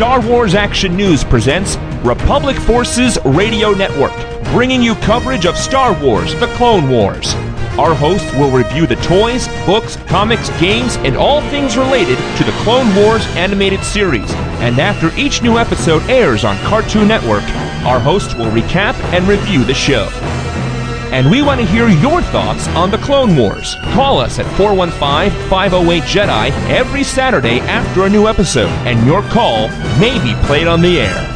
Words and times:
Star 0.00 0.26
Wars 0.26 0.54
Action 0.54 0.96
News 0.96 1.24
presents 1.24 1.76
Republic 2.02 2.56
Forces 2.56 3.18
Radio 3.22 3.72
Network, 3.72 4.14
bringing 4.44 4.82
you 4.82 4.94
coverage 4.94 5.44
of 5.44 5.58
Star 5.58 5.92
Wars 6.02 6.34
The 6.36 6.46
Clone 6.54 6.88
Wars. 6.88 7.34
Our 7.78 7.94
host 7.94 8.24
will 8.36 8.50
review 8.50 8.86
the 8.86 8.96
toys, 8.96 9.46
books, 9.66 9.96
comics, 10.06 10.48
games, 10.58 10.96
and 11.04 11.18
all 11.18 11.42
things 11.50 11.76
related 11.76 12.16
to 12.38 12.44
the 12.44 12.56
Clone 12.62 12.96
Wars 12.96 13.26
animated 13.36 13.84
series. 13.84 14.32
And 14.62 14.80
after 14.80 15.14
each 15.18 15.42
new 15.42 15.58
episode 15.58 16.00
airs 16.04 16.44
on 16.44 16.56
Cartoon 16.60 17.06
Network, 17.06 17.44
our 17.84 18.00
host 18.00 18.38
will 18.38 18.50
recap 18.52 18.94
and 19.12 19.28
review 19.28 19.64
the 19.64 19.74
show 19.74 20.08
and 21.12 21.30
we 21.30 21.42
want 21.42 21.60
to 21.60 21.66
hear 21.66 21.88
your 21.88 22.22
thoughts 22.22 22.68
on 22.68 22.90
the 22.90 22.98
Clone 22.98 23.36
Wars. 23.36 23.74
Call 23.92 24.18
us 24.18 24.38
at 24.38 24.46
415 24.56 25.48
508 25.48 26.02
Jedi 26.04 26.50
every 26.70 27.02
Saturday 27.02 27.60
after 27.60 28.04
a 28.04 28.08
new 28.08 28.28
episode, 28.28 28.70
and 28.86 29.04
your 29.06 29.22
call 29.22 29.68
may 29.98 30.18
be 30.22 30.34
played 30.46 30.66
on 30.66 30.80
the 30.80 31.00
air. 31.00 31.26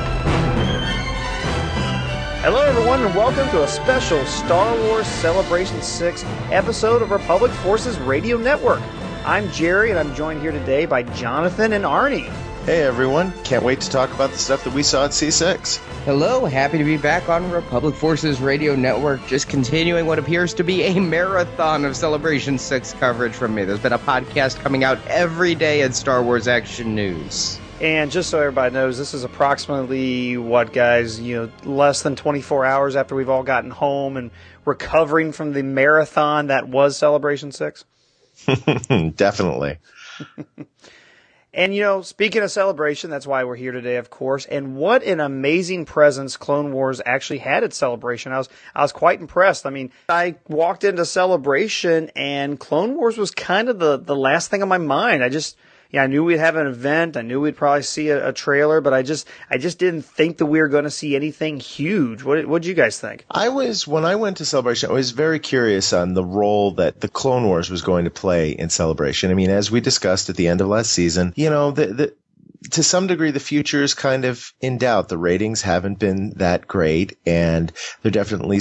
Hello, 2.42 2.62
everyone, 2.62 3.02
and 3.02 3.14
welcome 3.14 3.48
to 3.50 3.64
a 3.64 3.68
special 3.68 4.24
Star 4.26 4.76
Wars 4.86 5.06
Celebration 5.06 5.80
6 5.82 6.24
episode 6.50 7.02
of 7.02 7.10
Republic 7.10 7.50
Forces 7.50 7.98
Radio 7.98 8.36
Network. 8.36 8.82
I'm 9.24 9.50
Jerry, 9.50 9.90
and 9.90 9.98
I'm 9.98 10.14
joined 10.14 10.42
here 10.42 10.52
today 10.52 10.84
by 10.84 11.02
Jonathan 11.02 11.72
and 11.72 11.84
Arnie. 11.84 12.30
Hey 12.64 12.82
everyone, 12.82 13.30
can't 13.42 13.62
wait 13.62 13.82
to 13.82 13.90
talk 13.90 14.10
about 14.14 14.30
the 14.30 14.38
stuff 14.38 14.64
that 14.64 14.72
we 14.72 14.82
saw 14.82 15.04
at 15.04 15.10
C6. 15.10 15.76
Hello, 16.06 16.46
happy 16.46 16.78
to 16.78 16.84
be 16.84 16.96
back 16.96 17.28
on 17.28 17.50
Republic 17.50 17.94
Forces 17.94 18.40
Radio 18.40 18.74
Network, 18.74 19.26
just 19.26 19.50
continuing 19.50 20.06
what 20.06 20.18
appears 20.18 20.54
to 20.54 20.64
be 20.64 20.82
a 20.84 20.98
marathon 20.98 21.84
of 21.84 21.94
Celebration 21.94 22.56
6 22.56 22.94
coverage 22.94 23.34
from 23.34 23.54
me. 23.54 23.66
There's 23.66 23.80
been 23.80 23.92
a 23.92 23.98
podcast 23.98 24.60
coming 24.60 24.82
out 24.82 24.98
every 25.08 25.54
day 25.54 25.82
at 25.82 25.94
Star 25.94 26.22
Wars 26.22 26.48
Action 26.48 26.94
News. 26.94 27.60
And 27.82 28.10
just 28.10 28.30
so 28.30 28.40
everybody 28.40 28.72
knows, 28.72 28.96
this 28.96 29.12
is 29.12 29.24
approximately 29.24 30.38
what, 30.38 30.72
guys, 30.72 31.20
you 31.20 31.36
know, 31.36 31.70
less 31.70 32.00
than 32.00 32.16
24 32.16 32.64
hours 32.64 32.96
after 32.96 33.14
we've 33.14 33.28
all 33.28 33.42
gotten 33.42 33.72
home 33.72 34.16
and 34.16 34.30
recovering 34.64 35.32
from 35.32 35.52
the 35.52 35.62
marathon 35.62 36.46
that 36.46 36.66
was 36.66 36.96
Celebration 36.96 37.52
6? 37.52 37.84
Definitely. 39.16 39.80
And 41.54 41.72
you 41.72 41.82
know, 41.82 42.02
speaking 42.02 42.42
of 42.42 42.50
celebration, 42.50 43.10
that's 43.10 43.28
why 43.28 43.44
we're 43.44 43.54
here 43.54 43.70
today, 43.70 43.96
of 43.96 44.10
course. 44.10 44.44
And 44.44 44.76
what 44.76 45.04
an 45.04 45.20
amazing 45.20 45.84
presence 45.84 46.36
Clone 46.36 46.72
Wars 46.72 47.00
actually 47.06 47.38
had 47.38 47.62
at 47.62 47.72
Celebration. 47.72 48.32
I 48.32 48.38
was 48.38 48.48
I 48.74 48.82
was 48.82 48.92
quite 48.92 49.20
impressed. 49.20 49.64
I 49.64 49.70
mean, 49.70 49.92
I 50.08 50.34
walked 50.48 50.82
into 50.82 51.04
Celebration 51.04 52.10
and 52.16 52.58
Clone 52.58 52.96
Wars 52.96 53.16
was 53.16 53.30
kind 53.30 53.68
of 53.68 53.78
the 53.78 53.98
the 53.98 54.16
last 54.16 54.50
thing 54.50 54.62
on 54.62 54.68
my 54.68 54.78
mind. 54.78 55.22
I 55.22 55.28
just 55.28 55.56
yeah, 55.94 56.02
I 56.02 56.06
knew 56.08 56.24
we'd 56.24 56.40
have 56.40 56.56
an 56.56 56.66
event. 56.66 57.16
I 57.16 57.22
knew 57.22 57.40
we'd 57.40 57.56
probably 57.56 57.84
see 57.84 58.08
a, 58.08 58.30
a 58.30 58.32
trailer, 58.32 58.80
but 58.80 58.92
I 58.92 59.02
just, 59.02 59.28
I 59.48 59.58
just 59.58 59.78
didn't 59.78 60.02
think 60.02 60.38
that 60.38 60.46
we 60.46 60.58
were 60.58 60.66
going 60.66 60.82
to 60.82 60.90
see 60.90 61.14
anything 61.14 61.60
huge. 61.60 62.24
What, 62.24 62.44
what 62.46 62.62
did 62.62 62.68
you 62.68 62.74
guys 62.74 62.98
think? 62.98 63.24
I 63.30 63.48
was, 63.50 63.86
when 63.86 64.04
I 64.04 64.16
went 64.16 64.38
to 64.38 64.44
Celebration, 64.44 64.90
I 64.90 64.92
was 64.92 65.12
very 65.12 65.38
curious 65.38 65.92
on 65.92 66.14
the 66.14 66.24
role 66.24 66.72
that 66.72 67.00
the 67.00 67.06
Clone 67.06 67.44
Wars 67.44 67.70
was 67.70 67.82
going 67.82 68.06
to 68.06 68.10
play 68.10 68.50
in 68.50 68.70
Celebration. 68.70 69.30
I 69.30 69.34
mean, 69.34 69.50
as 69.50 69.70
we 69.70 69.80
discussed 69.80 70.28
at 70.28 70.34
the 70.34 70.48
end 70.48 70.60
of 70.60 70.66
last 70.66 70.90
season, 70.90 71.32
you 71.36 71.48
know, 71.48 71.70
the, 71.70 71.86
the, 71.86 72.16
to 72.72 72.82
some 72.82 73.06
degree, 73.06 73.30
the 73.30 73.38
future 73.38 73.84
is 73.84 73.94
kind 73.94 74.24
of 74.24 74.52
in 74.60 74.78
doubt. 74.78 75.08
The 75.08 75.16
ratings 75.16 75.62
haven't 75.62 76.00
been 76.00 76.30
that 76.38 76.66
great, 76.66 77.16
and 77.24 77.70
there 78.02 78.10
are 78.10 78.10
definitely 78.10 78.58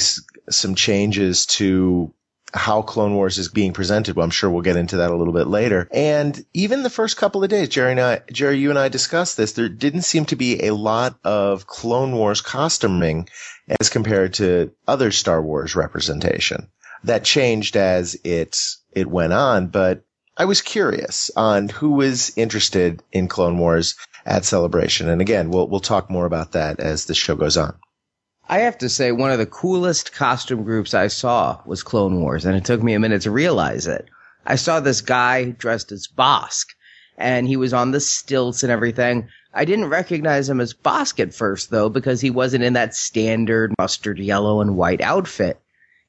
some 0.51 0.75
changes 0.75 1.47
to 1.47 2.13
how 2.53 2.81
Clone 2.81 3.15
Wars 3.15 3.37
is 3.37 3.49
being 3.49 3.73
presented. 3.73 4.15
Well, 4.15 4.23
I'm 4.23 4.29
sure 4.29 4.49
we'll 4.49 4.61
get 4.61 4.75
into 4.75 4.97
that 4.97 5.11
a 5.11 5.15
little 5.15 5.33
bit 5.33 5.47
later. 5.47 5.87
And 5.91 6.45
even 6.53 6.83
the 6.83 6.89
first 6.89 7.17
couple 7.17 7.43
of 7.43 7.49
days, 7.49 7.69
Jerry 7.69 7.91
and 7.91 7.99
I, 7.99 8.21
Jerry, 8.31 8.59
you 8.59 8.69
and 8.69 8.77
I 8.77 8.89
discussed 8.89 9.37
this. 9.37 9.53
There 9.53 9.69
didn't 9.69 10.03
seem 10.03 10.25
to 10.25 10.35
be 10.35 10.65
a 10.65 10.75
lot 10.75 11.17
of 11.23 11.65
Clone 11.65 12.15
Wars 12.15 12.41
costuming 12.41 13.27
as 13.79 13.89
compared 13.89 14.35
to 14.35 14.71
other 14.87 15.11
Star 15.11 15.41
Wars 15.41 15.75
representation. 15.75 16.67
That 17.03 17.23
changed 17.23 17.75
as 17.75 18.15
it, 18.23 18.59
it 18.91 19.07
went 19.07 19.33
on, 19.33 19.67
but 19.67 20.05
I 20.37 20.45
was 20.45 20.61
curious 20.61 21.31
on 21.35 21.69
who 21.69 21.91
was 21.91 22.35
interested 22.37 23.03
in 23.11 23.27
Clone 23.27 23.57
Wars 23.57 23.95
at 24.25 24.45
Celebration. 24.45 25.09
And 25.09 25.21
again, 25.21 25.49
we'll, 25.49 25.67
we'll 25.67 25.79
talk 25.79 26.09
more 26.09 26.25
about 26.25 26.53
that 26.53 26.79
as 26.79 27.05
the 27.05 27.13
show 27.13 27.35
goes 27.35 27.57
on. 27.57 27.75
I 28.49 28.59
have 28.59 28.77
to 28.79 28.89
say, 28.89 29.11
one 29.11 29.31
of 29.31 29.39
the 29.39 29.45
coolest 29.45 30.13
costume 30.13 30.63
groups 30.63 30.93
I 30.93 31.07
saw 31.07 31.61
was 31.65 31.81
Clone 31.81 32.21
Wars, 32.21 32.45
and 32.45 32.55
it 32.57 32.65
took 32.65 32.83
me 32.83 32.93
a 32.93 32.99
minute 32.99 33.21
to 33.21 33.31
realize 33.31 33.87
it. 33.87 34.09
I 34.45 34.55
saw 34.55 34.79
this 34.79 34.99
guy 34.99 35.51
dressed 35.51 35.93
as 35.93 36.07
Bossk, 36.07 36.67
and 37.17 37.47
he 37.47 37.55
was 37.55 37.73
on 37.73 37.91
the 37.91 38.01
stilts 38.01 38.61
and 38.61 38.71
everything. 38.71 39.29
I 39.53 39.63
didn't 39.63 39.89
recognize 39.89 40.49
him 40.49 40.59
as 40.59 40.73
Bossk 40.73 41.21
at 41.21 41.33
first, 41.33 41.69
though, 41.69 41.87
because 41.87 42.19
he 42.19 42.29
wasn't 42.29 42.65
in 42.65 42.73
that 42.73 42.95
standard 42.95 43.73
mustard 43.79 44.19
yellow 44.19 44.59
and 44.59 44.75
white 44.75 45.01
outfit. 45.01 45.59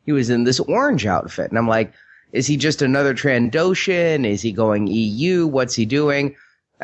He 0.04 0.12
was 0.12 0.28
in 0.28 0.42
this 0.42 0.60
orange 0.60 1.06
outfit, 1.06 1.50
and 1.50 1.58
I'm 1.58 1.68
like, 1.68 1.92
is 2.32 2.48
he 2.48 2.56
just 2.56 2.82
another 2.82 3.14
Trandoshan? 3.14 4.26
Is 4.26 4.42
he 4.42 4.50
going 4.50 4.88
EU? 4.88 5.46
What's 5.46 5.76
he 5.76 5.86
doing? 5.86 6.34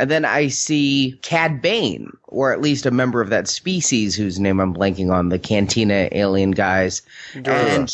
And 0.01 0.11
then 0.11 0.25
I 0.25 0.49
see 0.49 1.19
Cad 1.21 1.61
Bane, 1.61 2.11
or 2.27 2.55
at 2.55 2.63
least 2.63 2.87
a 2.87 2.91
member 2.91 3.21
of 3.21 3.29
that 3.29 3.49
species 3.49 4.17
whose 4.17 4.41
name 4.41 4.59
I'm 4.59 4.73
blanking 4.73 5.13
on, 5.13 5.29
the 5.29 5.39
Cantina 5.39 6.09
alien 6.11 6.53
guys. 6.53 7.03
Duros. 7.35 7.77
And 7.77 7.87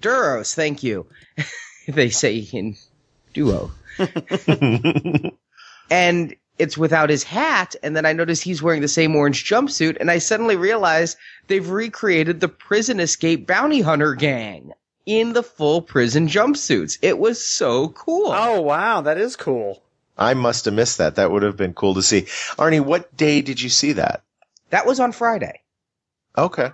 Duros, 0.00 0.54
thank 0.54 0.82
you. 0.82 1.04
they 1.88 2.08
say 2.08 2.38
in 2.38 2.76
duo. 3.34 3.70
and 5.90 6.34
it's 6.58 6.78
without 6.78 7.10
his 7.10 7.22
hat, 7.22 7.76
and 7.82 7.94
then 7.94 8.06
I 8.06 8.14
notice 8.14 8.40
he's 8.40 8.62
wearing 8.62 8.80
the 8.80 8.88
same 8.88 9.14
orange 9.14 9.44
jumpsuit, 9.44 9.98
and 10.00 10.10
I 10.10 10.16
suddenly 10.18 10.56
realize 10.56 11.18
they've 11.48 11.68
recreated 11.68 12.40
the 12.40 12.48
prison 12.48 12.98
escape 12.98 13.46
bounty 13.46 13.82
hunter 13.82 14.14
gang 14.14 14.72
in 15.04 15.34
the 15.34 15.42
full 15.42 15.82
prison 15.82 16.28
jumpsuits. 16.28 16.96
It 17.02 17.18
was 17.18 17.44
so 17.44 17.90
cool. 17.90 18.32
Oh 18.32 18.62
wow, 18.62 19.02
that 19.02 19.18
is 19.18 19.36
cool. 19.36 19.82
I 20.22 20.34
must 20.34 20.64
have 20.66 20.74
missed 20.74 20.98
that. 20.98 21.16
That 21.16 21.30
would 21.30 21.42
have 21.42 21.56
been 21.56 21.74
cool 21.74 21.94
to 21.94 22.02
see. 22.02 22.22
Arnie, 22.56 22.80
what 22.80 23.16
day 23.16 23.42
did 23.42 23.60
you 23.60 23.68
see 23.68 23.92
that? 23.92 24.22
That 24.70 24.86
was 24.86 25.00
on 25.00 25.12
Friday. 25.12 25.60
Okay. 26.38 26.70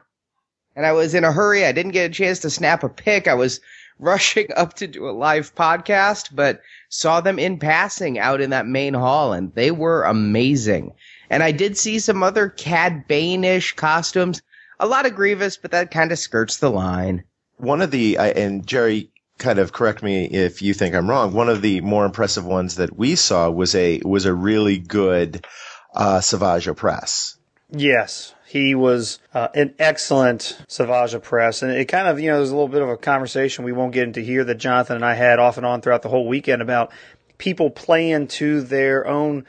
And 0.77 0.87
I 0.87 0.93
was 0.93 1.15
in 1.15 1.25
a 1.25 1.33
hurry. 1.33 1.65
I 1.65 1.73
didn't 1.73 1.93
get 1.93 2.11
a 2.11 2.15
chance 2.15 2.41
to 2.41 2.51
snap 2.51 2.85
a 2.85 2.89
pic. 2.89 3.27
I 3.27 3.35
was 3.35 3.61
rushing 3.99 4.47
up 4.57 4.75
to 4.75 4.87
do 4.87 5.09
a 5.09 5.11
live 5.11 5.55
podcast, 5.57 6.29
but 6.33 6.61
saw 6.89 7.21
them 7.21 7.39
in 7.39 7.59
passing 7.59 8.19
out 8.19 8.41
in 8.41 8.51
that 8.51 8.67
main 8.67 8.95
hall 8.95 9.33
and 9.33 9.53
they 9.55 9.73
were 9.73 10.05
amazing. 10.05 10.93
And 11.31 11.43
I 11.43 11.51
did 11.51 11.77
see 11.77 11.99
some 11.99 12.23
other 12.23 12.49
Cad 12.49 13.09
Bane-ish 13.09 13.75
costumes. 13.75 14.41
A 14.79 14.87
lot 14.87 15.07
of 15.07 15.17
Grievous, 15.17 15.57
but 15.57 15.73
that 15.73 15.91
kind 15.91 16.13
of 16.13 16.19
skirts 16.19 16.59
the 16.59 16.71
line. 16.71 17.25
One 17.57 17.83
of 17.83 17.91
the, 17.91 18.19
I, 18.19 18.29
and 18.29 18.65
Jerry, 18.65 19.11
kind 19.39 19.59
of 19.59 19.73
correct 19.73 20.03
me 20.03 20.25
if 20.27 20.63
you 20.63 20.75
think 20.75 20.95
I'm 20.95 21.09
wrong. 21.09 21.33
One 21.33 21.49
of 21.49 21.63
the 21.63 21.81
more 21.81 22.05
impressive 22.05 22.45
ones 22.45 22.77
that 22.77 22.97
we 22.97 23.15
saw 23.15 23.51
was 23.51 23.75
a 23.75 24.01
was 24.05 24.27
a 24.27 24.35
really 24.35 24.79
good 24.79 25.47
uh, 25.95 26.21
Savage 26.21 26.67
Opress. 26.67 27.37
Yes, 27.71 28.35
he 28.47 28.75
was 28.75 29.19
uh, 29.35 29.49
an 29.55 29.75
excellent 29.79 30.59
Savage 30.69 31.15
Opress, 31.15 31.63
and 31.63 31.73
it 31.73 31.87
kind 31.87 32.09
of 32.09 32.21
you 32.21 32.31
know 32.31 32.37
there's 32.37 32.51
a 32.51 32.55
little 32.55 32.69
bit 32.69 32.83
of 32.83 32.89
a 32.89 32.97
conversation 32.97 33.65
we 33.65 33.73
won't 33.73 33.93
get 33.93 34.05
into 34.05 34.21
here 34.21 34.45
that 34.45 34.57
Jonathan 34.57 34.97
and 34.97 35.05
I 35.05 35.15
had 35.15 35.39
off 35.39 35.57
and 35.57 35.67
on 35.67 35.81
throughout 35.81 36.03
the 36.03 36.09
whole 36.09 36.27
weekend 36.27 36.63
about 36.63 36.91
people 37.39 37.71
playing 37.71 38.27
to 38.27 38.61
their 38.63 39.07
own 39.07 39.45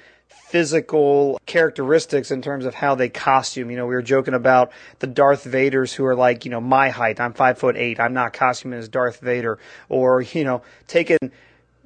physical 0.50 1.40
characteristics 1.46 2.32
in 2.32 2.42
terms 2.42 2.66
of 2.66 2.74
how 2.74 2.96
they 2.96 3.08
costume. 3.08 3.70
You 3.70 3.78
know, 3.78 3.86
we 3.86 3.94
were 3.94 4.02
joking 4.02 4.34
about 4.34 4.72
the 4.98 5.08
Darth 5.08 5.46
Vaders 5.46 5.94
who 5.94 6.06
are 6.06 6.16
like, 6.16 6.44
you 6.44 6.52
know, 6.52 6.60
my 6.60 6.90
height. 6.90 7.20
I'm 7.20 7.34
five 7.34 7.60
foot 7.60 7.78
eight. 7.78 8.00
I'm 8.00 8.14
not 8.14 8.34
costuming 8.34 8.80
as 8.80 8.90
Darth 8.90 9.20
Vader. 9.20 9.60
Or, 9.90 10.22
you 10.22 10.44
know, 10.44 10.64
taking, 10.88 11.20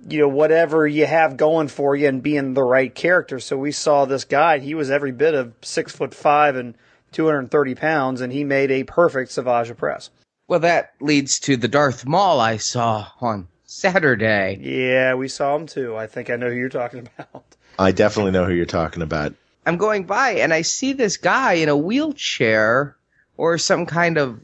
you 0.07 0.19
know, 0.19 0.29
whatever 0.29 0.87
you 0.87 1.05
have 1.05 1.35
going 1.35 1.67
for 1.67 1.95
you 1.95 2.07
and 2.07 2.23
being 2.23 2.53
the 2.53 2.63
right 2.63 2.93
character. 2.93 3.39
So 3.39 3.57
we 3.57 3.73
saw 3.73 4.05
this 4.05 4.23
guy. 4.23 4.59
He 4.59 4.75
was 4.75 4.89
every 4.89 5.11
bit 5.11 5.33
of 5.33 5.53
six 5.61 5.93
foot 5.93 6.13
five 6.13 6.55
and 6.55 6.75
230 7.11 7.75
pounds, 7.75 8.21
and 8.21 8.31
he 8.31 8.43
made 8.43 8.71
a 8.71 8.83
perfect 8.83 9.31
Savage 9.31 9.69
Opress. 9.69 10.09
Well, 10.47 10.59
that 10.61 10.93
leads 10.99 11.39
to 11.41 11.57
the 11.57 11.67
Darth 11.67 12.05
Maul 12.05 12.39
I 12.39 12.57
saw 12.57 13.07
on 13.21 13.47
Saturday. 13.65 14.57
Yeah, 14.61 15.15
we 15.15 15.27
saw 15.27 15.55
him 15.55 15.67
too. 15.67 15.95
I 15.95 16.07
think 16.07 16.29
I 16.29 16.35
know 16.35 16.49
who 16.49 16.55
you're 16.55 16.69
talking 16.69 17.07
about. 17.17 17.43
I 17.77 17.91
definitely 17.91 18.31
know 18.31 18.45
who 18.45 18.53
you're 18.53 18.65
talking 18.65 19.01
about. 19.01 19.33
I'm 19.65 19.77
going 19.77 20.03
by 20.03 20.31
and 20.31 20.53
I 20.53 20.61
see 20.61 20.93
this 20.93 21.17
guy 21.17 21.53
in 21.53 21.69
a 21.69 21.77
wheelchair 21.77 22.95
or 23.37 23.57
some 23.57 23.85
kind 23.85 24.17
of 24.17 24.39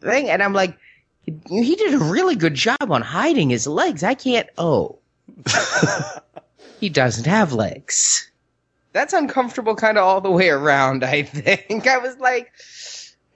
thing, 0.00 0.28
and 0.28 0.42
I'm 0.42 0.52
like, 0.52 0.76
he 1.24 1.76
did 1.76 1.94
a 1.94 1.98
really 1.98 2.36
good 2.36 2.54
job 2.54 2.90
on 2.90 3.02
hiding 3.02 3.50
his 3.50 3.66
legs. 3.66 4.02
I 4.02 4.14
can't. 4.14 4.48
Oh, 4.58 4.98
he 6.80 6.88
doesn't 6.88 7.26
have 7.26 7.52
legs. 7.52 8.30
That's 8.92 9.12
uncomfortable, 9.12 9.74
kind 9.74 9.98
of 9.98 10.04
all 10.04 10.20
the 10.20 10.30
way 10.30 10.48
around. 10.48 11.04
I 11.04 11.22
think 11.22 11.86
I 11.86 11.98
was 11.98 12.16
like, 12.18 12.52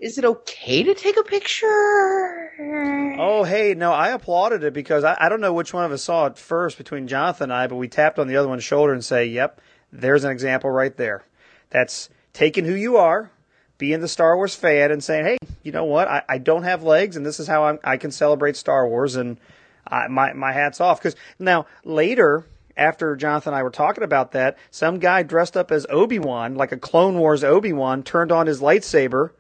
is 0.01 0.17
it 0.17 0.25
okay 0.25 0.83
to 0.83 0.95
take 0.95 1.19
a 1.19 1.23
picture? 1.23 3.17
Oh, 3.19 3.45
hey, 3.45 3.75
no, 3.75 3.93
I 3.93 4.09
applauded 4.09 4.65
it 4.65 4.73
because 4.73 5.05
I, 5.05 5.17
I 5.21 5.29
don't 5.29 5.43
know 5.43 5.53
which 5.53 5.75
one 5.75 5.85
of 5.85 5.93
us 5.93 6.03
saw 6.03 6.27
it 6.27 6.39
first 6.39 6.79
between 6.79 7.07
Jonathan 7.07 7.45
and 7.45 7.53
I, 7.53 7.67
but 7.67 7.77
we 7.77 7.87
tapped 7.87 8.19
on 8.19 8.27
the 8.27 8.37
other 8.37 8.49
one's 8.49 8.65
shoulder 8.65 8.95
and 8.95 9.05
say, 9.05 9.27
yep, 9.27 9.61
there's 9.93 10.25
an 10.25 10.31
example 10.31 10.71
right 10.71 10.97
there. 10.97 11.25
That's 11.69 12.09
taking 12.33 12.65
who 12.65 12.75
you 12.75 12.97
are, 12.97 13.31
being 13.77 14.01
the 14.01 14.09
Star 14.09 14.37
Wars 14.37 14.55
fan, 14.55 14.91
and 14.91 15.05
saying, 15.05 15.27
hey, 15.27 15.39
you 15.63 15.71
know 15.71 15.85
what? 15.85 16.09
I, 16.09 16.23
I 16.29 16.39
don't 16.39 16.63
have 16.63 16.83
legs, 16.83 17.17
and 17.17 17.27
this 17.27 17.39
is 17.39 17.47
how 17.47 17.65
I'm, 17.65 17.79
I 17.85 17.99
can 17.99 18.11
celebrate 18.11 18.57
Star 18.57 18.89
Wars, 18.89 19.17
and 19.17 19.39
I, 19.87 20.09
my, 20.09 20.33
my 20.33 20.53
hat's 20.53 20.81
off. 20.81 20.99
Because 20.99 21.17
now, 21.39 21.67
later, 21.85 22.47
after 22.75 23.17
Jonathan 23.17 23.53
and 23.53 23.59
I 23.59 23.63
were 23.63 23.71
talking 23.71 24.05
about 24.05 24.33
that, 24.33 24.57
some 24.71 24.99
guy 24.99 25.23
dressed 25.25 25.59
up 25.59 25.71
as 25.71 25.87
Obi 25.91 26.19
Wan, 26.19 26.55
like 26.55 26.73
a 26.73 26.79
Clone 26.79 27.19
Wars 27.19 27.45
Obi 27.45 27.75
Wan, 27.75 28.03
turned 28.03 28.33
on 28.33 28.47
his 28.47 28.63
lightsaber 28.63 29.33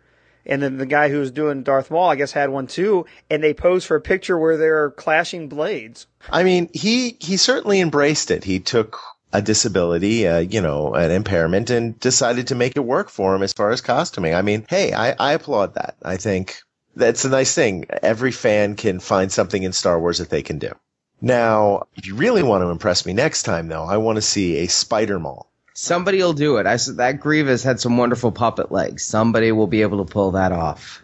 and 0.46 0.62
then 0.62 0.78
the 0.78 0.86
guy 0.86 1.08
who 1.08 1.18
was 1.18 1.30
doing 1.30 1.62
Darth 1.62 1.90
Maul, 1.90 2.10
I 2.10 2.16
guess, 2.16 2.32
had 2.32 2.50
one 2.50 2.66
too, 2.66 3.06
and 3.28 3.42
they 3.42 3.54
posed 3.54 3.86
for 3.86 3.96
a 3.96 4.00
picture 4.00 4.38
where 4.38 4.56
they're 4.56 4.90
clashing 4.90 5.48
blades. 5.48 6.06
I 6.30 6.42
mean, 6.42 6.68
he 6.72 7.16
he 7.20 7.36
certainly 7.36 7.80
embraced 7.80 8.30
it. 8.30 8.44
He 8.44 8.60
took 8.60 8.98
a 9.32 9.40
disability, 9.40 10.26
uh, 10.26 10.38
you 10.38 10.60
know, 10.60 10.94
an 10.94 11.10
impairment, 11.10 11.70
and 11.70 11.98
decided 12.00 12.48
to 12.48 12.54
make 12.54 12.76
it 12.76 12.80
work 12.80 13.08
for 13.10 13.34
him 13.34 13.42
as 13.42 13.52
far 13.52 13.70
as 13.70 13.80
costuming. 13.80 14.34
I 14.34 14.42
mean, 14.42 14.66
hey, 14.68 14.92
I, 14.92 15.12
I 15.12 15.32
applaud 15.34 15.74
that. 15.74 15.96
I 16.02 16.16
think 16.16 16.60
that's 16.96 17.24
a 17.24 17.30
nice 17.30 17.54
thing. 17.54 17.86
Every 18.02 18.32
fan 18.32 18.76
can 18.76 18.98
find 19.00 19.30
something 19.30 19.62
in 19.62 19.72
Star 19.72 20.00
Wars 20.00 20.18
that 20.18 20.30
they 20.30 20.42
can 20.42 20.58
do. 20.58 20.72
Now, 21.20 21.86
if 21.96 22.06
you 22.06 22.14
really 22.14 22.42
want 22.42 22.62
to 22.62 22.70
impress 22.70 23.04
me 23.04 23.12
next 23.12 23.42
time, 23.42 23.68
though, 23.68 23.84
I 23.84 23.98
want 23.98 24.16
to 24.16 24.22
see 24.22 24.58
a 24.58 24.68
Spider 24.68 25.18
Maul. 25.18 25.49
Somebody 25.72 26.18
will 26.18 26.32
do 26.32 26.56
it. 26.56 26.66
I 26.66 26.76
said 26.76 26.96
that 26.96 27.20
Grievous 27.20 27.62
had 27.62 27.80
some 27.80 27.96
wonderful 27.96 28.32
puppet 28.32 28.72
legs. 28.72 29.04
Somebody 29.04 29.52
will 29.52 29.66
be 29.66 29.82
able 29.82 30.04
to 30.04 30.12
pull 30.12 30.32
that 30.32 30.52
off. 30.52 31.02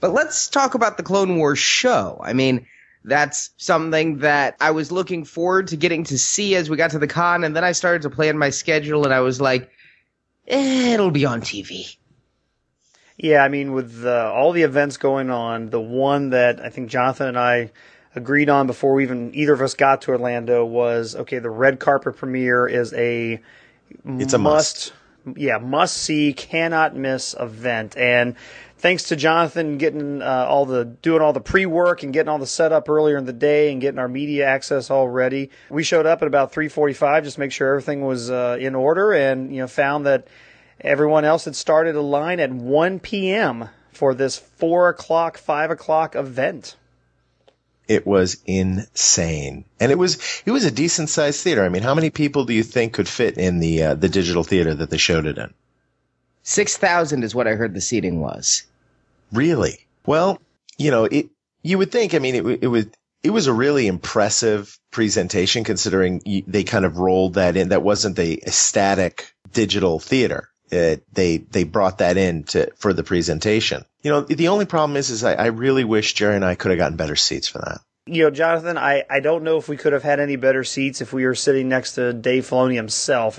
But 0.00 0.12
let's 0.12 0.48
talk 0.48 0.74
about 0.74 0.96
the 0.96 1.02
Clone 1.02 1.38
Wars 1.38 1.60
show. 1.60 2.20
I 2.22 2.32
mean, 2.32 2.66
that's 3.04 3.50
something 3.56 4.18
that 4.18 4.56
I 4.60 4.72
was 4.72 4.90
looking 4.90 5.24
forward 5.24 5.68
to 5.68 5.76
getting 5.76 6.04
to 6.04 6.18
see 6.18 6.54
as 6.56 6.68
we 6.68 6.76
got 6.76 6.90
to 6.92 6.98
the 6.98 7.06
con, 7.06 7.44
and 7.44 7.54
then 7.54 7.64
I 7.64 7.72
started 7.72 8.02
to 8.02 8.10
plan 8.10 8.38
my 8.38 8.50
schedule, 8.50 9.04
and 9.04 9.14
I 9.14 9.20
was 9.20 9.40
like, 9.40 9.70
eh, 10.48 10.94
it'll 10.94 11.10
be 11.10 11.24
on 11.24 11.40
TV. 11.40 11.96
Yeah, 13.16 13.44
I 13.44 13.48
mean, 13.48 13.72
with 13.72 14.04
uh, 14.04 14.32
all 14.34 14.52
the 14.52 14.62
events 14.62 14.96
going 14.96 15.30
on, 15.30 15.70
the 15.70 15.80
one 15.80 16.30
that 16.30 16.60
I 16.60 16.70
think 16.70 16.90
Jonathan 16.90 17.28
and 17.28 17.38
I 17.38 17.70
agreed 18.14 18.48
on 18.48 18.66
before 18.66 18.94
we 18.94 19.04
even 19.04 19.34
either 19.34 19.52
of 19.52 19.62
us 19.62 19.74
got 19.74 20.02
to 20.02 20.10
Orlando 20.10 20.64
was 20.64 21.14
okay. 21.14 21.38
The 21.38 21.50
red 21.50 21.78
carpet 21.78 22.16
premiere 22.16 22.66
is 22.66 22.92
a 22.94 23.40
it's 24.04 24.32
a 24.32 24.38
must. 24.38 24.92
must. 25.24 25.38
Yeah, 25.38 25.58
must 25.58 25.96
see, 25.96 26.32
cannot 26.32 26.96
miss 26.96 27.34
event. 27.38 27.96
And 27.96 28.34
thanks 28.82 29.04
to 29.04 29.16
Jonathan 29.16 29.78
getting 29.78 30.20
uh, 30.20 30.46
all 30.48 30.66
the 30.66 30.84
doing 30.84 31.22
all 31.22 31.32
the 31.32 31.40
pre 31.40 31.64
work 31.64 32.02
and 32.02 32.12
getting 32.12 32.28
all 32.28 32.38
the 32.38 32.46
setup 32.46 32.88
earlier 32.88 33.16
in 33.16 33.24
the 33.24 33.32
day 33.32 33.70
and 33.70 33.80
getting 33.80 34.00
our 34.00 34.08
media 34.08 34.46
access 34.46 34.90
all 34.90 35.08
ready, 35.08 35.50
we 35.70 35.84
showed 35.84 36.04
up 36.04 36.20
at 36.20 36.28
about 36.28 36.52
3:45 36.52 37.22
just 37.22 37.34
to 37.36 37.40
make 37.40 37.52
sure 37.52 37.68
everything 37.68 38.04
was 38.04 38.30
uh, 38.30 38.56
in 38.60 38.74
order, 38.74 39.12
and 39.12 39.54
you 39.54 39.62
know 39.62 39.68
found 39.68 40.04
that 40.06 40.26
everyone 40.80 41.24
else 41.24 41.44
had 41.44 41.54
started 41.54 41.94
a 41.94 42.02
line 42.02 42.40
at 42.40 42.52
1 42.52 42.98
p.m. 42.98 43.68
for 43.92 44.14
this 44.14 44.36
four 44.36 44.88
o'clock, 44.88 45.38
five 45.38 45.70
o'clock 45.70 46.16
event. 46.16 46.76
It 47.88 48.06
was 48.06 48.40
insane, 48.46 49.64
and 49.80 49.90
it 49.90 49.98
was 49.98 50.18
it 50.46 50.50
was 50.52 50.64
a 50.64 50.70
decent 50.70 51.08
sized 51.10 51.42
theater. 51.42 51.64
I 51.64 51.68
mean, 51.68 51.82
how 51.82 51.94
many 51.94 52.10
people 52.10 52.44
do 52.44 52.54
you 52.54 52.62
think 52.62 52.92
could 52.92 53.08
fit 53.08 53.36
in 53.36 53.58
the 53.58 53.82
uh, 53.82 53.94
the 53.94 54.08
digital 54.08 54.44
theater 54.44 54.74
that 54.74 54.90
they 54.90 54.98
showed 54.98 55.26
it 55.26 55.36
in? 55.36 55.52
Six 56.42 56.76
thousand 56.76 57.24
is 57.24 57.34
what 57.34 57.48
I 57.48 57.54
heard 57.54 57.74
the 57.74 57.80
seating 57.80 58.20
was. 58.20 58.64
Really? 59.32 59.86
Well, 60.06 60.40
you 60.78 60.90
know, 60.90 61.04
it. 61.04 61.30
You 61.62 61.78
would 61.78 61.92
think. 61.92 62.14
I 62.14 62.18
mean, 62.18 62.34
it 62.36 62.58
it 62.62 62.68
was 62.68 62.86
it 63.22 63.30
was 63.30 63.46
a 63.46 63.52
really 63.52 63.86
impressive 63.86 64.78
presentation 64.90 65.64
considering 65.64 66.44
they 66.46 66.64
kind 66.64 66.84
of 66.84 66.98
rolled 66.98 67.34
that 67.34 67.56
in. 67.56 67.70
That 67.70 67.82
wasn't 67.82 68.16
the 68.16 68.42
static 68.46 69.34
digital 69.52 69.98
theater. 69.98 70.51
It, 70.72 71.04
they 71.12 71.36
they 71.36 71.64
brought 71.64 71.98
that 71.98 72.16
in 72.16 72.44
to 72.44 72.72
for 72.76 72.94
the 72.94 73.04
presentation. 73.04 73.84
You 74.02 74.10
know, 74.10 74.20
the 74.22 74.48
only 74.48 74.64
problem 74.64 74.96
is, 74.96 75.10
is 75.10 75.22
I, 75.22 75.34
I 75.34 75.46
really 75.46 75.84
wish 75.84 76.14
Jerry 76.14 76.34
and 76.34 76.44
I 76.44 76.54
could 76.54 76.70
have 76.70 76.78
gotten 76.78 76.96
better 76.96 77.14
seats 77.14 77.46
for 77.46 77.58
that. 77.58 77.80
You 78.06 78.24
know, 78.24 78.30
Jonathan, 78.30 78.78
I, 78.78 79.04
I 79.08 79.20
don't 79.20 79.44
know 79.44 79.58
if 79.58 79.68
we 79.68 79.76
could 79.76 79.92
have 79.92 80.02
had 80.02 80.18
any 80.18 80.36
better 80.36 80.64
seats 80.64 81.00
if 81.00 81.12
we 81.12 81.24
were 81.24 81.34
sitting 81.34 81.68
next 81.68 81.92
to 81.94 82.12
Dave 82.12 82.48
Filoni 82.48 82.74
himself. 82.74 83.38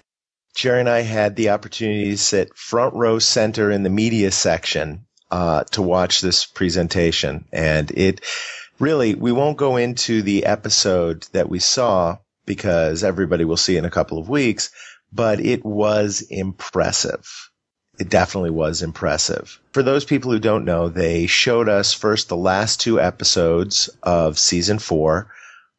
Jerry 0.55 0.81
and 0.81 0.89
I 0.89 1.01
had 1.01 1.35
the 1.35 1.49
opportunity 1.49 2.11
to 2.11 2.17
sit 2.17 2.55
front 2.55 2.93
row 2.93 3.19
center 3.19 3.71
in 3.71 3.83
the 3.83 3.89
media 3.89 4.31
section 4.31 5.05
uh, 5.31 5.63
to 5.71 5.81
watch 5.81 6.21
this 6.21 6.45
presentation, 6.45 7.45
and 7.51 7.89
it 7.91 8.21
really 8.79 9.15
we 9.15 9.31
won't 9.31 9.57
go 9.57 9.77
into 9.77 10.21
the 10.21 10.45
episode 10.45 11.25
that 11.31 11.49
we 11.49 11.57
saw 11.57 12.17
because 12.45 13.03
everybody 13.03 13.45
will 13.45 13.57
see 13.57 13.77
in 13.77 13.85
a 13.85 13.89
couple 13.89 14.19
of 14.19 14.29
weeks, 14.29 14.69
but 15.13 15.39
it 15.39 15.63
was 15.63 16.21
impressive 16.29 17.51
it 17.99 18.09
definitely 18.09 18.49
was 18.49 18.81
impressive. 18.81 19.59
For 19.71 19.83
those 19.83 20.05
people 20.05 20.31
who 20.31 20.39
don't 20.39 20.65
know, 20.65 20.89
they 20.89 21.27
showed 21.27 21.69
us 21.69 21.93
first 21.93 22.27
the 22.27 22.37
last 22.37 22.79
two 22.79 22.99
episodes 22.99 23.89
of 24.01 24.39
season 24.39 24.79
four, 24.79 25.31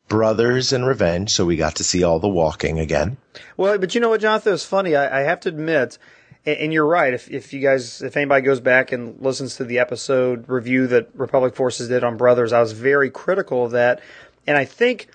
Brothers 0.09 0.73
and 0.73 0.87
Revenge, 0.87 1.31
so 1.31 1.45
we 1.45 1.57
got 1.57 1.77
to 1.77 1.85
see 1.85 2.05
all 2.05 2.21
the 2.21 2.29
walking 2.29 2.79
again. 2.79 3.17
Well, 3.57 3.79
but 3.79 3.95
you 3.95 4.01
know 4.01 4.11
what, 4.11 4.21
Jonathan? 4.21 4.55
It's 4.55 4.65
funny. 4.65 4.95
I, 4.95 5.21
I 5.21 5.23
have 5.23 5.41
to 5.41 5.49
admit, 5.49 5.99
and, 6.47 6.59
and, 6.59 6.73
you're 6.73 6.87
right. 6.87 7.13
If, 7.13 7.31
if 7.31 7.53
you 7.53 7.61
guys, 7.61 8.01
if 8.01 8.17
anybody 8.17 8.45
goes 8.45 8.61
back 8.61 8.93
and 8.93 9.21
listens 9.21 9.57
to 9.57 9.65
the 9.65 9.79
episode 9.79 10.49
review 10.49 10.87
that 10.89 11.09
Republic 11.15 11.57
Forces 11.57 11.89
did 11.89 12.05
on 12.05 12.17
Brothers, 12.17 12.53
I 12.53 12.61
was 12.61 12.73
very 12.73 13.11
critical 13.11 13.65
of 13.65 13.73
that. 13.73 14.01
And 14.47 14.57
I 14.57 14.67
think 14.67 15.09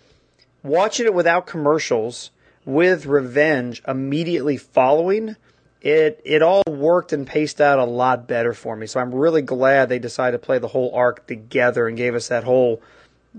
watching 0.63 1.05
it 1.05 1.13
without 1.13 1.47
commercials, 1.47 2.31
with 2.69 3.05
Revenge 3.05 3.81
immediately 3.87 4.57
following– 4.57 5.35
it 5.81 6.21
it 6.25 6.41
all 6.41 6.63
worked 6.67 7.13
and 7.13 7.25
paced 7.25 7.61
out 7.61 7.79
a 7.79 7.85
lot 7.85 8.27
better 8.27 8.53
for 8.53 8.75
me. 8.75 8.87
So 8.87 8.99
I'm 8.99 9.13
really 9.13 9.41
glad 9.41 9.89
they 9.89 9.99
decided 9.99 10.39
to 10.39 10.45
play 10.45 10.59
the 10.59 10.67
whole 10.67 10.93
arc 10.93 11.25
together 11.27 11.87
and 11.87 11.97
gave 11.97 12.15
us 12.15 12.27
that 12.27 12.43
whole, 12.43 12.81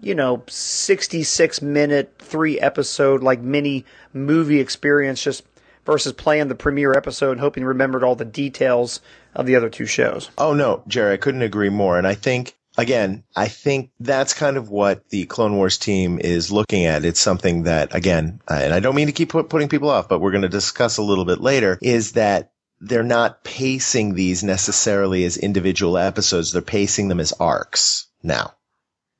you 0.00 0.14
know, 0.14 0.42
66 0.48 1.62
minute, 1.62 2.14
three 2.18 2.58
episode 2.58 3.22
like 3.22 3.40
mini 3.40 3.84
movie 4.12 4.60
experience 4.60 5.22
just 5.22 5.44
versus 5.84 6.12
playing 6.12 6.48
the 6.48 6.54
premiere 6.54 6.92
episode 6.92 7.32
and 7.32 7.40
hoping 7.40 7.62
you 7.62 7.68
remembered 7.68 8.04
all 8.04 8.14
the 8.14 8.24
details 8.24 9.00
of 9.34 9.46
the 9.46 9.56
other 9.56 9.68
two 9.68 9.86
shows. 9.86 10.30
Oh 10.38 10.54
no, 10.54 10.82
Jerry, 10.88 11.14
I 11.14 11.18
couldn't 11.18 11.42
agree 11.42 11.70
more. 11.70 11.98
And 11.98 12.06
I 12.06 12.14
think 12.14 12.56
again, 12.80 13.24
I 13.36 13.48
think 13.48 13.90
that's 14.00 14.34
kind 14.34 14.56
of 14.56 14.70
what 14.70 15.08
the 15.10 15.26
Clone 15.26 15.56
Wars 15.56 15.78
team 15.78 16.18
is 16.18 16.50
looking 16.50 16.86
at. 16.86 17.04
It's 17.04 17.20
something 17.20 17.64
that, 17.64 17.94
again, 17.94 18.40
and 18.48 18.72
I 18.72 18.80
don't 18.80 18.94
mean 18.94 19.06
to 19.06 19.12
keep 19.12 19.30
putting 19.30 19.68
people 19.68 19.90
off, 19.90 20.08
but 20.08 20.20
we're 20.20 20.30
going 20.30 20.42
to 20.42 20.48
discuss 20.48 20.96
a 20.96 21.02
little 21.02 21.24
bit 21.24 21.40
later, 21.40 21.78
is 21.82 22.12
that 22.12 22.52
they're 22.80 23.02
not 23.02 23.44
pacing 23.44 24.14
these 24.14 24.42
necessarily 24.42 25.24
as 25.24 25.36
individual 25.36 25.98
episodes. 25.98 26.52
They're 26.52 26.62
pacing 26.62 27.08
them 27.08 27.20
as 27.20 27.32
arcs 27.32 28.08
now. 28.22 28.54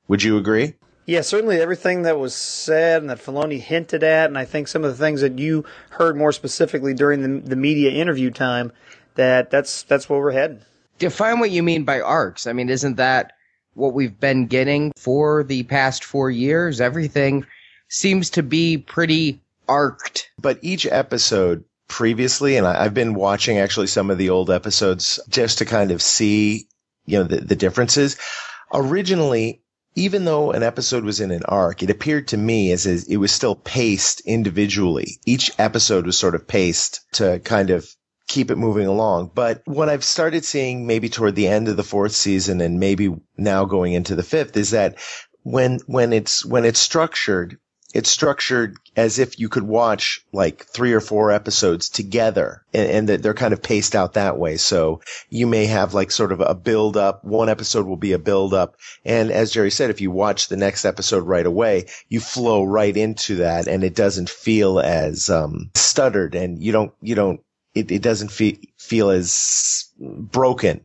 Would 0.09 0.23
you 0.23 0.38
agree? 0.38 0.75
Yeah, 1.07 1.21
certainly 1.21 1.61
everything 1.61 2.02
that 2.02 2.19
was 2.19 2.35
said 2.35 3.02
and 3.02 3.11
that 3.11 3.19
Filoni 3.19 3.61
hinted 3.61 4.02
at, 4.02 4.31
and 4.31 4.38
I 4.38 4.45
think 4.45 4.69
some 4.69 4.85
of 4.85 4.90
the 4.90 5.05
things 5.05 5.21
that 5.21 5.38
you 5.38 5.64
heard 5.90 6.17
more 6.17 6.33
specifically 6.33 6.95
during 6.95 7.23
the, 7.23 7.49
the 7.49 7.57
media 7.57 7.90
interview 7.90 8.31
time, 8.31 8.73
that 9.17 9.50
that's 9.50 9.83
that's 9.83 10.09
where 10.09 10.21
we're 10.21 10.31
heading. 10.31 10.61
Define 10.99 11.40
what 11.40 11.50
you 11.50 11.62
mean 11.62 11.85
by 11.85 12.00
arcs. 12.00 12.47
I 12.47 12.52
mean, 12.52 12.69
isn't 12.69 12.97
that 12.97 13.33
what 13.75 13.95
we've 13.95 14.19
been 14.19 14.47
getting 14.47 14.93
for 14.97 15.45
the 15.45 15.62
past 15.65 16.05
four 16.05 16.31
years. 16.31 16.81
Everything 16.81 17.47
seems 17.89 18.31
to 18.31 18.43
be 18.43 18.79
pretty 18.79 19.41
arced. 19.69 20.29
But 20.39 20.59
each 20.62 20.87
episode 20.87 21.65
previously, 21.89 22.57
and 22.57 22.67
I, 22.67 22.83
have 22.85 22.95
been 22.95 23.15
watching 23.15 23.59
actually 23.59 23.89
some 23.89 24.11
of 24.11 24.19
the 24.19 24.31
old 24.31 24.50
episodes 24.50 25.21
just 25.29 25.59
to 25.59 25.65
kind 25.65 25.91
of 25.91 26.00
see, 26.00 26.69
you 27.07 27.19
know, 27.19 27.25
the, 27.25 27.41
the 27.41 27.57
differences. 27.57 28.17
Originally, 28.73 29.62
even 29.97 30.25
though 30.25 30.53
an 30.53 30.62
episode 30.62 31.05
was 31.05 31.21
in 31.21 31.31
an 31.31 31.43
arc, 31.45 31.83
it 31.83 31.91
appeared 31.91 32.29
to 32.29 32.37
me 32.37 32.71
as, 32.73 32.87
as 32.87 33.05
it 33.09 33.17
was 33.17 33.33
still 33.33 33.57
paced 33.57 34.21
individually. 34.21 35.19
Each 35.27 35.50
episode 35.59 36.07
was 36.07 36.17
sort 36.17 36.35
of 36.37 36.47
paced 36.47 37.00
to 37.15 37.41
kind 37.41 37.71
of 37.71 37.89
keep 38.30 38.50
it 38.52 38.56
moving 38.56 38.87
along. 38.87 39.32
But 39.34 39.60
what 39.66 39.88
I've 39.88 40.04
started 40.04 40.44
seeing 40.44 40.87
maybe 40.87 41.08
toward 41.08 41.34
the 41.34 41.49
end 41.49 41.66
of 41.66 41.76
the 41.76 41.82
fourth 41.82 42.12
season 42.12 42.60
and 42.60 42.78
maybe 42.78 43.12
now 43.37 43.64
going 43.64 43.92
into 43.92 44.14
the 44.14 44.22
fifth 44.22 44.56
is 44.56 44.70
that 44.70 44.99
when, 45.42 45.80
when 45.87 46.12
it's, 46.12 46.44
when 46.44 46.64
it's 46.64 46.78
structured, 46.78 47.58
it's 47.92 48.08
structured 48.08 48.76
as 48.94 49.18
if 49.18 49.40
you 49.40 49.49
could 49.49 49.64
watch 49.64 50.25
like 50.32 50.64
three 50.64 50.92
or 50.92 51.00
four 51.00 51.32
episodes 51.32 51.88
together 51.88 52.64
and, 52.72 53.08
that 53.08 53.20
they're 53.20 53.34
kind 53.34 53.52
of 53.52 53.64
paced 53.64 53.96
out 53.96 54.12
that 54.12 54.38
way. 54.38 54.58
So 54.58 55.00
you 55.28 55.49
may 55.49 55.66
have 55.66 55.92
like 55.92 56.12
sort 56.12 56.30
of 56.30 56.40
a 56.40 56.54
build 56.54 56.96
up. 56.96 57.25
One 57.25 57.49
episode 57.49 57.87
will 57.87 57.96
be 57.96 58.12
a 58.12 58.18
build 58.20 58.54
up. 58.54 58.76
And 59.04 59.32
as 59.32 59.50
Jerry 59.50 59.72
said, 59.72 59.90
if 59.90 60.00
you 60.00 60.12
watch 60.12 60.46
the 60.46 60.56
next 60.56 60.84
episode 60.84 61.26
right 61.26 61.46
away, 61.46 61.87
you 62.08 62.20
flow 62.20 62.62
right 62.62 62.96
into 62.96 63.37
that 63.37 63.66
and 63.66 63.82
it 63.82 63.96
doesn't 63.96 64.30
feel 64.30 64.78
as, 64.78 65.28
um, 65.28 65.72
stuttered 65.75 66.37
and 66.37 66.62
you 66.62 66.70
don't, 66.70 66.92
you 67.00 67.16
don't 67.16 67.40
it, 67.75 67.91
it 67.91 68.03
doesn't 68.03 68.31
feel 68.31 68.57
feel 68.77 69.11
as 69.11 69.89
broken 69.99 70.81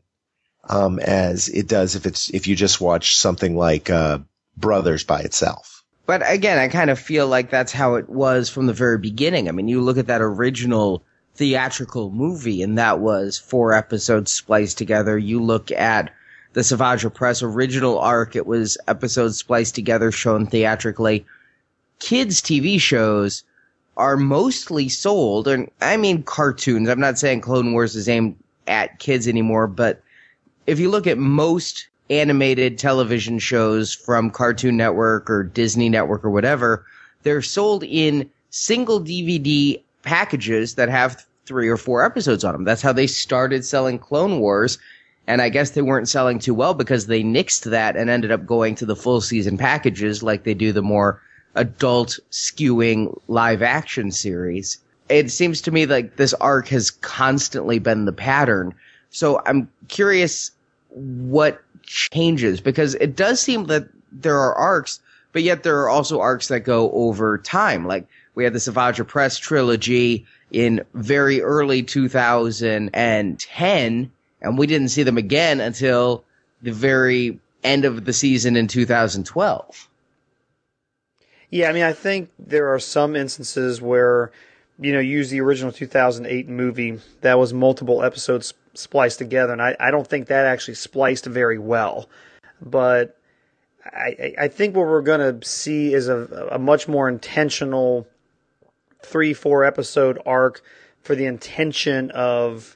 um, 0.70 1.00
as 1.00 1.50
it 1.50 1.68
does 1.68 1.96
if 1.96 2.06
it's 2.06 2.30
if 2.30 2.48
you 2.48 2.56
just 2.56 2.82
watch 2.82 3.18
something 3.18 3.56
like 3.56 3.90
uh, 3.90 4.20
Brothers 4.58 5.04
by 5.04 5.22
itself. 5.22 5.84
But 6.06 6.22
again, 6.30 6.60
I 6.60 6.68
kind 6.68 6.90
of 6.90 7.00
feel 7.00 7.28
like 7.28 7.50
that's 7.50 7.72
how 7.72 7.96
it 7.96 8.08
was 8.08 8.50
from 8.50 8.68
the 8.68 8.74
very 8.74 9.00
beginning. 9.00 9.50
I 9.50 9.52
mean, 9.52 9.68
you 9.68 9.82
look 9.82 9.98
at 9.98 10.08
that 10.08 10.22
original 10.22 11.04
theatrical 11.36 12.12
movie, 12.12 12.62
and 12.62 12.78
that 12.78 13.00
was 13.00 13.38
four 13.38 13.74
episodes 13.74 14.32
spliced 14.32 14.78
together. 14.78 15.18
You 15.18 15.42
look 15.42 15.72
at 15.72 16.14
the 16.54 16.64
Savage 16.64 17.04
Opress 17.04 17.42
original 17.44 18.00
arc, 18.00 18.36
it 18.36 18.46
was 18.46 18.78
episodes 18.88 19.38
spliced 19.38 19.76
together, 19.76 20.12
shown 20.12 20.46
theatrically. 20.46 21.26
Kids' 22.00 22.42
TV 22.42 22.80
shows 22.80 23.44
are 23.98 24.18
mostly 24.18 24.90
sold, 24.90 25.48
and 25.48 25.70
I 25.82 25.98
mean 25.98 26.24
cartoons. 26.24 26.90
I'm 26.90 27.00
not 27.00 27.18
saying 27.18 27.42
Clone 27.42 27.72
Wars 27.72 27.96
is 27.96 28.10
aimed 28.10 28.36
at 28.68 29.00
kids 29.00 29.28
anymore, 29.28 29.68
but 29.68 30.02
if 30.68 30.80
you 30.80 30.90
look 30.90 31.08
at 31.08 31.18
most 31.18 31.88
animated 32.10 32.78
television 32.78 33.40
shows 33.40 33.94
from 33.94 34.30
Cartoon 34.30 34.78
Network 34.78 35.30
or 35.30 35.44
Disney 35.44 35.90
Network 35.90 36.24
or 36.24 36.30
whatever, 36.30 36.86
they're 37.24 37.42
sold 37.42 37.84
in 37.84 38.30
single 38.50 39.02
DVD 39.02 39.82
packages 40.04 40.76
that 40.76 40.90
have 40.90 41.26
three 41.46 41.68
or 41.68 41.78
four 41.78 42.04
episodes 42.04 42.44
on 42.44 42.54
them. 42.54 42.64
That's 42.64 42.82
how 42.82 42.94
they 42.94 43.08
started 43.08 43.66
selling 43.66 44.00
Clone 44.00 44.40
Wars. 44.40 44.78
And 45.28 45.42
I 45.42 45.50
guess 45.50 45.72
they 45.72 45.82
weren't 45.82 46.08
selling 46.08 46.38
too 46.38 46.54
well 46.54 46.76
because 46.76 47.08
they 47.08 47.24
nixed 47.24 47.70
that 47.72 47.96
and 47.96 48.10
ended 48.10 48.32
up 48.32 48.46
going 48.46 48.76
to 48.76 48.86
the 48.86 48.96
full 48.96 49.22
season 49.22 49.58
packages 49.58 50.22
like 50.22 50.44
they 50.44 50.54
do 50.54 50.72
the 50.72 50.84
more 50.84 51.22
adult 51.56 52.20
skewing 52.32 53.20
live 53.28 53.62
action 53.62 54.12
series. 54.12 54.80
It 55.10 55.32
seems 55.32 55.62
to 55.62 55.72
me 55.72 55.86
like 55.86 56.16
this 56.16 56.34
arc 56.36 56.68
has 56.70 56.92
constantly 56.92 57.80
been 57.80 58.06
the 58.06 58.14
pattern. 58.14 58.74
So 59.10 59.42
I'm 59.46 59.70
curious 59.88 60.52
what 60.90 61.62
changes 61.84 62.62
because 62.62 62.96
it 62.96 63.16
does 63.16 63.40
seem 63.40 63.66
that 63.66 63.88
there 64.12 64.38
are 64.38 64.56
arcs, 64.56 65.00
but 65.32 65.44
yet 65.44 65.64
there 65.64 65.80
are 65.82 65.90
also 65.90 66.20
arcs 66.20 66.48
that 66.48 66.62
go 66.62 66.92
over 66.92 67.38
time. 67.38 67.86
Like 67.86 68.08
we 68.34 68.44
had 68.44 68.54
the 68.54 68.60
Savage 68.60 68.98
Opress 68.98 69.40
trilogy 69.40 70.26
in 70.52 70.84
very 70.94 71.42
early 71.42 71.84
2010, 71.84 74.12
and 74.42 74.58
we 74.58 74.68
didn't 74.68 74.90
see 74.90 75.04
them 75.04 75.18
again 75.18 75.60
until 75.60 76.24
the 76.62 76.72
very 76.72 77.40
end 77.64 77.86
of 77.86 78.06
the 78.06 78.14
season 78.14 78.56
in 78.56 78.68
2012. 78.68 79.90
Yeah, 81.56 81.70
I 81.70 81.72
mean, 81.72 81.84
I 81.84 81.94
think 81.94 82.32
there 82.38 82.74
are 82.74 82.80
some 82.80 83.16
instances 83.16 83.82
where, 83.82 84.34
you 84.78 84.92
know, 84.92 85.00
use 85.00 85.30
the 85.30 85.40
original 85.40 85.72
2008 85.72 86.50
movie 86.50 87.00
that 87.22 87.40
was 87.40 87.54
multiple 87.54 88.04
episodes 88.04 88.54
spliced 88.74 89.20
together, 89.20 89.54
and 89.54 89.62
I, 89.62 89.74
I 89.80 89.90
don't 89.90 90.06
think 90.06 90.28
that 90.28 90.46
actually 90.46 90.74
spliced 90.74 91.26
very 91.26 91.58
well. 91.58 92.10
But 92.62 93.18
I, 93.86 94.34
I 94.38 94.48
think 94.50 94.76
what 94.76 94.86
we're 94.86 95.02
going 95.02 95.40
to 95.40 95.48
see 95.48 95.94
is 95.94 96.10
a, 96.10 96.50
a 96.52 96.60
much 96.60 96.90
more 96.90 97.08
intentional 97.08 98.06
three, 99.02 99.34
four 99.34 99.64
episode 99.64 100.22
arc 100.26 100.62
for 101.04 101.16
the 101.16 101.26
intention 101.26 102.12
of, 102.12 102.76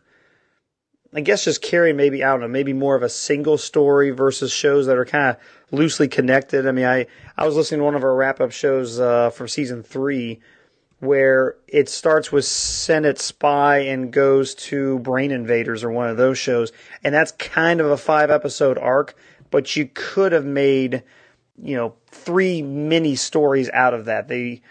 I 1.13 1.19
guess, 1.19 1.43
just 1.43 1.61
carrying 1.61 1.97
maybe, 1.97 2.23
I 2.23 2.29
don't 2.29 2.39
know, 2.39 2.47
maybe 2.47 2.71
more 2.71 2.95
of 2.95 3.03
a 3.03 3.09
single 3.09 3.57
story 3.57 4.11
versus 4.11 4.53
shows 4.53 4.85
that 4.85 4.97
are 4.97 5.03
kind 5.03 5.35
of 5.35 5.37
loosely 5.71 6.07
connected. 6.07 6.67
I 6.67 6.71
mean, 6.71 6.85
I, 6.85 7.07
I 7.37 7.45
was 7.45 7.55
listening 7.55 7.79
to 7.79 7.85
one 7.85 7.95
of 7.95 8.03
our 8.03 8.15
wrap 8.15 8.41
up 8.41 8.51
shows 8.51 8.99
uh, 8.99 9.29
from 9.29 9.47
season 9.47 9.83
three 9.83 10.39
where 10.99 11.55
it 11.67 11.87
starts 11.87 12.31
with 12.31 12.43
Senate 12.45 13.19
Spy 13.19 13.79
and 13.79 14.11
goes 14.11 14.53
to 14.55 14.99
Brain 14.99 15.31
Invaders 15.31 15.83
or 15.83 15.91
one 15.91 16.09
of 16.09 16.17
those 16.17 16.37
shows. 16.37 16.71
And 17.03 17.15
that's 17.15 17.31
kind 17.33 17.79
of 17.79 17.89
a 17.89 17.97
five 17.97 18.29
episode 18.29 18.77
arc, 18.77 19.15
but 19.49 19.75
you 19.75 19.89
could 19.93 20.33
have 20.33 20.45
made, 20.45 21.03
you 21.61 21.75
know, 21.75 21.95
three 22.07 22.61
mini 22.61 23.15
stories 23.15 23.69
out 23.69 23.93
of 23.93 24.05
that. 24.05 24.27
They, 24.27 24.61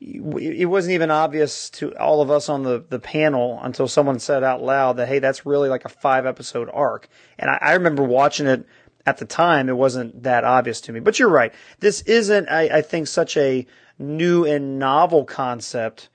it 0.00 0.68
wasn't 0.68 0.94
even 0.94 1.10
obvious 1.10 1.70
to 1.70 1.96
all 1.96 2.22
of 2.22 2.30
us 2.30 2.48
on 2.48 2.62
the, 2.62 2.84
the 2.88 2.98
panel 2.98 3.58
until 3.62 3.88
someone 3.88 4.18
said 4.18 4.44
out 4.44 4.62
loud 4.62 4.96
that, 4.98 5.08
hey, 5.08 5.18
that's 5.18 5.46
really 5.46 5.68
like 5.68 5.84
a 5.84 5.88
five 5.88 6.26
episode 6.26 6.70
arc. 6.72 7.08
And 7.38 7.50
I, 7.50 7.58
I 7.60 7.72
remember 7.74 8.04
watching 8.04 8.46
it 8.46 8.66
at 9.06 9.18
the 9.18 9.24
time. 9.24 9.68
It 9.68 9.76
wasn't 9.76 10.22
that 10.22 10.44
obvious 10.44 10.80
to 10.82 10.92
me. 10.92 11.00
But 11.00 11.18
you're 11.18 11.28
right. 11.28 11.52
This 11.80 12.02
isn't, 12.02 12.48
I, 12.48 12.78
I 12.78 12.82
think, 12.82 13.06
such 13.06 13.36
a 13.36 13.66
new 13.98 14.44
and 14.44 14.78
novel 14.78 15.24
concept 15.24 16.08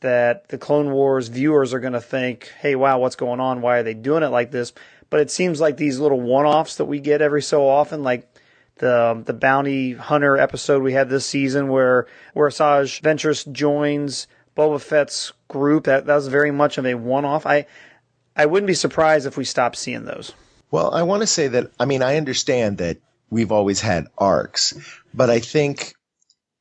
that 0.00 0.48
the 0.48 0.58
Clone 0.58 0.90
Wars 0.92 1.28
viewers 1.28 1.74
are 1.74 1.80
going 1.80 1.92
to 1.92 2.00
think, 2.00 2.50
hey, 2.60 2.74
wow, 2.74 2.98
what's 2.98 3.16
going 3.16 3.40
on? 3.40 3.60
Why 3.60 3.78
are 3.78 3.82
they 3.82 3.94
doing 3.94 4.22
it 4.22 4.28
like 4.28 4.50
this? 4.50 4.72
But 5.10 5.20
it 5.20 5.30
seems 5.30 5.60
like 5.60 5.76
these 5.76 5.98
little 5.98 6.20
one 6.20 6.46
offs 6.46 6.76
that 6.76 6.84
we 6.86 7.00
get 7.00 7.20
every 7.20 7.42
so 7.42 7.68
often, 7.68 8.02
like 8.02 8.26
the 8.76 9.22
the 9.26 9.34
bounty 9.34 9.92
hunter 9.92 10.38
episode 10.38 10.82
we 10.82 10.94
had 10.94 11.10
this 11.10 11.26
season 11.26 11.68
where 11.68 12.06
where 12.32 12.48
Asajj 12.48 13.02
Ventress 13.02 13.50
joins 13.52 14.26
Boba 14.56 14.80
Fett's 14.80 15.32
group. 15.48 15.84
That 15.84 16.06
that 16.06 16.14
was 16.14 16.28
very 16.28 16.50
much 16.50 16.78
of 16.78 16.86
a 16.86 16.94
one 16.94 17.24
off. 17.24 17.44
I 17.44 17.66
I 18.34 18.46
wouldn't 18.46 18.68
be 18.68 18.74
surprised 18.74 19.26
if 19.26 19.36
we 19.36 19.44
stopped 19.44 19.76
seeing 19.76 20.04
those. 20.04 20.32
Well, 20.70 20.94
I 20.94 21.02
want 21.02 21.22
to 21.22 21.26
say 21.26 21.48
that 21.48 21.72
I 21.80 21.84
mean 21.84 22.02
I 22.02 22.16
understand 22.16 22.78
that 22.78 22.98
we've 23.28 23.52
always 23.52 23.80
had 23.80 24.06
arcs, 24.16 24.74
but 25.12 25.28
I 25.30 25.40
think 25.40 25.94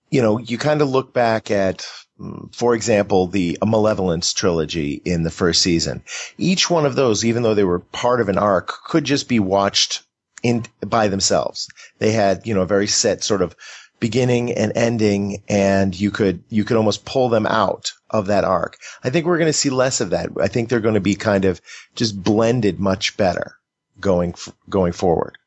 you 0.10 0.22
know 0.22 0.40
you 0.40 0.58
kind 0.58 0.82
of 0.82 0.90
look 0.90 1.14
back 1.14 1.52
at 1.52 1.88
mm, 2.20 2.54
for 2.54 2.74
example, 2.74 3.28
the 3.28 3.58
Malevolence 3.64 4.34
trilogy 4.34 5.02
in 5.06 5.24
the 5.24 5.32
first 5.32 5.62
season. 5.62 6.04
Each 6.38 6.70
one 6.70 6.86
of 6.86 6.96
those, 6.96 7.24
even 7.24 7.44
though 7.44 7.54
they 7.54 7.64
were 7.64 7.80
part 7.80 8.20
of 8.20 8.30
an 8.30 8.38
arc, 8.40 8.68
could 8.88 9.04
just 9.04 9.28
be 9.28 9.40
watched 9.40 10.04
in 10.42 10.66
by 10.86 11.08
themselves. 11.08 11.68
They 12.00 12.12
had, 12.12 12.48
you 12.48 12.56
know, 12.56 12.62
a 12.62 12.68
very 12.68 12.88
set 12.88 13.24
sort 13.24 13.44
of 13.44 13.56
beginning 14.00 14.54
and 14.54 14.72
ending 14.76 15.44
and 15.50 16.00
you 16.00 16.10
could 16.10 16.42
you 16.50 16.64
could 16.64 16.78
almost 16.78 17.04
pull 17.06 17.30
them 17.30 17.46
out 17.46 17.92
of 18.10 18.28
that 18.28 18.46
arc. 18.46 18.78
I 19.04 19.10
think 19.12 19.26
we're 19.26 19.38
going 19.38 19.50
to 19.50 19.54
see 19.54 19.70
less 19.70 20.02
of 20.02 20.12
that. 20.12 20.30
I 20.40 20.48
think 20.48 20.70
they're 20.70 20.80
going 20.80 20.94
to 20.96 21.02
be 21.02 21.16
kind 21.16 21.46
of 21.46 21.62
just 21.96 22.22
blended 22.24 22.80
much 22.80 23.18
better 23.18 23.59
going 24.00 24.36
going 24.70 24.94
forward. 24.94 25.38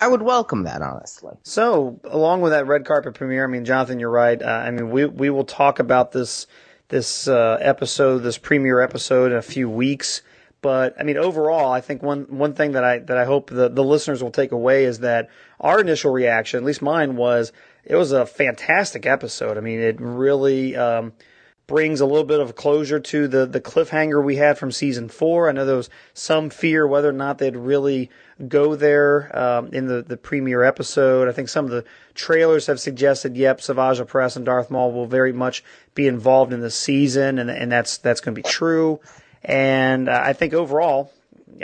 I 0.00 0.08
would 0.08 0.22
welcome 0.22 0.64
that 0.64 0.82
honestly. 0.82 1.36
So, 1.44 2.00
along 2.04 2.40
with 2.40 2.52
that 2.52 2.66
red 2.66 2.84
carpet 2.84 3.14
premiere, 3.14 3.44
I 3.44 3.46
mean, 3.46 3.64
Jonathan, 3.64 4.00
you're 4.00 4.10
right. 4.10 4.42
Uh, 4.42 4.46
I 4.46 4.70
mean, 4.70 4.90
we 4.90 5.04
we 5.06 5.30
will 5.30 5.44
talk 5.44 5.78
about 5.78 6.12
this 6.12 6.46
this 6.88 7.28
uh, 7.28 7.58
episode, 7.60 8.18
this 8.18 8.36
premiere 8.36 8.80
episode, 8.80 9.32
in 9.32 9.38
a 9.38 9.42
few 9.42 9.68
weeks. 9.68 10.22
But 10.60 10.94
I 10.98 11.02
mean, 11.02 11.16
overall, 11.16 11.72
I 11.72 11.80
think 11.80 12.02
one 12.02 12.22
one 12.36 12.54
thing 12.54 12.72
that 12.72 12.84
I 12.84 12.98
that 12.98 13.16
I 13.16 13.24
hope 13.24 13.50
the 13.50 13.68
the 13.68 13.84
listeners 13.84 14.22
will 14.22 14.30
take 14.30 14.52
away 14.52 14.84
is 14.84 15.00
that 15.00 15.28
our 15.60 15.80
initial 15.80 16.12
reaction, 16.12 16.58
at 16.58 16.64
least 16.64 16.82
mine, 16.82 17.16
was 17.16 17.52
it 17.84 17.96
was 17.96 18.12
a 18.12 18.26
fantastic 18.26 19.06
episode. 19.06 19.56
I 19.56 19.60
mean, 19.60 19.80
it 19.80 20.00
really 20.00 20.76
um, 20.76 21.12
brings 21.66 22.00
a 22.00 22.06
little 22.06 22.24
bit 22.24 22.40
of 22.40 22.56
closure 22.56 23.00
to 23.00 23.28
the 23.28 23.46
the 23.46 23.60
cliffhanger 23.60 24.22
we 24.22 24.36
had 24.36 24.58
from 24.58 24.72
season 24.72 25.08
four. 25.08 25.48
I 25.48 25.52
know 25.52 25.64
there 25.64 25.76
was 25.76 25.90
some 26.14 26.50
fear 26.50 26.86
whether 26.86 27.08
or 27.08 27.12
not 27.12 27.38
they'd 27.38 27.56
really 27.56 28.10
go 28.48 28.74
there 28.74 29.30
um, 29.36 29.68
in 29.68 29.86
the 29.86 30.02
the 30.02 30.16
premiere 30.16 30.64
episode. 30.64 31.28
I 31.28 31.32
think 31.32 31.48
some 31.48 31.64
of 31.64 31.70
the 31.70 31.84
trailers 32.14 32.66
have 32.66 32.80
suggested, 32.80 33.36
yep, 33.36 33.60
Savage 33.60 33.98
Opress 33.98 34.36
and 34.36 34.44
Darth 34.44 34.70
Maul 34.70 34.92
will 34.92 35.06
very 35.06 35.32
much 35.32 35.64
be 35.94 36.06
involved 36.06 36.52
in 36.52 36.60
the 36.60 36.70
season, 36.70 37.38
and 37.38 37.50
and 37.50 37.70
that's 37.70 37.98
that's 37.98 38.20
going 38.20 38.34
to 38.34 38.42
be 38.42 38.48
true. 38.48 39.00
And 39.44 40.08
uh, 40.08 40.22
I 40.24 40.32
think 40.32 40.54
overall, 40.54 41.12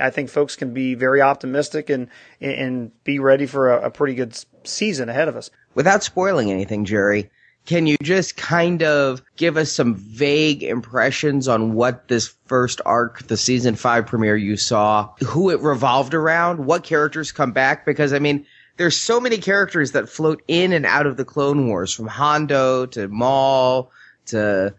I 0.01 0.11
think 0.11 0.31
folks 0.31 0.57
can 0.57 0.73
be 0.73 0.95
very 0.95 1.21
optimistic 1.21 1.91
and 1.91 2.09
and 2.41 2.93
be 3.05 3.19
ready 3.19 3.47
for 3.47 3.73
a, 3.73 3.87
a 3.87 3.91
pretty 3.91 4.15
good 4.15 4.39
season 4.65 5.09
ahead 5.09 5.29
of 5.29 5.37
us. 5.37 5.51
Without 5.75 6.03
spoiling 6.03 6.51
anything, 6.51 6.85
Jerry, 6.85 7.31
can 7.69 7.87
you 7.87 7.99
just 8.03 8.35
kind 8.39 8.83
of 8.83 9.21
give 9.37 9.59
us 9.59 9.71
some 9.71 9.95
vague 9.95 10.63
impressions 10.63 11.47
on 11.49 11.75
what 11.75 12.09
this 12.09 12.35
first 12.47 12.81
arc, 12.87 13.25
the 13.27 13.37
season 13.37 13.75
five 13.75 14.07
premiere 14.07 14.39
you 14.39 14.57
saw, 14.57 15.13
who 15.23 15.51
it 15.51 15.61
revolved 15.61 16.15
around, 16.15 16.65
what 16.65 16.83
characters 16.83 17.31
come 17.31 17.53
back? 17.53 17.85
Because 17.85 18.15
I 18.15 18.21
mean, 18.21 18.47
there's 18.79 18.97
so 18.97 19.21
many 19.21 19.37
characters 19.37 19.93
that 19.93 20.09
float 20.09 20.43
in 20.49 20.73
and 20.73 20.87
out 20.87 21.07
of 21.07 21.19
the 21.19 21.27
Clone 21.27 21.69
Wars, 21.69 21.93
from 21.93 22.07
Hondo 22.07 22.87
to 22.87 23.07
Maul 23.09 23.93
to 24.27 24.75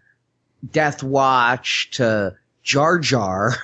Death 0.72 1.04
Watch 1.04 1.92
to 1.92 2.36
Jar 2.64 2.98
Jar. 2.98 3.56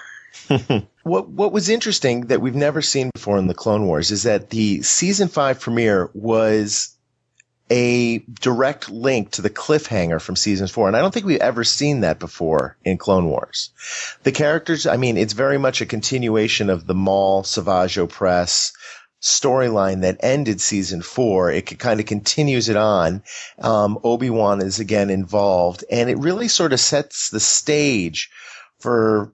what 1.02 1.30
what 1.30 1.52
was 1.52 1.68
interesting 1.68 2.28
that 2.28 2.42
we've 2.42 2.54
never 2.54 2.84
seen 2.84 3.10
before 3.12 3.40
in 3.40 3.48
the 3.48 3.56
Clone 3.56 3.88
Wars 3.88 4.12
is 4.12 4.22
that 4.22 4.52
the 4.52 4.84
season 4.84 5.30
five 5.30 5.60
premiere 5.60 6.12
was 6.14 6.95
a 7.70 8.20
direct 8.20 8.90
link 8.90 9.32
to 9.32 9.42
the 9.42 9.50
cliffhanger 9.50 10.22
from 10.22 10.36
season 10.36 10.68
four. 10.68 10.88
And 10.88 10.96
I 10.96 11.02
don't 11.02 11.14
think 11.14 11.26
we've 11.26 11.40
ever 11.40 11.64
seen 11.64 12.02
that 12.02 12.20
before 12.20 12.78
in 12.84 12.98
Clone 12.98 13.26
Wars. 13.26 13.72
The 14.24 14.32
characters, 14.32 14.86
I 14.86 14.98
mean, 14.98 15.18
it's 15.18 15.34
very 15.34 15.58
much 15.58 15.82
a 15.82 15.86
continuation 15.86 16.70
of 16.70 16.86
the 16.86 16.94
Maul 16.94 17.44
Savage 17.44 17.96
Opress 17.96 18.72
storyline 19.22 20.02
that 20.02 20.18
ended 20.20 20.62
season 20.62 21.02
four. 21.02 21.52
It 21.52 21.80
kind 21.80 22.00
of 22.00 22.06
continues 22.06 22.70
it 22.70 22.76
on. 22.76 23.24
Um, 23.60 23.98
Obi-Wan 24.04 24.62
is 24.62 24.80
again 24.80 25.10
involved 25.10 25.84
and 25.90 26.10
it 26.10 26.20
really 26.20 26.48
sort 26.48 26.74
of 26.74 26.80
sets 26.80 27.30
the 27.30 27.40
stage 27.40 28.30
for 28.80 29.34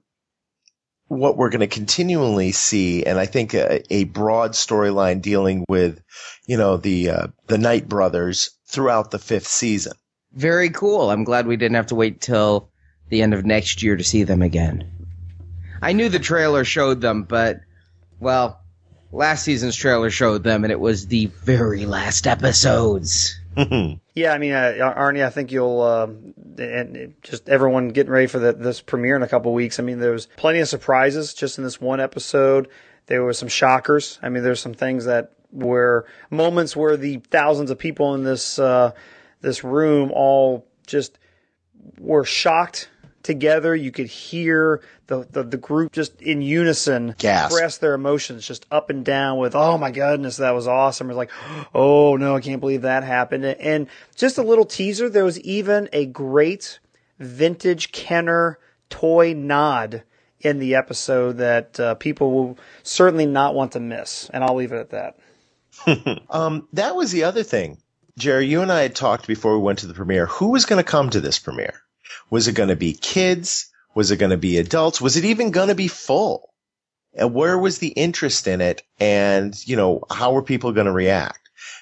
what 1.12 1.36
we're 1.36 1.50
going 1.50 1.60
to 1.60 1.68
continually 1.68 2.54
see, 2.54 3.04
and 3.04 3.20
I 3.20 3.26
think 3.26 3.54
a, 3.54 3.82
a 3.94 4.06
broad 4.06 4.52
storyline 4.54 5.22
dealing 5.22 5.66
with, 5.68 6.02
you 6.48 6.56
know, 6.56 6.78
the 6.78 7.10
uh, 7.10 7.28
the 7.48 7.58
Night 7.58 7.90
Brothers 7.90 8.52
throughout 8.66 9.12
the 9.12 9.20
fifth 9.20 9.48
season. 9.48 9.92
Very 10.32 10.70
cool. 10.70 11.12
I'm 11.12 11.26
glad 11.26 11.48
we 11.48 11.58
didn't 11.58 11.76
have 11.76 11.88
to 11.88 11.96
wait 11.96 12.22
till 12.22 12.70
the 13.10 13.22
end 13.22 13.34
of 13.34 13.46
next 13.46 13.84
year 13.84 13.98
to 13.98 14.04
see 14.06 14.24
them 14.24 14.42
again. 14.42 14.90
I 15.82 15.92
knew 15.92 16.08
the 16.08 16.18
trailer 16.18 16.64
showed 16.64 17.02
them, 17.02 17.24
but 17.24 17.60
well, 18.22 18.62
last 19.12 19.44
season's 19.44 19.76
trailer 19.76 20.12
showed 20.12 20.44
them, 20.44 20.64
and 20.64 20.72
it 20.72 20.80
was 20.80 21.08
the 21.08 21.26
very 21.26 21.86
last 21.86 22.26
episodes. 22.26 23.38
yeah, 24.16 24.34
I 24.34 24.38
mean, 24.38 24.54
uh, 24.54 24.94
Arnie, 24.98 25.26
I 25.26 25.30
think 25.30 25.52
you'll 25.52 25.82
uh, 25.82 26.08
and 26.58 27.14
just 27.22 27.50
everyone 27.50 27.90
getting 27.90 28.12
ready 28.12 28.28
for 28.28 28.40
the, 28.40 28.54
this 28.54 28.82
premiere 28.82 29.16
in 29.16 29.24
a 29.24 29.28
couple 29.28 29.54
weeks. 29.54 29.80
I 29.80 29.84
mean, 29.84 30.00
there 30.00 30.12
was 30.12 30.28
plenty 30.38 30.60
of 30.60 30.68
surprises 30.68 31.34
just 31.34 31.58
in 31.58 31.64
this 31.64 31.82
one 31.82 32.00
episode. 32.00 32.70
There 33.08 33.24
were 33.24 33.34
some 33.34 33.50
shockers. 33.50 34.20
I 34.22 34.30
mean, 34.30 34.44
there's 34.44 34.62
some 34.62 34.74
things 34.74 35.06
that 35.06 35.34
were 35.52 36.06
moments 36.30 36.76
where 36.76 36.96
the 36.96 37.18
thousands 37.30 37.72
of 37.72 37.78
people 37.78 38.14
in 38.16 38.24
this 38.24 38.58
uh, 38.58 38.92
this 39.42 39.64
room 39.64 40.12
all 40.14 40.68
just 40.88 41.18
were 42.00 42.24
shocked 42.24 42.90
together. 43.24 43.76
You 43.76 43.92
could 43.92 44.08
hear 44.08 44.82
the, 45.08 45.28
the, 45.30 45.44
the 45.44 45.58
group 45.58 45.92
just 45.92 46.22
in 46.22 46.42
unison 46.42 47.16
Gasp. 47.18 47.52
express 47.52 47.78
their 47.78 47.94
emotions 47.94 48.48
just 48.48 48.66
up 48.72 48.90
and 48.90 49.04
down 49.04 49.38
with, 49.38 49.56
oh 49.56 49.78
my 49.78 49.92
goodness, 49.92 50.38
that 50.38 50.52
was 50.52 50.68
awesome. 50.68 51.10
Or 51.10 51.14
like, 51.14 51.32
oh 51.74 52.16
no, 52.18 52.36
I 52.36 52.42
can't 52.42 52.60
believe 52.60 52.84
that 52.84 53.04
happened. 53.04 53.46
And 53.46 53.88
just 54.16 54.38
a 54.38 54.44
little 54.44 54.66
teaser, 54.66 55.10
there 55.10 55.26
was 55.26 55.40
even 55.42 55.90
a 55.94 56.06
great 56.06 56.80
vintage 57.20 57.92
Kenner 57.92 58.60
toy 58.90 59.34
nod 59.34 60.04
in 60.40 60.60
the 60.60 60.76
episode 60.76 61.38
that 61.38 61.80
uh, 61.80 61.96
people 61.96 62.32
will 62.32 62.58
certainly 62.84 63.26
not 63.26 63.56
want 63.56 63.74
to 63.74 63.80
miss. 63.80 64.30
And 64.34 64.44
I'll 64.44 64.56
leave 64.56 64.72
it 64.72 64.90
at 64.92 65.16
that. 65.86 66.22
um, 66.30 66.68
that 66.74 66.96
was 66.96 67.12
the 67.12 67.24
other 67.24 67.44
thing. 67.44 67.78
Jerry, 68.18 68.48
you 68.48 68.62
and 68.62 68.72
I 68.72 68.82
had 68.82 68.96
talked 68.96 69.28
before 69.28 69.58
we 69.58 69.64
went 69.64 69.80
to 69.80 69.88
the 69.88 69.94
premiere. 69.94 70.26
Who 70.26 70.50
was 70.50 70.66
going 70.66 70.84
to 70.84 70.90
come 70.90 71.10
to 71.12 71.22
this 71.22 71.40
premiere? 71.40 71.82
Was 72.30 72.48
it 72.48 72.54
going 72.56 72.70
to 72.70 72.76
be 72.76 72.94
kids? 72.94 73.70
Was 73.94 74.12
it 74.12 74.18
going 74.18 74.32
to 74.32 74.38
be 74.38 74.58
adults? 74.58 75.02
Was 75.02 75.18
it 75.18 75.26
even 75.26 75.52
going 75.52 75.68
to 75.68 75.76
be 75.76 75.88
full? 75.88 76.54
And 77.14 77.34
where 77.34 77.58
was 77.58 77.80
the 77.80 77.90
interest 77.90 78.48
in 78.48 78.62
it? 78.62 78.84
And, 79.00 79.56
you 79.68 79.76
know, 79.76 80.04
how 80.10 80.32
were 80.32 80.44
people 80.44 80.72
going 80.72 80.86
to 80.86 80.94
react? 80.94 81.40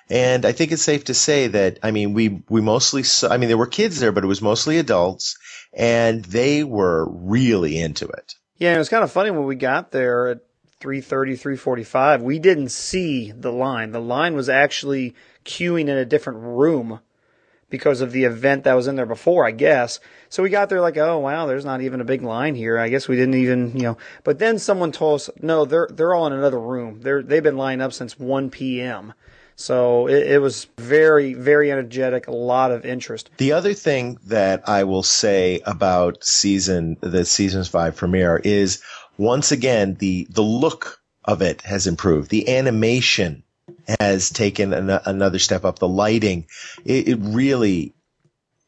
And 0.09 0.43
I 0.43 0.53
think 0.53 0.71
it's 0.71 0.81
safe 0.81 1.05
to 1.05 1.13
say 1.13 1.47
that, 1.47 1.79
I 1.83 1.91
mean, 1.91 2.13
we, 2.13 2.41
we 2.49 2.61
mostly 2.61 3.03
saw, 3.03 3.29
I 3.29 3.37
mean, 3.37 3.47
there 3.47 3.57
were 3.57 3.67
kids 3.67 3.99
there, 3.99 4.11
but 4.11 4.23
it 4.23 4.27
was 4.27 4.41
mostly 4.41 4.79
adults 4.79 5.37
and 5.73 6.25
they 6.25 6.63
were 6.63 7.07
really 7.09 7.79
into 7.79 8.07
it. 8.07 8.33
Yeah, 8.57 8.75
it 8.75 8.79
was 8.79 8.89
kind 8.89 9.03
of 9.03 9.11
funny 9.11 9.31
when 9.31 9.45
we 9.45 9.55
got 9.55 9.91
there 9.91 10.27
at 10.27 10.39
3:30, 10.81 11.39
3:45. 11.39 12.21
We 12.21 12.39
didn't 12.39 12.69
see 12.69 13.31
the 13.31 13.51
line. 13.51 13.91
The 13.91 14.01
line 14.01 14.35
was 14.35 14.49
actually 14.49 15.15
queuing 15.45 15.87
in 15.87 15.97
a 15.97 16.05
different 16.05 16.39
room 16.39 16.99
because 17.69 18.01
of 18.01 18.11
the 18.11 18.23
event 18.23 18.63
that 18.63 18.73
was 18.73 18.87
in 18.87 18.95
there 18.95 19.05
before, 19.05 19.45
I 19.45 19.51
guess. 19.51 19.99
So 20.29 20.43
we 20.43 20.49
got 20.49 20.69
there 20.69 20.81
like, 20.81 20.97
oh 20.97 21.19
wow, 21.19 21.45
there's 21.45 21.65
not 21.65 21.81
even 21.81 22.01
a 22.01 22.05
big 22.05 22.21
line 22.21 22.55
here. 22.55 22.77
I 22.77 22.89
guess 22.89 23.07
we 23.07 23.15
didn't 23.15 23.35
even, 23.35 23.75
you 23.75 23.83
know. 23.83 23.97
But 24.23 24.39
then 24.39 24.59
someone 24.59 24.91
told 24.91 25.21
us, 25.21 25.29
no, 25.41 25.65
they're 25.65 25.87
they're 25.91 26.13
all 26.13 26.27
in 26.27 26.33
another 26.33 26.59
room. 26.59 27.01
They're 27.01 27.23
they've 27.23 27.43
been 27.43 27.57
lined 27.57 27.81
up 27.81 27.93
since 27.93 28.19
1 28.19 28.49
p.m. 28.49 29.13
So 29.55 30.07
it, 30.07 30.31
it 30.31 30.41
was 30.41 30.67
very 30.77 31.33
very 31.33 31.71
energetic, 31.71 32.27
a 32.27 32.31
lot 32.31 32.71
of 32.71 32.85
interest. 32.85 33.29
The 33.37 33.51
other 33.51 33.73
thing 33.73 34.17
that 34.25 34.67
I 34.67 34.83
will 34.83 35.03
say 35.03 35.61
about 35.65 36.23
season 36.23 36.97
the 37.01 37.25
season's 37.25 37.67
five 37.67 37.95
premiere 37.95 38.37
is 38.37 38.81
once 39.17 39.51
again 39.51 39.95
the 39.95 40.27
the 40.29 40.43
look 40.43 41.01
of 41.25 41.41
it 41.41 41.61
has 41.61 41.87
improved. 41.87 42.31
The 42.31 42.55
animation 42.55 43.43
has 43.99 44.29
taken 44.29 44.73
an, 44.73 44.89
another 45.05 45.39
step 45.39 45.65
up. 45.65 45.79
The 45.79 45.87
lighting, 45.87 46.47
it, 46.85 47.07
it 47.07 47.17
really 47.19 47.93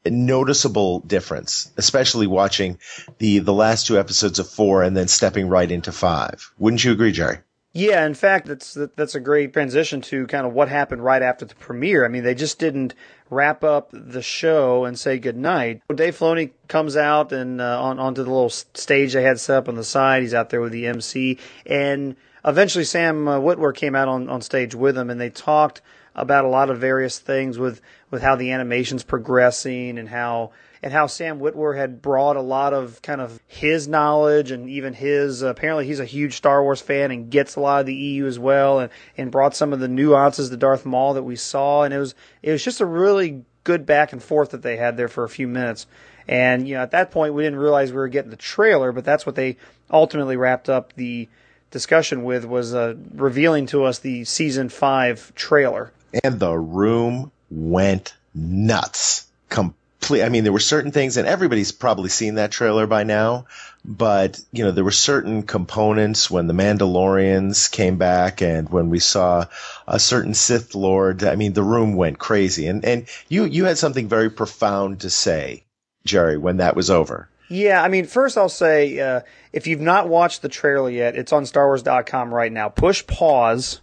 noticeable 0.05 0.99
difference, 1.01 1.71
especially 1.77 2.27
watching 2.27 2.79
the 3.19 3.39
the 3.39 3.53
last 3.53 3.87
two 3.87 3.99
episodes 3.99 4.39
of 4.39 4.49
four 4.49 4.83
and 4.83 4.97
then 4.97 5.07
stepping 5.07 5.47
right 5.47 5.69
into 5.69 5.91
five. 5.91 6.51
Wouldn't 6.57 6.83
you 6.83 6.91
agree, 6.91 7.11
Jerry? 7.11 7.39
Yeah, 7.73 8.05
in 8.05 8.15
fact, 8.15 8.47
that's 8.47 8.77
that's 8.97 9.15
a 9.15 9.19
great 9.21 9.53
transition 9.53 10.01
to 10.01 10.27
kind 10.27 10.45
of 10.45 10.53
what 10.53 10.67
happened 10.67 11.03
right 11.05 11.21
after 11.21 11.45
the 11.45 11.55
premiere. 11.55 12.03
I 12.03 12.09
mean, 12.09 12.23
they 12.23 12.35
just 12.35 12.59
didn't 12.59 12.95
wrap 13.29 13.63
up 13.63 13.91
the 13.93 14.21
show 14.21 14.83
and 14.83 14.99
say 14.99 15.17
goodnight. 15.17 15.81
Dave 15.95 16.17
Filoni 16.17 16.51
comes 16.67 16.97
out 16.97 17.31
and 17.31 17.61
uh, 17.61 17.81
on 17.81 17.97
onto 17.97 18.23
the 18.23 18.29
little 18.29 18.49
stage 18.49 19.13
they 19.13 19.23
had 19.23 19.39
set 19.39 19.57
up 19.57 19.69
on 19.69 19.75
the 19.75 19.85
side. 19.85 20.21
He's 20.21 20.33
out 20.33 20.49
there 20.49 20.59
with 20.59 20.73
the 20.73 20.85
MC, 20.85 21.39
and 21.65 22.17
eventually 22.45 22.83
Sam 22.83 23.27
uh, 23.27 23.39
Witwer 23.39 23.75
came 23.75 23.95
out 23.95 24.07
on, 24.07 24.29
on 24.29 24.41
stage 24.41 24.75
with 24.75 24.97
him, 24.97 25.09
and 25.09 25.19
they 25.19 25.29
talked 25.29 25.81
about 26.15 26.45
a 26.45 26.49
lot 26.49 26.69
of 26.69 26.79
various 26.79 27.19
things 27.19 27.57
with, 27.57 27.81
with 28.09 28.21
how 28.21 28.35
the 28.35 28.51
animation's 28.51 29.03
progressing 29.03 29.97
and 29.97 30.09
how 30.09 30.51
and 30.83 30.91
how 30.91 31.05
Sam 31.05 31.39
Witwer 31.39 31.77
had 31.77 32.01
brought 32.01 32.35
a 32.35 32.41
lot 32.41 32.73
of 32.73 33.01
kind 33.03 33.21
of 33.21 33.39
his 33.47 33.87
knowledge 33.87 34.49
and 34.49 34.67
even 34.67 34.93
his 34.93 35.43
apparently 35.43 35.85
he's 35.85 35.99
a 35.99 36.05
huge 36.05 36.35
Star 36.35 36.63
Wars 36.63 36.81
fan 36.81 37.11
and 37.11 37.29
gets 37.29 37.55
a 37.55 37.59
lot 37.59 37.81
of 37.81 37.85
the 37.85 37.93
EU 37.93 38.25
as 38.25 38.39
well 38.39 38.79
and, 38.79 38.91
and 39.15 39.31
brought 39.31 39.55
some 39.55 39.73
of 39.73 39.79
the 39.79 39.87
nuances 39.87 40.49
to 40.49 40.57
Darth 40.57 40.85
Maul 40.85 41.13
that 41.13 41.23
we 41.23 41.35
saw 41.35 41.83
and 41.83 41.93
it 41.93 41.99
was 41.99 42.15
it 42.41 42.51
was 42.51 42.63
just 42.63 42.81
a 42.81 42.85
really 42.85 43.45
good 43.63 43.85
back 43.85 44.11
and 44.11 44.23
forth 44.23 44.49
that 44.51 44.63
they 44.63 44.77
had 44.77 44.97
there 44.97 45.07
for 45.07 45.23
a 45.23 45.29
few 45.29 45.47
minutes. 45.47 45.85
And 46.27 46.67
you 46.67 46.75
know, 46.75 46.81
at 46.81 46.91
that 46.91 47.11
point 47.11 47.33
we 47.33 47.43
didn't 47.43 47.59
realize 47.59 47.91
we 47.91 47.97
were 47.97 48.07
getting 48.07 48.31
the 48.31 48.37
trailer, 48.37 48.91
but 48.91 49.05
that's 49.05 49.25
what 49.25 49.35
they 49.35 49.57
ultimately 49.91 50.37
wrapped 50.37 50.69
up 50.69 50.93
the 50.93 51.29
discussion 51.71 52.23
with 52.23 52.45
was 52.45 52.75
uh, 52.75 52.95
revealing 53.13 53.65
to 53.67 53.85
us 53.85 53.99
the 53.99 54.25
season 54.25 54.69
five 54.69 55.33
trailer. 55.35 55.91
And 56.23 56.39
the 56.39 56.57
room 56.57 57.31
went 57.49 58.13
nuts. 58.35 59.27
Complete. 59.49 60.23
I 60.23 60.29
mean, 60.29 60.43
there 60.43 60.53
were 60.53 60.59
certain 60.59 60.91
things, 60.91 61.17
and 61.17 61.27
everybody's 61.27 61.71
probably 61.71 62.09
seen 62.09 62.35
that 62.35 62.51
trailer 62.51 62.87
by 62.87 63.03
now. 63.03 63.45
But 63.83 64.39
you 64.51 64.63
know, 64.63 64.71
there 64.71 64.83
were 64.83 64.91
certain 64.91 65.43
components 65.43 66.29
when 66.29 66.47
the 66.47 66.53
Mandalorians 66.53 67.71
came 67.71 67.97
back, 67.97 68.41
and 68.41 68.69
when 68.69 68.89
we 68.89 68.99
saw 68.99 69.45
a 69.87 69.99
certain 69.99 70.33
Sith 70.33 70.75
Lord. 70.75 71.23
I 71.23 71.35
mean, 71.35 71.53
the 71.53 71.63
room 71.63 71.95
went 71.95 72.19
crazy. 72.19 72.67
And 72.67 72.85
and 72.85 73.07
you 73.29 73.45
you 73.45 73.65
had 73.65 73.77
something 73.77 74.07
very 74.07 74.29
profound 74.29 75.01
to 75.01 75.09
say, 75.09 75.63
Jerry, 76.05 76.37
when 76.37 76.57
that 76.57 76.75
was 76.75 76.89
over. 76.89 77.29
Yeah, 77.51 77.83
I 77.83 77.89
mean, 77.89 78.05
first 78.05 78.37
I'll 78.37 78.47
say 78.47 78.97
uh, 78.97 79.21
if 79.51 79.67
you've 79.67 79.81
not 79.81 80.07
watched 80.07 80.41
the 80.41 80.47
trailer 80.47 80.89
yet, 80.89 81.17
it's 81.17 81.33
on 81.33 81.43
StarWars.com 81.43 82.33
right 82.33 82.49
now. 82.51 82.69
Push 82.69 83.05
pause 83.07 83.81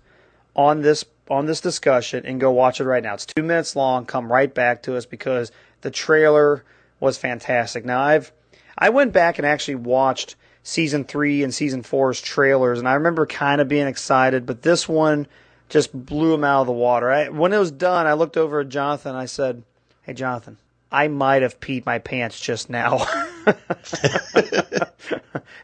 on 0.56 0.80
this 0.80 1.04
on 1.28 1.44
this 1.44 1.60
discussion 1.60 2.24
and 2.24 2.40
go 2.40 2.50
watch 2.50 2.80
it 2.80 2.84
right 2.84 3.02
now. 3.02 3.12
It's 3.12 3.26
two 3.26 3.42
minutes 3.42 3.76
long. 3.76 4.06
Come 4.06 4.32
right 4.32 4.52
back 4.54 4.84
to 4.84 4.96
us 4.96 5.04
because 5.04 5.52
the 5.82 5.90
trailer 5.90 6.64
was 6.98 7.18
fantastic. 7.18 7.84
Now 7.84 8.00
I've 8.00 8.32
I 8.78 8.88
went 8.88 9.12
back 9.12 9.38
and 9.38 9.46
actually 9.46 9.74
watched 9.74 10.36
season 10.62 11.04
three 11.04 11.44
and 11.44 11.52
season 11.54 11.82
four's 11.82 12.22
trailers, 12.22 12.78
and 12.78 12.88
I 12.88 12.94
remember 12.94 13.26
kind 13.26 13.60
of 13.60 13.68
being 13.68 13.86
excited, 13.86 14.46
but 14.46 14.62
this 14.62 14.88
one 14.88 15.26
just 15.68 15.92
blew 15.92 16.30
them 16.30 16.42
out 16.42 16.62
of 16.62 16.68
the 16.68 16.72
water. 16.72 17.10
I, 17.10 17.28
when 17.28 17.52
it 17.52 17.58
was 17.58 17.70
done, 17.70 18.06
I 18.06 18.14
looked 18.14 18.38
over 18.38 18.60
at 18.60 18.70
Jonathan. 18.70 19.10
And 19.10 19.20
I 19.20 19.26
said, 19.26 19.62
"Hey, 20.00 20.14
Jonathan." 20.14 20.56
I 20.90 21.08
might 21.08 21.42
have 21.42 21.60
peed 21.60 21.84
my 21.84 21.98
pants 21.98 22.40
just 22.40 22.70
now. 22.70 23.06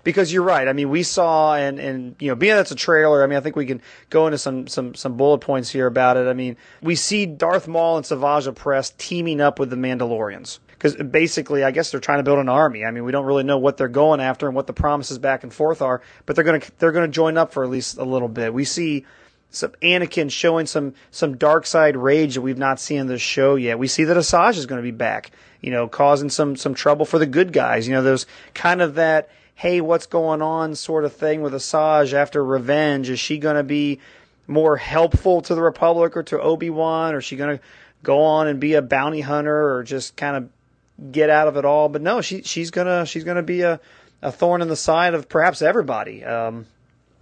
because 0.04 0.32
you're 0.32 0.42
right. 0.42 0.68
I 0.68 0.72
mean, 0.72 0.90
we 0.90 1.02
saw 1.02 1.54
and 1.54 1.78
and 1.78 2.16
you 2.18 2.28
know, 2.28 2.34
being 2.34 2.54
that's 2.54 2.70
a 2.70 2.76
trailer, 2.76 3.22
I 3.22 3.26
mean, 3.26 3.38
I 3.38 3.40
think 3.40 3.56
we 3.56 3.66
can 3.66 3.80
go 4.10 4.26
into 4.26 4.38
some 4.38 4.66
some 4.66 4.94
some 4.94 5.16
bullet 5.16 5.38
points 5.38 5.70
here 5.70 5.86
about 5.86 6.16
it. 6.16 6.26
I 6.26 6.34
mean, 6.34 6.56
we 6.82 6.94
see 6.94 7.26
Darth 7.26 7.66
Maul 7.66 7.96
and 7.96 8.06
Savage 8.06 8.46
Opress 8.46 8.96
teaming 8.98 9.40
up 9.40 9.58
with 9.58 9.70
the 9.70 9.76
Mandalorians. 9.76 10.58
Because 10.68 10.96
basically, 10.96 11.64
I 11.64 11.70
guess 11.70 11.90
they're 11.90 12.00
trying 12.00 12.18
to 12.18 12.24
build 12.24 12.40
an 12.40 12.50
army. 12.50 12.84
I 12.84 12.90
mean, 12.90 13.04
we 13.04 13.12
don't 13.12 13.24
really 13.24 13.44
know 13.44 13.56
what 13.56 13.78
they're 13.78 13.88
going 13.88 14.20
after 14.20 14.46
and 14.46 14.54
what 14.54 14.66
the 14.66 14.74
promises 14.74 15.18
back 15.18 15.42
and 15.42 15.52
forth 15.52 15.80
are, 15.80 16.02
but 16.26 16.36
they're 16.36 16.44
gonna 16.44 16.60
they're 16.78 16.92
gonna 16.92 17.08
join 17.08 17.38
up 17.38 17.52
for 17.52 17.64
at 17.64 17.70
least 17.70 17.96
a 17.96 18.04
little 18.04 18.28
bit. 18.28 18.52
We 18.52 18.64
see 18.64 19.06
some 19.50 19.72
Anakin 19.82 20.30
showing 20.30 20.66
some 20.66 20.94
some 21.10 21.36
dark 21.36 21.66
side 21.66 21.96
rage 21.96 22.34
that 22.34 22.42
we've 22.42 22.58
not 22.58 22.80
seen 22.80 23.00
in 23.00 23.06
this 23.06 23.22
show 23.22 23.54
yet. 23.54 23.78
We 23.78 23.86
see 23.86 24.04
that 24.04 24.16
Asajj 24.16 24.56
is 24.56 24.66
going 24.66 24.80
to 24.80 24.82
be 24.82 24.90
back, 24.90 25.30
you 25.60 25.70
know, 25.70 25.88
causing 25.88 26.30
some 26.30 26.56
some 26.56 26.74
trouble 26.74 27.06
for 27.06 27.18
the 27.18 27.26
good 27.26 27.52
guys. 27.52 27.86
You 27.86 27.94
know, 27.94 28.02
there's 28.02 28.26
kind 28.54 28.82
of 28.82 28.96
that 28.96 29.28
hey, 29.54 29.80
what's 29.80 30.06
going 30.06 30.42
on 30.42 30.74
sort 30.74 31.04
of 31.04 31.12
thing 31.12 31.40
with 31.40 31.52
Asajj 31.52 32.12
after 32.12 32.44
Revenge. 32.44 33.08
Is 33.08 33.20
she 33.20 33.38
going 33.38 33.56
to 33.56 33.62
be 33.62 34.00
more 34.46 34.76
helpful 34.76 35.40
to 35.42 35.54
the 35.54 35.62
Republic 35.62 36.16
or 36.16 36.22
to 36.24 36.40
Obi 36.40 36.70
Wan, 36.70 37.14
or 37.14 37.18
is 37.18 37.24
she 37.24 37.36
going 37.36 37.58
to 37.58 37.64
go 38.02 38.22
on 38.22 38.48
and 38.48 38.60
be 38.60 38.74
a 38.74 38.82
bounty 38.82 39.20
hunter, 39.20 39.76
or 39.76 39.82
just 39.84 40.16
kind 40.16 40.36
of 40.36 41.12
get 41.12 41.30
out 41.30 41.48
of 41.48 41.56
it 41.56 41.64
all? 41.64 41.88
But 41.88 42.02
no, 42.02 42.20
she 42.20 42.42
she's 42.42 42.70
gonna 42.70 43.06
she's 43.06 43.24
gonna 43.24 43.42
be 43.42 43.62
a 43.62 43.80
a 44.22 44.32
thorn 44.32 44.62
in 44.62 44.68
the 44.68 44.76
side 44.76 45.14
of 45.14 45.28
perhaps 45.28 45.62
everybody. 45.62 46.24
Um, 46.24 46.66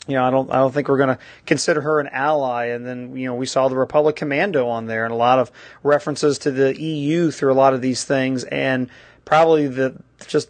you 0.08 0.14
know, 0.14 0.24
I 0.24 0.30
don't, 0.30 0.50
I 0.50 0.56
don't 0.56 0.72
think 0.72 0.88
we're 0.88 0.96
going 0.98 1.16
to 1.16 1.18
consider 1.46 1.80
her 1.80 2.00
an 2.00 2.08
ally. 2.08 2.66
And 2.66 2.84
then, 2.84 3.16
you 3.16 3.26
know, 3.26 3.34
we 3.34 3.46
saw 3.46 3.68
the 3.68 3.76
Republic 3.76 4.16
Commando 4.16 4.66
on 4.68 4.86
there 4.86 5.04
and 5.04 5.12
a 5.12 5.16
lot 5.16 5.38
of 5.38 5.52
references 5.82 6.38
to 6.38 6.50
the 6.50 6.80
EU 6.80 7.30
through 7.30 7.52
a 7.52 7.54
lot 7.54 7.72
of 7.72 7.80
these 7.80 8.04
things. 8.04 8.44
And 8.44 8.88
probably 9.24 9.68
the, 9.68 10.02
just 10.26 10.48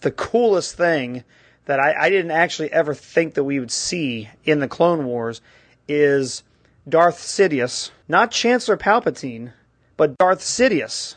the 0.00 0.10
coolest 0.10 0.76
thing 0.76 1.22
that 1.66 1.78
I, 1.78 2.06
I 2.06 2.10
didn't 2.10 2.32
actually 2.32 2.72
ever 2.72 2.94
think 2.94 3.34
that 3.34 3.44
we 3.44 3.60
would 3.60 3.70
see 3.70 4.30
in 4.44 4.58
the 4.58 4.68
Clone 4.68 5.04
Wars 5.04 5.40
is 5.86 6.42
Darth 6.88 7.18
Sidious, 7.18 7.90
not 8.08 8.30
Chancellor 8.30 8.76
Palpatine, 8.76 9.52
but 9.96 10.16
Darth 10.18 10.40
Sidious 10.40 11.16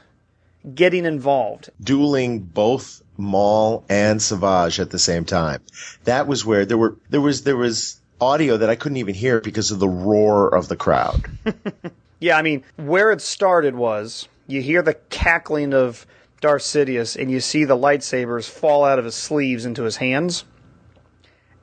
getting 0.76 1.06
involved. 1.06 1.70
Dueling 1.82 2.40
both 2.40 3.01
Maul 3.22 3.86
and 3.88 4.22
Savage 4.22 4.80
at 4.80 4.90
the 4.90 5.00
same 5.00 5.26
time. 5.26 5.62
That 6.04 6.28
was 6.28 6.44
where 6.46 6.66
there 6.66 6.78
were 6.78 6.98
there 7.10 7.22
was 7.22 7.44
there 7.44 7.56
was 7.56 8.00
audio 8.20 8.58
that 8.58 8.70
I 8.70 8.76
couldn't 8.76 8.98
even 8.98 9.16
hear 9.16 9.40
because 9.40 9.72
of 9.72 9.80
the 9.80 9.88
roar 9.88 10.54
of 10.54 10.68
the 10.68 10.76
crowd. 10.76 11.26
yeah, 12.20 12.38
I 12.38 12.42
mean, 12.42 12.64
where 12.78 13.12
it 13.12 13.22
started 13.22 13.76
was 13.76 14.28
you 14.48 14.62
hear 14.62 14.82
the 14.82 14.96
cackling 15.10 15.74
of 15.74 16.06
Darth 16.42 16.64
Sidious 16.64 17.20
and 17.20 17.32
you 17.32 17.40
see 17.40 17.64
the 17.64 17.78
lightsabers 17.78 18.50
fall 18.50 18.84
out 18.84 19.00
of 19.00 19.06
his 19.06 19.16
sleeves 19.16 19.66
into 19.66 19.84
his 19.84 19.98
hands. 19.98 20.44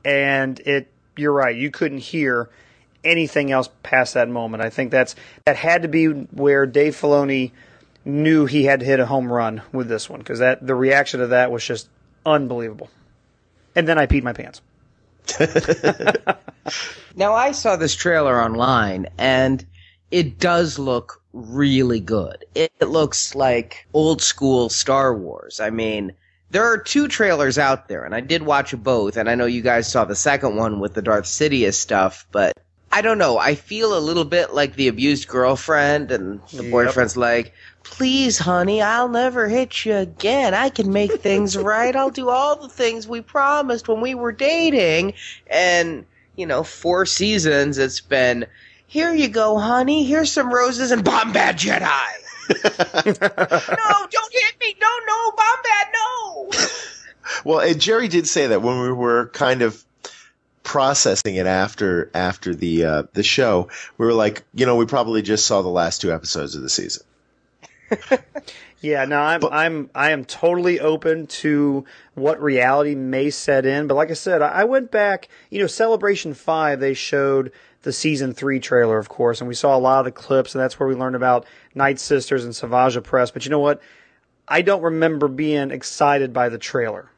And 0.05 0.61
it 0.61 0.91
you're 1.17 1.33
right, 1.33 1.55
you 1.55 1.71
couldn't 1.71 1.99
hear 1.99 2.49
anything 3.05 3.51
else 3.51 3.69
past 3.83 4.15
that 4.15 4.29
moment. 4.29 4.63
I 4.63 4.71
think 4.71 4.91
that's 4.91 5.17
that 5.45 5.57
had 5.57 5.83
to 5.83 5.89
be 5.89 6.07
where 6.07 6.67
Dave 6.67 6.95
Filoni 6.95 7.51
knew 8.09 8.47
he 8.47 8.65
had 8.65 8.81
to 8.81 8.87
hit 8.87 9.01
a 9.01 9.07
home 9.07 9.31
run 9.31 9.63
with 9.73 9.89
this 9.89 10.09
one 10.09 10.19
because 10.19 10.41
that 10.41 10.67
the 10.67 10.75
reaction 10.75 11.21
to 11.21 11.29
that 11.29 11.53
was 11.53 11.65
just 11.65 11.89
unbelievable. 12.25 12.89
And 13.77 13.87
then 13.87 13.99
I 13.99 14.07
peed 14.07 14.23
my 14.23 14.33
pants. 14.33 14.63
now 17.17 17.35
I 17.35 17.53
saw 17.53 17.77
this 17.77 17.95
trailer 17.95 18.41
online 18.41 19.09
and 19.19 19.65
it 20.11 20.39
does 20.39 20.79
look 20.79 21.23
really 21.33 22.01
good. 22.01 22.45
It, 22.55 22.73
it 22.81 22.87
looks 22.87 23.35
like 23.35 23.87
old 23.93 24.23
school 24.23 24.71
Star 24.71 25.15
Wars. 25.15 25.61
I 25.61 25.71
mean, 25.71 26.15
there 26.51 26.65
are 26.65 26.79
two 26.79 27.09
trailers 27.09 27.59
out 27.59 27.89
there, 27.89 28.05
and 28.05 28.15
I 28.15 28.21
did 28.21 28.43
watch 28.43 28.75
both, 28.83 29.19
and 29.19 29.29
I 29.29 29.35
know 29.35 29.45
you 29.45 29.61
guys 29.61 29.91
saw 29.91 30.07
the 30.07 30.17
second 30.17 30.57
one 30.57 30.81
with 30.81 30.95
the 30.95 31.03
Darth 31.03 31.27
Sidious 31.27 31.75
stuff, 31.75 32.27
but 32.33 32.55
I 32.91 33.03
don't 33.03 33.19
know. 33.19 33.37
I 33.37 33.55
feel 33.55 33.97
a 33.97 34.01
little 34.01 34.25
bit 34.25 34.55
like 34.55 34.75
the 34.75 34.89
abused 34.89 35.29
girlfriend, 35.29 36.11
and 36.11 36.41
the 36.51 36.63
yep. 36.63 36.73
boyfriend's 36.73 37.17
like, 37.19 37.53
please, 37.91 38.39
honey, 38.39 38.81
I'll 38.83 39.09
never 39.09 39.49
hit 39.49 39.85
you 39.85 39.97
again. 39.97 40.55
I 40.55 40.69
can 40.69 40.93
make 40.93 41.21
things 41.21 41.57
right. 41.59 41.95
I'll 41.95 42.11
do 42.11 42.29
all 42.29 42.57
the 42.57 42.69
things 42.69 43.09
we 43.09 43.21
promised 43.21 43.89
when 43.89 44.01
we 44.01 44.15
were 44.15 44.33
dating. 44.33 45.15
And, 45.49 46.07
you 46.37 46.47
know, 46.47 46.63
four 46.63 47.07
seasons, 47.07 47.79
it's 47.79 48.01
been, 48.01 48.47
here 48.87 49.13
you 49.13 49.29
go, 49.29 49.59
honey. 49.59 50.05
Here's 50.05 50.31
some 50.31 50.53
roses 50.53 50.91
and 50.91 51.05
Bombad 51.05 51.55
Jedi. 51.55 51.91
no, 52.51 54.07
don't 54.11 54.33
hit 54.33 54.55
me. 54.61 54.77
No, 54.81 54.89
no, 55.07 55.31
Bombad, 55.33 55.93
no. 55.95 56.51
Well, 57.45 57.61
and 57.61 57.81
Jerry 57.81 58.09
did 58.09 58.27
say 58.27 58.49
that 58.49 58.63
when 58.63 58.81
we 58.81 58.93
were 58.93 59.29
kind 59.29 59.63
of 59.63 59.85
processing 60.63 61.37
it 61.37 61.47
after 61.47 62.11
after 62.15 62.55
the 62.55 62.85
uh, 62.85 63.03
the 63.13 63.23
show, 63.23 63.69
we 63.97 64.07
were 64.07 64.13
like, 64.13 64.45
you 64.55 64.67
know, 64.67 64.77
we 64.77 64.87
probably 64.87 65.23
just 65.23 65.47
saw 65.47 65.63
the 65.63 65.69
last 65.69 66.01
two 66.01 66.13
episodes 66.13 66.55
of 66.55 66.63
the 66.63 66.69
season. 66.69 67.05
Yeah, 68.81 69.05
no, 69.07 69.19
I'm 69.19 69.41
but, 69.41 69.53
I'm 69.53 69.91
I 69.95 70.13
am 70.13 70.25
totally 70.25 70.79
open 70.79 71.27
to 71.27 71.85
what 72.15 72.41
reality 72.41 72.95
may 72.95 73.31
set 73.31 73.67
in. 73.67 73.89
But 73.89 73.97
like 73.97 74.11
I 74.11 74.15
said, 74.15 74.41
I 74.41 74.65
went 74.65 74.91
back. 74.91 75.29
You 75.51 75.61
know, 75.61 75.67
Celebration 75.67 76.33
Five, 76.33 76.79
they 76.79 76.95
showed 76.95 77.53
the 77.83 77.93
season 77.93 78.35
three 78.35 78.61
trailer, 78.61 78.99
of 78.99 79.09
course, 79.09 79.41
and 79.41 79.49
we 79.49 79.55
saw 79.55 79.77
a 79.77 79.79
lot 79.79 80.01
of 80.01 80.05
the 80.05 80.13
clips, 80.13 80.55
and 80.55 80.63
that's 80.63 80.79
where 80.79 80.89
we 80.89 80.95
learned 80.95 81.17
about 81.17 81.45
Night 81.75 81.99
Sisters 81.99 82.45
and 82.45 82.55
Savage 82.55 82.97
Opress. 82.97 83.33
But 83.33 83.45
you 83.45 83.51
know 83.51 83.59
what? 83.59 83.81
I 84.47 84.63
don't 84.63 84.83
remember 84.83 85.29
being 85.29 85.71
excited 85.71 86.33
by 86.33 86.49
the 86.49 86.59
trailer. 86.59 87.11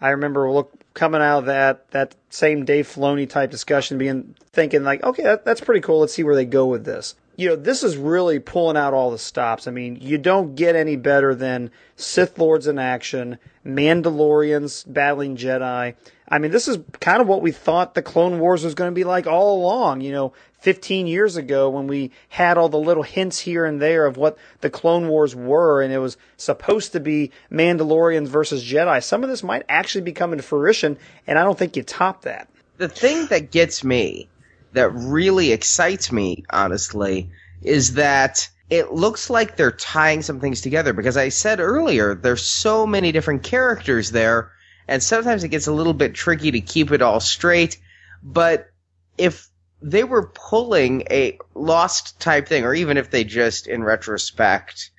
I 0.00 0.10
remember 0.10 0.50
look 0.50 0.72
coming 0.94 1.20
out 1.20 1.38
of 1.38 1.46
that 1.46 1.90
that 1.92 2.16
same 2.30 2.64
Dave 2.64 2.88
Filoni 2.88 3.28
type 3.28 3.52
discussion, 3.52 3.98
being 3.98 4.34
thinking 4.52 4.82
like, 4.82 5.04
okay, 5.04 5.22
that, 5.22 5.44
that's 5.44 5.60
pretty 5.60 5.80
cool. 5.80 6.00
Let's 6.00 6.14
see 6.14 6.24
where 6.24 6.34
they 6.34 6.44
go 6.44 6.66
with 6.66 6.84
this. 6.84 7.14
You 7.38 7.50
know, 7.50 7.56
this 7.56 7.84
is 7.84 7.96
really 7.96 8.40
pulling 8.40 8.76
out 8.76 8.94
all 8.94 9.12
the 9.12 9.18
stops. 9.18 9.68
I 9.68 9.70
mean, 9.70 9.98
you 10.00 10.18
don't 10.18 10.56
get 10.56 10.74
any 10.74 10.96
better 10.96 11.36
than 11.36 11.70
Sith 11.94 12.36
Lords 12.36 12.66
in 12.66 12.80
action, 12.80 13.38
Mandalorians 13.64 14.92
battling 14.92 15.36
Jedi. 15.36 15.94
I 16.28 16.38
mean, 16.40 16.50
this 16.50 16.66
is 16.66 16.78
kind 16.98 17.22
of 17.22 17.28
what 17.28 17.40
we 17.40 17.52
thought 17.52 17.94
the 17.94 18.02
Clone 18.02 18.40
Wars 18.40 18.64
was 18.64 18.74
going 18.74 18.90
to 18.90 18.94
be 18.94 19.04
like 19.04 19.28
all 19.28 19.56
along. 19.56 20.00
You 20.00 20.10
know, 20.10 20.32
15 20.62 21.06
years 21.06 21.36
ago 21.36 21.70
when 21.70 21.86
we 21.86 22.10
had 22.28 22.58
all 22.58 22.68
the 22.68 22.76
little 22.76 23.04
hints 23.04 23.38
here 23.38 23.64
and 23.64 23.80
there 23.80 24.06
of 24.06 24.16
what 24.16 24.36
the 24.60 24.68
Clone 24.68 25.06
Wars 25.06 25.36
were, 25.36 25.80
and 25.80 25.92
it 25.92 25.98
was 25.98 26.16
supposed 26.38 26.90
to 26.90 26.98
be 26.98 27.30
Mandalorians 27.52 28.26
versus 28.26 28.64
Jedi. 28.64 29.00
Some 29.00 29.22
of 29.22 29.30
this 29.30 29.44
might 29.44 29.64
actually 29.68 30.02
be 30.02 30.10
coming 30.10 30.38
to 30.38 30.42
fruition, 30.42 30.98
and 31.24 31.38
I 31.38 31.44
don't 31.44 31.56
think 31.56 31.76
you 31.76 31.84
top 31.84 32.22
that. 32.22 32.48
The 32.78 32.88
thing 32.88 33.26
that 33.26 33.52
gets 33.52 33.84
me, 33.84 34.28
that 34.72 34.90
really 34.90 35.52
excites 35.52 36.12
me, 36.12 36.44
honestly, 36.50 37.30
is 37.62 37.94
that 37.94 38.48
it 38.70 38.92
looks 38.92 39.30
like 39.30 39.56
they're 39.56 39.72
tying 39.72 40.22
some 40.22 40.40
things 40.40 40.60
together 40.60 40.92
because 40.92 41.16
I 41.16 41.30
said 41.30 41.60
earlier, 41.60 42.14
there's 42.14 42.42
so 42.42 42.86
many 42.86 43.12
different 43.12 43.42
characters 43.42 44.10
there, 44.10 44.52
and 44.86 45.02
sometimes 45.02 45.42
it 45.44 45.48
gets 45.48 45.66
a 45.66 45.72
little 45.72 45.94
bit 45.94 46.14
tricky 46.14 46.50
to 46.50 46.60
keep 46.60 46.92
it 46.92 47.02
all 47.02 47.20
straight. 47.20 47.78
But 48.22 48.70
if 49.16 49.48
they 49.80 50.04
were 50.04 50.28
pulling 50.28 51.02
a 51.10 51.38
lost 51.54 52.20
type 52.20 52.48
thing, 52.48 52.64
or 52.64 52.74
even 52.74 52.96
if 52.96 53.10
they 53.10 53.24
just, 53.24 53.66
in 53.66 53.82
retrospect, 53.82 54.90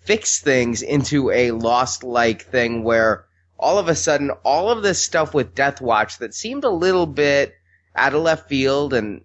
fix 0.00 0.40
things 0.40 0.82
into 0.82 1.30
a 1.30 1.50
lost 1.50 2.04
like 2.04 2.42
thing 2.42 2.84
where 2.84 3.26
all 3.58 3.78
of 3.78 3.88
a 3.88 3.94
sudden 3.94 4.30
all 4.44 4.70
of 4.70 4.82
this 4.82 5.02
stuff 5.02 5.34
with 5.34 5.54
Death 5.54 5.80
Watch 5.80 6.18
that 6.18 6.34
seemed 6.34 6.64
a 6.64 6.70
little 6.70 7.06
bit 7.06 7.54
out 7.96 8.14
of 8.14 8.22
left 8.22 8.48
field 8.48 8.94
and 8.94 9.22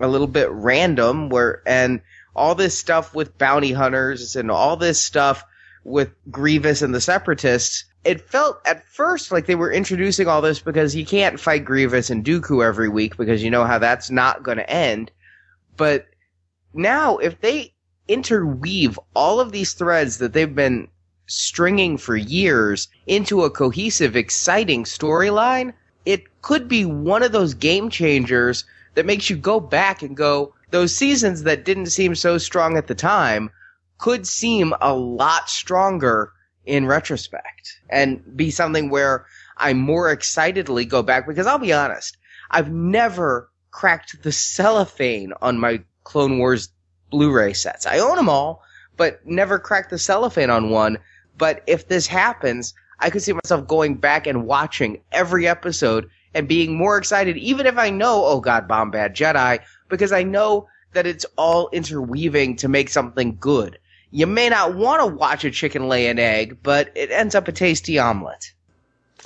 a 0.00 0.08
little 0.08 0.26
bit 0.26 0.50
random 0.50 1.28
where 1.28 1.62
and 1.66 2.00
all 2.34 2.54
this 2.54 2.78
stuff 2.78 3.14
with 3.14 3.36
bounty 3.38 3.72
hunters 3.72 4.36
and 4.36 4.50
all 4.50 4.76
this 4.76 5.02
stuff 5.02 5.44
with 5.84 6.10
Grievous 6.30 6.82
and 6.82 6.94
the 6.94 7.00
separatists 7.00 7.84
it 8.04 8.20
felt 8.28 8.60
at 8.64 8.86
first 8.86 9.30
like 9.30 9.46
they 9.46 9.54
were 9.54 9.72
introducing 9.72 10.26
all 10.26 10.40
this 10.40 10.60
because 10.60 10.96
you 10.96 11.04
can't 11.04 11.38
fight 11.38 11.64
Grievous 11.64 12.08
and 12.10 12.24
Dooku 12.24 12.64
every 12.64 12.88
week 12.88 13.16
because 13.16 13.42
you 13.42 13.50
know 13.50 13.64
how 13.64 13.78
that's 13.78 14.10
not 14.10 14.42
going 14.42 14.56
to 14.56 14.70
end. 14.70 15.10
But 15.76 16.06
now, 16.72 17.18
if 17.18 17.40
they 17.40 17.74
interweave 18.08 18.98
all 19.14 19.40
of 19.40 19.52
these 19.52 19.74
threads 19.74 20.18
that 20.18 20.32
they've 20.32 20.54
been 20.54 20.88
stringing 21.26 21.98
for 21.98 22.16
years 22.16 22.88
into 23.06 23.44
a 23.44 23.50
cohesive, 23.50 24.16
exciting 24.16 24.84
storyline, 24.84 25.72
it 26.04 26.24
could 26.42 26.68
be 26.68 26.84
one 26.84 27.22
of 27.22 27.32
those 27.32 27.54
game 27.54 27.90
changers 27.90 28.64
that 28.94 29.06
makes 29.06 29.30
you 29.30 29.36
go 29.36 29.60
back 29.60 30.02
and 30.02 30.16
go, 30.16 30.54
those 30.70 30.94
seasons 30.96 31.42
that 31.44 31.64
didn't 31.64 31.86
seem 31.86 32.14
so 32.14 32.38
strong 32.38 32.76
at 32.76 32.86
the 32.86 32.94
time 32.94 33.50
could 33.98 34.26
seem 34.26 34.72
a 34.80 34.94
lot 34.94 35.50
stronger 35.50 36.32
in 36.64 36.86
retrospect 36.86 37.80
and 37.88 38.36
be 38.36 38.50
something 38.50 38.88
where 38.90 39.26
I 39.56 39.74
more 39.74 40.10
excitedly 40.10 40.84
go 40.84 41.02
back 41.02 41.26
because 41.26 41.46
I'll 41.46 41.58
be 41.58 41.72
honest, 41.72 42.16
I've 42.50 42.70
never 42.70 43.50
cracked 43.70 44.22
the 44.22 44.32
cellophane 44.32 45.32
on 45.40 45.58
my 45.58 45.82
Clone 46.04 46.38
Wars 46.38 46.70
Blu-ray 47.10 47.52
sets. 47.52 47.86
I 47.86 47.98
own 47.98 48.16
them 48.16 48.28
all, 48.28 48.62
but 48.96 49.24
never 49.26 49.58
cracked 49.58 49.90
the 49.90 49.98
cellophane 49.98 50.50
on 50.50 50.70
one. 50.70 50.98
But 51.36 51.62
if 51.66 51.88
this 51.88 52.06
happens, 52.06 52.74
I 53.00 53.10
could 53.10 53.22
see 53.22 53.32
myself 53.32 53.66
going 53.66 53.94
back 53.94 54.26
and 54.26 54.46
watching 54.46 55.00
every 55.10 55.48
episode 55.48 56.10
and 56.34 56.46
being 56.46 56.76
more 56.76 56.98
excited, 56.98 57.36
even 57.36 57.66
if 57.66 57.76
I 57.78 57.90
know, 57.90 58.24
oh 58.24 58.40
god, 58.40 58.68
Bombad 58.68 59.14
Jedi, 59.14 59.60
because 59.88 60.12
I 60.12 60.22
know 60.22 60.68
that 60.92 61.06
it's 61.06 61.26
all 61.36 61.68
interweaving 61.72 62.56
to 62.56 62.68
make 62.68 62.88
something 62.88 63.36
good. 63.40 63.78
You 64.10 64.26
may 64.26 64.48
not 64.48 64.74
want 64.74 65.00
to 65.00 65.06
watch 65.06 65.44
a 65.44 65.50
chicken 65.50 65.88
lay 65.88 66.08
an 66.08 66.18
egg, 66.18 66.58
but 66.62 66.90
it 66.94 67.10
ends 67.10 67.34
up 67.34 67.48
a 67.48 67.52
tasty 67.52 67.98
omelet. 67.98 68.52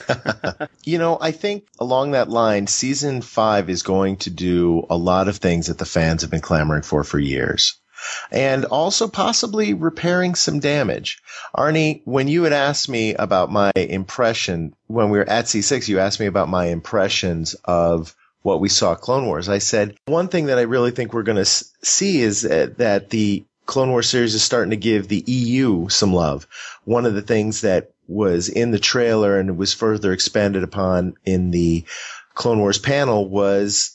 you 0.85 0.99
know, 0.99 1.17
I 1.21 1.31
think 1.31 1.67
along 1.79 2.11
that 2.11 2.29
line, 2.29 2.67
season 2.67 3.23
five 3.23 3.71
is 3.71 3.83
going 3.83 4.17
to 4.19 4.31
do 4.31 4.87
a 4.91 4.97
lot 4.97 5.29
of 5.29 5.37
things 5.37 5.69
that 5.69 5.79
the 5.79 5.87
fans 5.87 6.23
have 6.23 6.31
been 6.31 6.41
clamoring 6.41 6.83
for 6.83 7.05
for 7.05 7.19
years. 7.19 7.77
And 8.31 8.65
also 8.65 9.09
possibly 9.09 9.75
repairing 9.75 10.35
some 10.35 10.61
damage. 10.61 11.23
Arnie, 11.57 12.03
when 12.05 12.29
you 12.29 12.45
had 12.45 12.53
asked 12.53 12.89
me 12.89 13.15
about 13.15 13.51
my 13.51 13.73
impression, 13.75 14.75
when 14.87 15.11
we 15.11 15.19
were 15.19 15.29
at 15.29 15.47
C6, 15.47 15.89
you 15.89 15.99
asked 15.99 16.21
me 16.21 16.27
about 16.27 16.49
my 16.49 16.67
impressions 16.67 17.55
of 17.65 18.15
what 18.43 18.61
we 18.61 18.69
saw 18.69 18.95
Clone 18.95 19.27
Wars. 19.27 19.49
I 19.49 19.59
said, 19.59 19.97
one 20.07 20.29
thing 20.29 20.47
that 20.47 20.59
I 20.59 20.63
really 20.63 20.91
think 20.91 21.13
we're 21.13 21.23
going 21.23 21.43
to 21.43 21.45
see 21.47 22.21
is 22.21 22.43
that 22.43 23.09
the 23.11 23.45
Clone 23.67 23.91
Wars 23.91 24.11
series 24.11 24.35
is 24.35 24.43
starting 24.43 24.71
to 24.71 24.77
give 24.77 25.09
the 25.09 25.25
EU 25.27 25.89
some 25.89 26.13
love. 26.13 26.47
One 26.85 27.07
of 27.07 27.15
the 27.15 27.23
things 27.23 27.63
that 27.63 27.93
was 28.07 28.51
in 28.51 28.71
the 28.71 28.79
trailer 28.79 29.39
and 29.39 29.57
was 29.57 29.73
further 29.73 30.13
expanded 30.13 30.63
upon 30.63 31.15
in 31.25 31.51
the 31.51 31.85
Clone 32.35 32.59
Wars 32.59 32.79
panel 32.79 33.27
was 33.27 33.94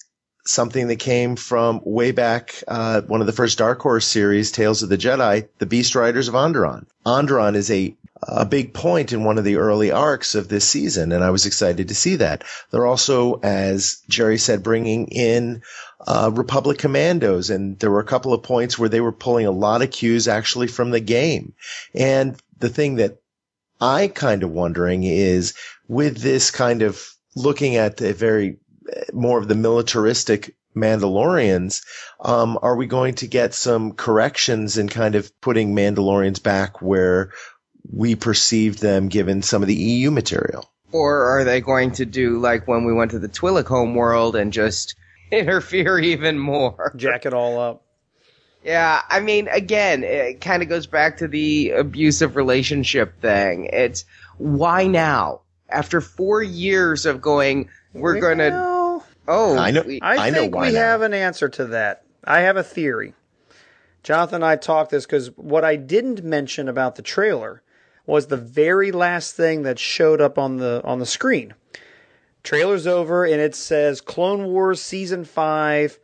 something 0.50 0.88
that 0.88 0.98
came 0.98 1.36
from 1.36 1.80
way 1.84 2.12
back, 2.12 2.64
uh, 2.68 3.02
one 3.02 3.22
of 3.22 3.28
the 3.28 3.34
first 3.34 3.58
Dark 3.58 3.82
Horse 3.82 4.06
series, 4.06 4.52
Tales 4.52 4.82
of 4.82 4.90
the 4.90 4.98
Jedi, 4.98 5.48
the 5.60 5.66
Beast 5.66 5.96
Riders 5.96 6.28
of 6.28 6.34
Onderon. 6.34 6.86
Onderon 7.06 7.56
is 7.56 7.70
a 7.70 7.96
a 8.24 8.46
big 8.46 8.74
point 8.74 9.14
in 9.14 9.24
one 9.24 9.38
of 9.38 9.46
the 9.46 9.56
early 9.56 9.92
arcs 9.92 10.36
of 10.36 10.50
this 10.50 10.68
season, 10.68 11.14
and 11.14 11.24
I 11.24 11.30
was 11.30 11.46
excited 11.46 11.88
to 11.88 11.96
see 11.96 12.18
that. 12.18 12.44
They're 12.70 12.86
also, 12.86 13.36
as 13.36 14.02
Jerry 14.10 14.38
said, 14.38 14.62
bringing 14.62 15.08
in 15.08 15.62
uh, 16.06 16.30
Republic 16.34 16.80
Commandos, 16.80 17.50
and 17.50 17.80
there 17.80 17.92
were 17.92 18.02
a 18.02 18.06
couple 18.06 18.34
of 18.34 18.44
points 18.44 18.78
where 18.78 18.90
they 18.90 19.00
were 19.00 19.14
pulling 19.14 19.46
a 19.46 19.52
lot 19.52 19.82
of 19.82 19.92
cues 19.92 20.28
actually 20.28 20.68
from 20.68 20.92
the 20.92 21.00
game. 21.00 21.54
And 21.96 22.38
the 22.60 22.68
thing 22.68 22.96
that 22.96 23.22
I 23.80 24.10
kind 24.10 24.44
of 24.44 24.52
wondering 24.52 25.04
is 25.04 25.54
with 25.88 26.18
this 26.18 26.52
kind 26.52 26.82
of 26.82 27.02
looking 27.38 27.78
at 27.78 28.02
a 28.02 28.14
very 28.14 28.58
more 29.14 29.40
of 29.40 29.48
the 29.48 29.56
militaristic 29.56 30.56
Mandalorians, 30.76 31.84
um, 32.20 32.60
are 32.62 32.76
we 32.76 32.86
going 32.86 33.16
to 33.16 33.28
get 33.28 33.54
some 33.54 33.94
corrections 33.94 34.78
in 34.78 34.88
kind 34.88 35.16
of 35.16 35.40
putting 35.42 35.76
Mandalorians 35.76 36.42
back 36.42 36.82
where 36.82 37.32
we 37.92 38.16
perceived 38.16 38.80
them 38.80 39.08
given 39.10 39.42
some 39.42 39.62
of 39.62 39.68
the 39.68 39.76
EU 39.76 40.12
material? 40.12 40.70
Or 40.92 41.40
are 41.40 41.44
they 41.44 41.62
going 41.62 41.92
to 41.94 42.06
do 42.06 42.40
like 42.40 42.68
when 42.68 42.86
we 42.86 42.94
went 42.94 43.12
to 43.12 43.20
the 43.20 43.30
Twi'lek 43.30 43.68
homeworld 43.68 44.36
and 44.36 44.54
just 44.54 44.96
interfere 45.32 46.00
even 46.00 46.40
more? 46.40 46.94
Jack 46.96 47.26
it 47.26 47.34
all 47.34 47.60
up. 47.60 47.84
Yeah, 48.64 49.02
I 49.08 49.22
mean, 49.22 49.48
again, 49.48 50.04
it 50.04 50.42
kind 50.42 50.62
of 50.62 50.70
goes 50.70 50.86
back 50.86 51.18
to 51.18 51.28
the 51.28 51.72
abusive 51.72 52.36
relationship 52.36 53.22
thing. 53.22 53.70
It's 53.72 54.04
why 54.38 54.88
now? 54.88 55.42
After 55.70 56.02
four 56.02 56.44
years 56.44 57.06
of 57.06 57.22
going, 57.22 57.70
we're 57.94 58.20
going 58.20 58.38
to. 58.40 58.50
Well, 58.50 59.06
Oh, 59.28 59.58
I 59.58 59.70
know. 59.72 59.84
we- 59.84 60.02
I, 60.02 60.28
I 60.28 60.30
know 60.32 60.40
think 60.42 60.56
why 60.56 60.68
we 60.68 60.74
now. 60.74 60.80
have 60.80 61.02
an 61.04 61.14
answer 61.14 61.48
to 61.50 61.66
that. 61.68 62.04
I 62.24 62.40
have 62.42 62.58
a 62.58 62.64
theory. 62.64 63.14
Jonathan 64.02 64.36
and 64.36 64.46
I 64.46 64.56
talked 64.56 64.90
this 64.92 65.06
because 65.06 65.28
what 65.38 65.64
I 65.64 65.76
didn't 65.76 66.24
mention 66.24 66.68
about 66.68 66.96
the 66.96 67.02
trailer 67.04 67.62
was 68.08 68.28
the 68.28 68.38
very 68.38 68.92
last 68.92 69.36
thing 69.36 69.62
that 69.64 69.78
showed 69.78 70.20
up 70.20 70.40
on 70.40 70.58
the 70.58 70.82
on 70.84 70.98
the 71.00 71.06
screen. 71.06 71.54
Trailer's 72.44 72.88
over 72.88 73.24
and 73.26 73.40
it 73.40 73.54
says 73.54 74.02
Clone 74.02 74.46
Wars 74.46 74.82
season 74.82 75.26
five, 75.26 76.00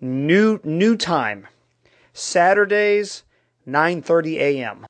new 0.00 0.58
new 0.64 0.96
time, 0.96 1.46
Saturdays, 2.14 3.22
nine 3.64 4.02
thirty 4.02 4.40
a.m. 4.40 4.86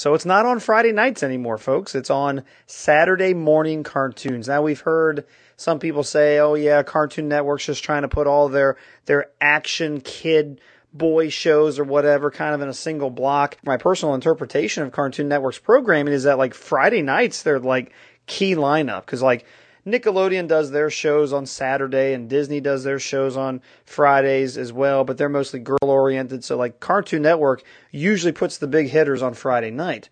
So 0.00 0.14
it's 0.14 0.24
not 0.24 0.46
on 0.46 0.60
Friday 0.60 0.92
nights 0.92 1.22
anymore, 1.22 1.58
folks. 1.58 1.94
It's 1.94 2.08
on 2.08 2.44
Saturday 2.66 3.34
morning 3.34 3.82
cartoons. 3.82 4.48
Now 4.48 4.62
we've 4.62 4.80
heard 4.80 5.26
some 5.58 5.78
people 5.78 6.04
say, 6.04 6.38
"Oh 6.38 6.54
yeah, 6.54 6.82
Cartoon 6.82 7.28
Network's 7.28 7.66
just 7.66 7.84
trying 7.84 8.00
to 8.00 8.08
put 8.08 8.26
all 8.26 8.48
their 8.48 8.78
their 9.04 9.26
action 9.42 10.00
kid 10.00 10.62
boy 10.94 11.28
shows 11.28 11.78
or 11.78 11.84
whatever 11.84 12.30
kind 12.30 12.54
of 12.54 12.62
in 12.62 12.68
a 12.70 12.72
single 12.72 13.10
block." 13.10 13.58
My 13.62 13.76
personal 13.76 14.14
interpretation 14.14 14.82
of 14.82 14.90
Cartoon 14.90 15.28
Network's 15.28 15.58
programming 15.58 16.14
is 16.14 16.22
that 16.22 16.38
like 16.38 16.54
Friday 16.54 17.02
nights 17.02 17.42
they're 17.42 17.58
like 17.60 17.92
key 18.24 18.54
lineup 18.54 19.04
cuz 19.04 19.20
like 19.20 19.44
Nickelodeon 19.90 20.48
does 20.48 20.70
their 20.70 20.90
shows 20.90 21.32
on 21.32 21.46
Saturday 21.46 22.12
and 22.12 22.28
Disney 22.28 22.60
does 22.60 22.84
their 22.84 22.98
shows 22.98 23.36
on 23.36 23.60
Fridays 23.84 24.56
as 24.56 24.72
well, 24.72 25.04
but 25.04 25.18
they're 25.18 25.28
mostly 25.28 25.60
girl 25.60 25.78
oriented. 25.82 26.44
So 26.44 26.56
like 26.56 26.80
Cartoon 26.80 27.22
Network 27.22 27.62
usually 27.90 28.32
puts 28.32 28.58
the 28.58 28.66
big 28.66 28.88
hitters 28.88 29.22
on 29.22 29.34
Friday 29.34 29.70
night. 29.70 30.08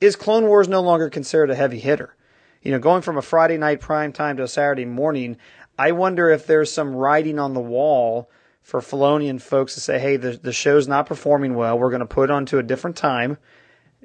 Is 0.00 0.16
Clone 0.16 0.46
Wars 0.46 0.68
no 0.68 0.80
longer 0.80 1.10
considered 1.10 1.50
a 1.50 1.54
heavy 1.54 1.78
hitter? 1.78 2.16
You 2.62 2.72
know, 2.72 2.78
going 2.78 3.02
from 3.02 3.16
a 3.16 3.22
Friday 3.22 3.58
night 3.58 3.80
prime 3.80 4.12
time 4.12 4.36
to 4.36 4.42
a 4.42 4.48
Saturday 4.48 4.84
morning, 4.84 5.36
I 5.78 5.92
wonder 5.92 6.28
if 6.28 6.46
there's 6.46 6.72
some 6.72 6.94
writing 6.94 7.38
on 7.38 7.54
the 7.54 7.60
wall 7.60 8.30
for 8.62 8.80
Filoni 8.80 9.30
and 9.30 9.42
folks 9.42 9.74
to 9.74 9.80
say, 9.80 9.98
hey, 9.98 10.16
the, 10.16 10.32
the 10.32 10.52
show's 10.52 10.86
not 10.86 11.06
performing 11.06 11.54
well. 11.54 11.78
We're 11.78 11.90
going 11.90 12.00
to 12.00 12.06
put 12.06 12.30
it 12.30 12.32
onto 12.32 12.58
a 12.58 12.62
different 12.62 12.96
time 12.96 13.38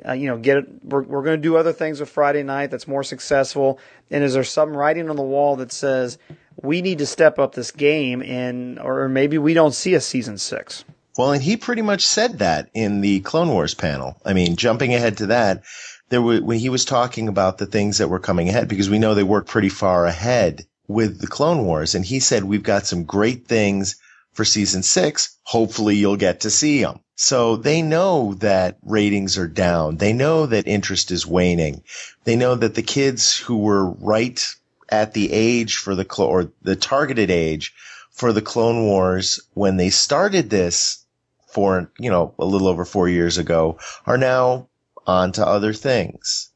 uh, 0.04 0.14
you 0.14 0.28
know, 0.28 0.38
get 0.38 0.58
it. 0.58 0.66
We're, 0.84 1.04
we're 1.04 1.24
going 1.24 1.38
to 1.38 1.42
do 1.42 1.58
other 1.58 1.74
things 1.74 2.00
with 2.00 2.10
Friday 2.10 2.44
night 2.44 2.72
that's 2.72 2.88
more 2.88 3.04
successful. 3.04 3.80
And 4.10 4.24
is 4.24 4.34
there 4.34 4.44
some 4.44 4.76
writing 4.76 5.10
on 5.10 5.16
the 5.16 5.24
wall 5.24 5.56
that 5.58 5.72
says 5.72 6.18
we 6.62 6.82
need 6.82 6.98
to 6.98 7.06
step 7.06 7.40
up 7.40 7.54
this 7.54 7.72
game, 7.72 8.22
and 8.22 8.80
or 8.80 9.08
maybe 9.10 9.38
we 9.38 9.54
don't 9.54 9.74
see 9.74 9.94
a 9.94 10.02
season 10.02 10.38
six? 10.38 10.86
Well, 11.18 11.32
and 11.32 11.42
he 11.42 11.56
pretty 11.56 11.82
much 11.82 12.06
said 12.06 12.40
that 12.40 12.70
in 12.74 13.02
the 13.02 13.22
Clone 13.22 13.50
Wars 13.50 13.74
panel. 13.74 14.18
I 14.26 14.34
mean, 14.34 14.58
jumping 14.58 14.94
ahead 14.94 15.18
to 15.18 15.28
that, 15.28 15.64
there 16.10 16.22
were, 16.22 16.40
when 16.40 16.60
he 16.60 16.70
was 16.70 16.84
talking 16.84 17.30
about 17.30 17.58
the 17.58 17.66
things 17.66 18.00
that 18.00 18.10
were 18.10 18.20
coming 18.20 18.50
ahead, 18.50 18.68
because 18.68 18.90
we 18.90 19.00
know 19.00 19.14
they 19.14 19.24
worked 19.24 19.50
pretty 19.50 19.70
far 19.70 20.06
ahead 20.06 20.66
with 20.88 21.20
the 21.20 21.28
Clone 21.28 21.66
Wars, 21.66 21.96
and 21.96 22.06
he 22.06 22.20
said 22.20 22.44
we've 22.44 22.64
got 22.64 22.86
some 22.86 23.06
great 23.06 23.48
things 23.48 23.96
for 24.34 24.44
season 24.44 24.84
six. 24.84 25.40
Hopefully, 25.44 25.96
you'll 25.96 26.18
get 26.18 26.42
to 26.42 26.50
see 26.50 26.82
them. 26.84 27.00
So 27.16 27.56
they 27.56 27.82
know 27.82 28.34
that 28.36 28.78
ratings 28.84 29.38
are 29.38 29.48
down. 29.48 29.98
They 29.98 30.12
know 30.12 30.46
that 30.46 30.68
interest 30.68 31.12
is 31.12 31.26
waning. 31.26 31.82
They 32.26 32.36
know 32.36 32.56
that 32.56 32.76
the 32.76 32.82
kids 32.82 33.38
who 33.38 33.58
were 33.58 33.90
right 33.90 34.46
at 34.90 35.14
the 35.14 35.32
age 35.32 35.78
for 35.78 35.96
the 35.96 36.06
clo- 36.06 36.28
or 36.28 36.52
the 36.62 36.76
targeted 36.76 37.32
age 37.32 37.74
for 38.12 38.34
the 38.34 38.42
Clone 38.42 38.84
Wars 38.84 39.40
when 39.54 39.78
they 39.78 39.90
started 39.90 40.50
this 40.50 41.06
for 41.48 41.90
you 41.98 42.10
know 42.10 42.34
a 42.38 42.46
little 42.46 42.68
over 42.68 42.84
four 42.84 43.08
years 43.08 43.38
ago 43.38 43.80
are 44.06 44.18
now 44.18 44.68
on 45.08 45.32
to 45.34 45.46
other 45.46 45.74
things. 45.74 46.50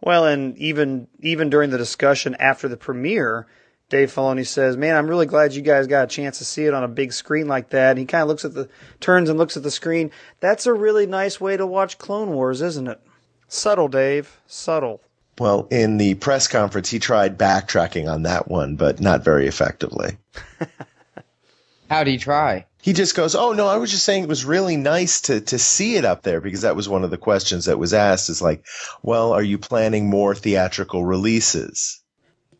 Well, 0.00 0.26
and 0.26 0.56
even 0.58 1.08
even 1.20 1.48
during 1.48 1.70
the 1.70 1.78
discussion 1.78 2.36
after 2.38 2.68
the 2.68 2.76
premiere, 2.76 3.46
Dave 3.94 4.12
Filoni 4.12 4.44
says, 4.44 4.76
"Man, 4.76 4.96
I'm 4.96 5.06
really 5.06 5.24
glad 5.24 5.54
you 5.54 5.62
guys 5.62 5.86
got 5.86 6.02
a 6.02 6.06
chance 6.08 6.38
to 6.38 6.44
see 6.44 6.64
it 6.64 6.74
on 6.74 6.82
a 6.82 6.88
big 6.88 7.12
screen 7.12 7.46
like 7.46 7.70
that." 7.70 7.90
And 7.90 7.98
he 8.00 8.06
kind 8.06 8.22
of 8.22 8.28
looks 8.28 8.44
at 8.44 8.52
the 8.52 8.68
turns 8.98 9.30
and 9.30 9.38
looks 9.38 9.56
at 9.56 9.62
the 9.62 9.70
screen. 9.70 10.10
That's 10.40 10.66
a 10.66 10.72
really 10.72 11.06
nice 11.06 11.40
way 11.40 11.56
to 11.56 11.64
watch 11.64 11.96
Clone 11.96 12.32
Wars, 12.32 12.60
isn't 12.60 12.88
it? 12.88 13.00
Subtle, 13.46 13.86
Dave. 13.86 14.40
Subtle. 14.48 15.00
Well, 15.38 15.68
in 15.70 15.98
the 15.98 16.14
press 16.14 16.48
conference, 16.48 16.90
he 16.90 16.98
tried 16.98 17.38
backtracking 17.38 18.12
on 18.12 18.24
that 18.24 18.48
one, 18.48 18.74
but 18.74 19.00
not 19.00 19.22
very 19.22 19.46
effectively. 19.46 20.18
how'd 21.88 22.08
he 22.08 22.18
try? 22.18 22.66
He 22.82 22.94
just 22.94 23.14
goes, 23.14 23.36
"Oh 23.36 23.52
no, 23.52 23.68
I 23.68 23.76
was 23.76 23.92
just 23.92 24.04
saying 24.04 24.24
it 24.24 24.28
was 24.28 24.44
really 24.44 24.76
nice 24.76 25.20
to 25.20 25.40
to 25.40 25.56
see 25.56 25.94
it 25.94 26.04
up 26.04 26.24
there 26.24 26.40
because 26.40 26.62
that 26.62 26.74
was 26.74 26.88
one 26.88 27.04
of 27.04 27.12
the 27.12 27.16
questions 27.16 27.66
that 27.66 27.78
was 27.78 27.94
asked 27.94 28.28
is 28.28 28.42
like, 28.42 28.66
well, 29.04 29.32
are 29.32 29.40
you 29.40 29.56
planning 29.56 30.10
more 30.10 30.34
theatrical 30.34 31.04
releases?" 31.04 32.00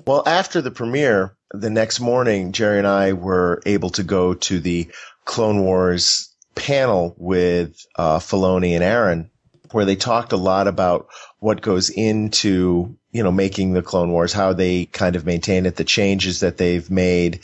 Well, 0.07 0.23
after 0.27 0.61
the 0.61 0.71
premiere, 0.71 1.37
the 1.53 1.71
next 1.71 2.01
morning, 2.01 2.53
Jerry 2.53 2.79
and 2.79 2.87
I 2.87 3.15
were 3.15 3.63
able 3.65 3.91
to 3.91 4.03
go 4.03 4.35
to 4.35 4.61
the 4.61 4.91
Clone 5.25 5.63
Wars 5.65 6.35
panel 6.55 7.15
with 7.17 7.77
uh, 7.97 8.19
Filoni 8.19 8.75
and 8.75 8.85
Aaron, 8.85 9.31
where 9.71 9.87
they 9.87 9.97
talked 9.97 10.33
a 10.33 10.37
lot 10.37 10.69
about 10.69 11.09
what 11.39 11.63
goes 11.63 11.89
into 11.89 12.97
you 13.13 13.23
know 13.23 13.33
making 13.33 13.73
the 13.73 13.83
Clone 13.83 14.11
Wars, 14.13 14.33
how 14.33 14.53
they 14.53 14.87
kind 14.87 15.17
of 15.17 15.25
maintain 15.25 15.65
it, 15.65 15.77
the 15.77 15.85
changes 15.85 16.41
that 16.41 16.59
they've 16.59 16.91
made, 16.91 17.41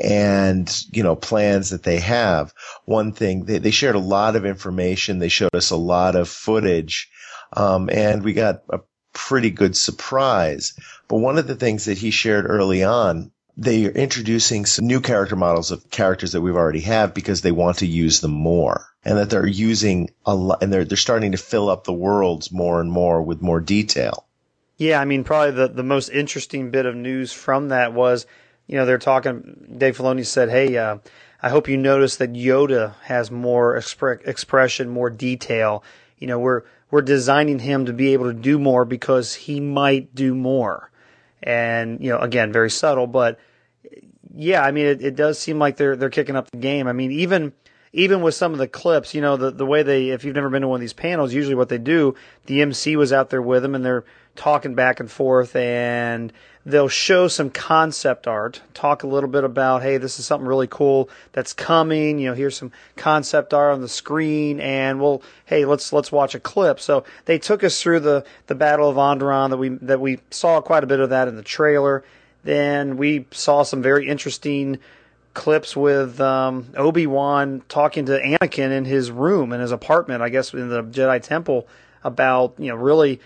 and 0.00 0.84
you 0.92 1.02
know 1.02 1.16
plans 1.16 1.70
that 1.70 1.82
they 1.82 1.98
have. 1.98 2.54
One 2.84 3.10
thing 3.12 3.46
they, 3.46 3.58
they 3.58 3.70
shared 3.72 3.96
a 3.96 4.00
lot 4.00 4.36
of 4.36 4.46
information. 4.46 5.18
They 5.18 5.28
showed 5.28 5.54
us 5.54 5.70
a 5.70 5.76
lot 5.76 6.14
of 6.14 6.28
footage, 6.28 7.10
um, 7.54 7.88
and 7.90 8.22
we 8.22 8.34
got 8.34 8.62
a 8.70 8.78
pretty 9.14 9.50
good 9.50 9.76
surprise. 9.76 10.78
But 11.08 11.16
one 11.16 11.38
of 11.38 11.46
the 11.46 11.54
things 11.54 11.86
that 11.86 11.98
he 11.98 12.10
shared 12.10 12.44
early 12.46 12.84
on, 12.84 13.30
they 13.56 13.86
are 13.86 13.90
introducing 13.90 14.66
some 14.66 14.86
new 14.86 15.00
character 15.00 15.36
models 15.36 15.70
of 15.70 15.90
characters 15.90 16.32
that 16.32 16.42
we've 16.42 16.56
already 16.56 16.80
have 16.80 17.14
because 17.14 17.40
they 17.40 17.52
want 17.52 17.78
to 17.78 17.86
use 17.86 18.20
them 18.20 18.32
more. 18.32 18.86
And 19.04 19.18
that 19.18 19.30
they're 19.30 19.46
using 19.46 20.10
a 20.26 20.34
lot, 20.34 20.62
and 20.62 20.72
they're, 20.72 20.84
they're 20.84 20.96
starting 20.96 21.32
to 21.32 21.38
fill 21.38 21.70
up 21.70 21.84
the 21.84 21.92
worlds 21.92 22.50
more 22.50 22.80
and 22.80 22.90
more 22.90 23.22
with 23.22 23.40
more 23.40 23.60
detail. 23.60 24.26
Yeah, 24.76 25.00
I 25.00 25.04
mean, 25.04 25.24
probably 25.24 25.52
the, 25.52 25.68
the 25.68 25.82
most 25.82 26.08
interesting 26.08 26.70
bit 26.70 26.86
of 26.86 26.96
news 26.96 27.32
from 27.32 27.68
that 27.68 27.92
was, 27.92 28.26
you 28.66 28.76
know, 28.76 28.86
they're 28.86 28.98
talking. 28.98 29.74
Dave 29.76 29.98
Filoni 29.98 30.26
said, 30.26 30.48
"Hey, 30.48 30.76
uh, 30.76 30.98
I 31.42 31.50
hope 31.50 31.68
you 31.68 31.76
notice 31.76 32.16
that 32.16 32.32
Yoda 32.32 32.94
has 33.02 33.30
more 33.30 33.76
expre- 33.76 34.26
expression, 34.26 34.88
more 34.88 35.10
detail. 35.10 35.84
You 36.18 36.26
know, 36.26 36.38
we're 36.38 36.62
we're 36.90 37.02
designing 37.02 37.58
him 37.58 37.86
to 37.86 37.92
be 37.92 38.12
able 38.12 38.26
to 38.26 38.34
do 38.34 38.58
more 38.58 38.84
because 38.84 39.34
he 39.34 39.60
might 39.60 40.14
do 40.14 40.34
more." 40.34 40.90
And 41.42 42.00
you 42.00 42.10
know, 42.10 42.18
again, 42.18 42.52
very 42.52 42.70
subtle, 42.70 43.06
but 43.06 43.38
yeah, 44.34 44.62
I 44.62 44.72
mean, 44.72 44.86
it, 44.86 45.02
it 45.02 45.16
does 45.16 45.38
seem 45.38 45.58
like 45.58 45.76
they're 45.76 45.96
they're 45.96 46.10
kicking 46.10 46.36
up 46.36 46.50
the 46.50 46.58
game. 46.58 46.86
I 46.86 46.92
mean, 46.92 47.12
even 47.12 47.52
even 47.92 48.22
with 48.22 48.34
some 48.34 48.52
of 48.52 48.58
the 48.58 48.66
clips, 48.66 49.14
you 49.14 49.20
know, 49.20 49.36
the 49.36 49.50
the 49.50 49.66
way 49.66 49.82
they, 49.82 50.10
if 50.10 50.24
you've 50.24 50.34
never 50.34 50.50
been 50.50 50.62
to 50.62 50.68
one 50.68 50.78
of 50.78 50.80
these 50.80 50.92
panels, 50.92 51.32
usually 51.32 51.54
what 51.54 51.68
they 51.68 51.78
do, 51.78 52.14
the 52.46 52.60
MC 52.62 52.96
was 52.96 53.12
out 53.12 53.30
there 53.30 53.42
with 53.42 53.62
them, 53.62 53.74
and 53.74 53.84
they're 53.84 54.04
talking 54.36 54.74
back 54.74 55.00
and 55.00 55.10
forth, 55.10 55.54
and 55.56 56.32
they'll 56.66 56.88
show 56.88 57.28
some 57.28 57.50
concept 57.50 58.26
art, 58.26 58.62
talk 58.72 59.02
a 59.02 59.06
little 59.06 59.28
bit 59.28 59.44
about, 59.44 59.82
hey, 59.82 59.96
this 59.98 60.18
is 60.18 60.26
something 60.26 60.46
really 60.46 60.66
cool 60.66 61.08
that's 61.32 61.52
coming. 61.52 62.18
You 62.18 62.30
know, 62.30 62.34
here's 62.34 62.56
some 62.56 62.72
concept 62.96 63.52
art 63.52 63.74
on 63.74 63.80
the 63.80 63.88
screen, 63.88 64.60
and 64.60 65.00
well, 65.00 65.22
hey, 65.46 65.64
let's 65.64 65.92
let's 65.92 66.10
watch 66.10 66.34
a 66.34 66.40
clip. 66.40 66.80
So 66.80 67.04
they 67.26 67.38
took 67.38 67.62
us 67.62 67.80
through 67.80 68.00
the 68.00 68.24
the 68.46 68.54
Battle 68.54 68.88
of 68.88 68.96
Onderon 68.96 69.50
that 69.50 69.58
we 69.58 69.68
that 69.68 70.00
we 70.00 70.20
saw 70.30 70.60
quite 70.60 70.84
a 70.84 70.86
bit 70.88 71.00
of 71.00 71.10
that 71.10 71.28
in 71.28 71.36
the 71.36 71.42
trailer. 71.42 72.04
Then 72.42 72.96
we 72.96 73.26
saw 73.30 73.62
some 73.62 73.82
very 73.82 74.08
interesting 74.08 74.78
clips 75.32 75.76
with 75.76 76.20
um, 76.20 76.66
Obi 76.76 77.06
Wan 77.06 77.62
talking 77.68 78.06
to 78.06 78.20
Anakin 78.20 78.70
in 78.70 78.84
his 78.84 79.10
room 79.10 79.52
in 79.52 79.60
his 79.60 79.72
apartment, 79.72 80.22
I 80.22 80.28
guess 80.28 80.54
in 80.54 80.68
the 80.68 80.82
Jedi 80.82 81.20
Temple, 81.20 81.66
about 82.02 82.54
you 82.58 82.68
know 82.68 82.76
really 82.76 83.20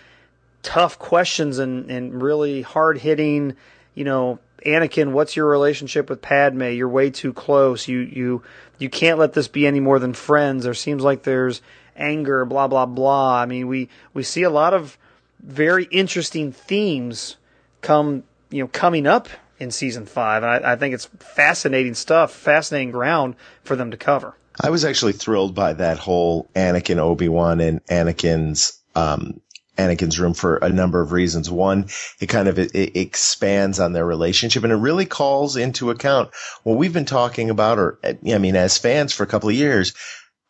tough 0.69 0.99
questions 0.99 1.59
and 1.59 1.91
and 1.91 2.23
really 2.23 2.61
hard 2.61 2.99
hitting, 2.99 3.57
you 3.95 4.05
know. 4.05 4.39
Anakin, 4.67 5.13
what's 5.13 5.37
your 5.37 5.47
relationship 5.47 6.11
with 6.11 6.21
Padme? 6.21 6.65
You're 6.65 6.89
way 6.89 7.11
too 7.11 7.33
close. 7.33 7.89
You 7.89 8.01
you 8.01 8.43
you 8.79 8.91
can't 8.91 9.19
let 9.19 9.33
this 9.33 9.49
be 9.49 9.67
any 9.67 9.81
more 9.81 9.99
than 9.99 10.13
friends. 10.13 10.65
There 10.65 10.75
seems 10.75 11.03
like 11.03 11.23
there's 11.23 11.63
anger, 11.97 12.45
blah 12.45 12.67
blah 12.67 12.85
blah. 12.85 13.37
I 13.37 13.47
mean, 13.47 13.67
we 13.69 13.89
we 14.13 14.23
see 14.23 14.43
a 14.43 14.51
lot 14.51 14.75
of 14.75 14.99
very 15.41 15.85
interesting 15.85 16.53
themes 16.53 17.37
come 17.81 18.25
you 18.51 18.63
know 18.63 18.69
coming 18.69 19.07
up 19.07 19.29
in 19.59 19.71
season 19.71 20.05
five, 20.05 20.43
and 20.43 20.67
I, 20.67 20.73
I 20.73 20.77
think 20.77 20.93
it's 20.93 21.07
fascinating 21.07 21.95
stuff, 21.95 22.33
fascinating 22.33 22.91
ground 22.91 23.37
for 23.63 23.75
them 23.75 23.93
to 23.93 23.97
cover. 23.97 24.35
I 24.61 24.71
was 24.71 24.85
actually 24.85 25.13
thrilled 25.13 25.55
by 25.55 25.73
that 25.75 25.99
whole 25.99 26.49
Anakin 26.55 26.99
Obi 26.99 27.29
Wan 27.29 27.61
and 27.61 27.83
Anakin's 27.87 28.81
um, 28.97 29.41
Anakin's 29.79 30.19
room 30.19 30.35
for 30.35 30.57
a 30.57 30.69
number 30.69 31.01
of 31.01 31.13
reasons. 31.13 31.51
One, 31.51 31.87
it 32.21 32.27
kind 32.27 32.49
of 32.49 32.59
it, 32.59 32.75
it 32.75 32.99
expands 32.99 33.81
on 33.81 33.93
their 33.93 34.05
relationship, 34.05 34.65
and 34.65 34.73
it 34.73 34.77
really 34.77 35.07
calls 35.07 35.57
into 35.57 35.91
account 35.91 36.31
what 36.65 36.77
we've 36.77 36.93
been 36.93 37.05
talking 37.05 37.49
about, 37.49 37.79
or 37.79 37.99
I 38.05 38.39
mean, 38.39 38.57
as 38.57 38.79
fans 38.79 39.13
for 39.13 39.23
a 39.23 39.29
couple 39.29 39.49
of 39.49 39.55
years. 39.55 39.95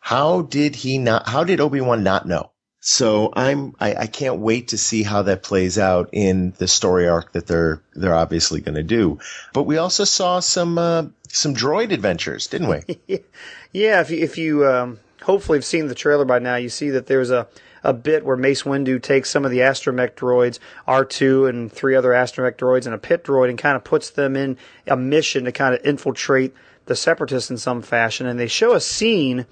How 0.00 0.42
did 0.42 0.74
he 0.74 0.96
not? 0.96 1.28
How 1.28 1.44
did 1.44 1.60
Obi 1.60 1.80
Wan 1.80 2.02
not 2.02 2.26
know? 2.26 2.52
So 2.80 3.32
I'm 3.34 3.74
I, 3.80 3.94
I, 3.94 4.06
can't 4.06 4.38
wait 4.38 4.68
to 4.68 4.78
see 4.78 5.02
how 5.02 5.22
that 5.22 5.42
plays 5.42 5.78
out 5.78 6.08
in 6.12 6.54
the 6.58 6.68
story 6.68 7.08
arc 7.08 7.32
that 7.32 7.46
they're 7.46 7.82
they're 7.94 8.14
obviously 8.14 8.60
going 8.60 8.76
to 8.76 8.82
do. 8.84 9.18
But 9.52 9.64
we 9.64 9.76
also 9.76 10.04
saw 10.04 10.40
some 10.40 10.78
uh, 10.78 11.06
some 11.28 11.54
droid 11.54 11.92
adventures, 11.92 12.46
didn't 12.46 12.68
we? 12.68 12.98
yeah, 13.72 14.00
if 14.00 14.10
you, 14.10 14.18
if 14.18 14.38
you 14.38 14.66
um, 14.66 15.00
hopefully 15.22 15.58
have 15.58 15.64
seen 15.64 15.88
the 15.88 15.94
trailer 15.94 16.24
by 16.24 16.38
now, 16.38 16.54
you 16.54 16.68
see 16.68 16.90
that 16.90 17.06
there's 17.06 17.30
a 17.30 17.48
a 17.88 17.94
bit 17.94 18.22
where 18.22 18.36
Mace 18.36 18.64
Windu 18.64 19.02
takes 19.02 19.30
some 19.30 19.46
of 19.46 19.50
the 19.50 19.60
astromech 19.60 20.12
droids, 20.12 20.58
R2 20.86 21.48
and 21.48 21.72
three 21.72 21.96
other 21.96 22.10
astromech 22.10 22.56
droids, 22.56 22.84
and 22.84 22.94
a 22.94 22.98
pit 22.98 23.24
droid, 23.24 23.48
and 23.48 23.56
kind 23.56 23.76
of 23.76 23.82
puts 23.82 24.10
them 24.10 24.36
in 24.36 24.58
a 24.86 24.94
mission 24.94 25.44
to 25.44 25.52
kind 25.52 25.74
of 25.74 25.80
infiltrate 25.86 26.54
the 26.84 26.94
Separatists 26.94 27.50
in 27.50 27.56
some 27.56 27.80
fashion. 27.80 28.26
And 28.26 28.38
they 28.38 28.46
show 28.46 28.74
a 28.74 28.80
scene 28.80 29.46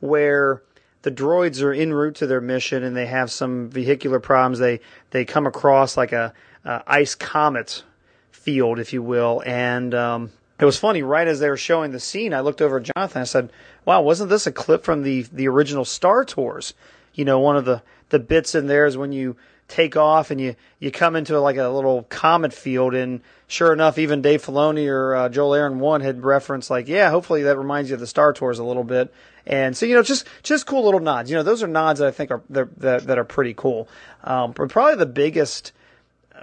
where 0.00 0.62
the 1.02 1.12
droids 1.12 1.62
are 1.62 1.72
en 1.72 1.92
route 1.92 2.16
to 2.16 2.26
their 2.26 2.40
mission 2.40 2.82
and 2.82 2.96
they 2.96 3.06
have 3.06 3.30
some 3.30 3.70
vehicular 3.70 4.18
problems. 4.18 4.58
They 4.58 4.80
they 5.10 5.24
come 5.24 5.46
across 5.46 5.96
like 5.96 6.10
a, 6.10 6.32
ice 6.64 7.14
comet 7.14 7.84
field, 8.32 8.80
if 8.80 8.92
you 8.92 9.00
will, 9.00 9.44
and 9.46 9.94
um, 9.94 10.32
it 10.58 10.64
was 10.64 10.76
funny. 10.76 11.02
Right 11.02 11.28
as 11.28 11.38
they 11.38 11.48
were 11.48 11.56
showing 11.56 11.92
the 11.92 12.00
scene, 12.00 12.34
I 12.34 12.40
looked 12.40 12.60
over 12.60 12.78
at 12.78 12.90
Jonathan. 12.92 13.20
And 13.20 13.22
I 13.22 13.24
said, 13.26 13.52
"Wow, 13.84 14.02
wasn't 14.02 14.30
this 14.30 14.48
a 14.48 14.52
clip 14.52 14.82
from 14.82 15.04
the 15.04 15.22
the 15.32 15.46
original 15.46 15.84
Star 15.84 16.24
Tours?" 16.24 16.74
You 17.16 17.24
know, 17.24 17.40
one 17.40 17.56
of 17.56 17.64
the 17.64 17.82
the 18.10 18.20
bits 18.20 18.54
in 18.54 18.68
there 18.68 18.86
is 18.86 18.96
when 18.96 19.10
you 19.10 19.36
take 19.68 19.96
off 19.96 20.30
and 20.30 20.40
you 20.40 20.54
you 20.78 20.92
come 20.92 21.16
into 21.16 21.38
like 21.40 21.56
a 21.56 21.68
little 21.68 22.04
comet 22.04 22.52
field 22.52 22.94
and 22.94 23.20
sure 23.48 23.72
enough 23.72 23.98
even 23.98 24.22
Dave 24.22 24.44
Filoni 24.44 24.88
or 24.88 25.16
uh, 25.16 25.28
Joel 25.28 25.54
Aron 25.54 25.80
one 25.80 26.02
had 26.02 26.22
referenced 26.22 26.70
like 26.70 26.86
yeah 26.86 27.10
hopefully 27.10 27.42
that 27.42 27.58
reminds 27.58 27.90
you 27.90 27.94
of 27.94 28.00
the 28.00 28.06
Star 28.06 28.32
Tours 28.32 28.60
a 28.60 28.64
little 28.64 28.84
bit. 28.84 29.12
And 29.44 29.76
so 29.76 29.84
you 29.86 29.94
know 29.94 30.02
just 30.02 30.26
just 30.44 30.66
cool 30.66 30.84
little 30.84 31.00
nods. 31.00 31.30
You 31.30 31.36
know 31.36 31.42
those 31.42 31.62
are 31.62 31.68
nods 31.68 31.98
that 31.98 32.06
I 32.06 32.12
think 32.12 32.30
are 32.30 32.42
that 32.50 33.06
that 33.06 33.18
are 33.18 33.24
pretty 33.24 33.54
cool. 33.54 33.88
Um, 34.22 34.52
but 34.52 34.68
probably 34.68 34.96
the 34.96 35.06
biggest 35.06 35.72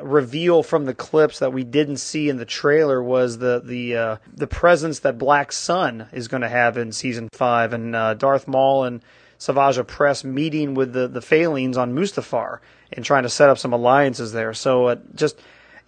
reveal 0.01 0.63
from 0.63 0.85
the 0.85 0.93
clips 0.93 1.39
that 1.39 1.53
we 1.53 1.63
didn't 1.63 1.97
see 1.97 2.29
in 2.29 2.37
the 2.37 2.45
trailer 2.45 3.01
was 3.01 3.37
the 3.37 3.61
the 3.63 3.95
uh, 3.95 4.17
the 4.33 4.47
presence 4.47 4.99
that 4.99 5.17
Black 5.17 5.51
Sun 5.51 6.07
is 6.11 6.27
going 6.27 6.41
to 6.41 6.49
have 6.49 6.77
in 6.77 6.91
season 6.91 7.29
five 7.33 7.73
and 7.73 7.95
uh, 7.95 8.13
Darth 8.15 8.47
Maul 8.47 8.83
and 8.85 9.01
Savage 9.43 9.75
Opress 9.75 10.23
meeting 10.23 10.73
with 10.73 10.93
the 10.93 11.05
the 11.09 11.19
Falleens 11.19 11.75
on 11.75 11.93
Mustafar 11.93 12.59
and 12.93 13.03
trying 13.03 13.23
to 13.23 13.29
set 13.29 13.49
up 13.49 13.57
some 13.57 13.73
alliances 13.73 14.31
there. 14.31 14.53
So 14.53 14.85
uh, 14.85 14.95
just, 15.15 15.37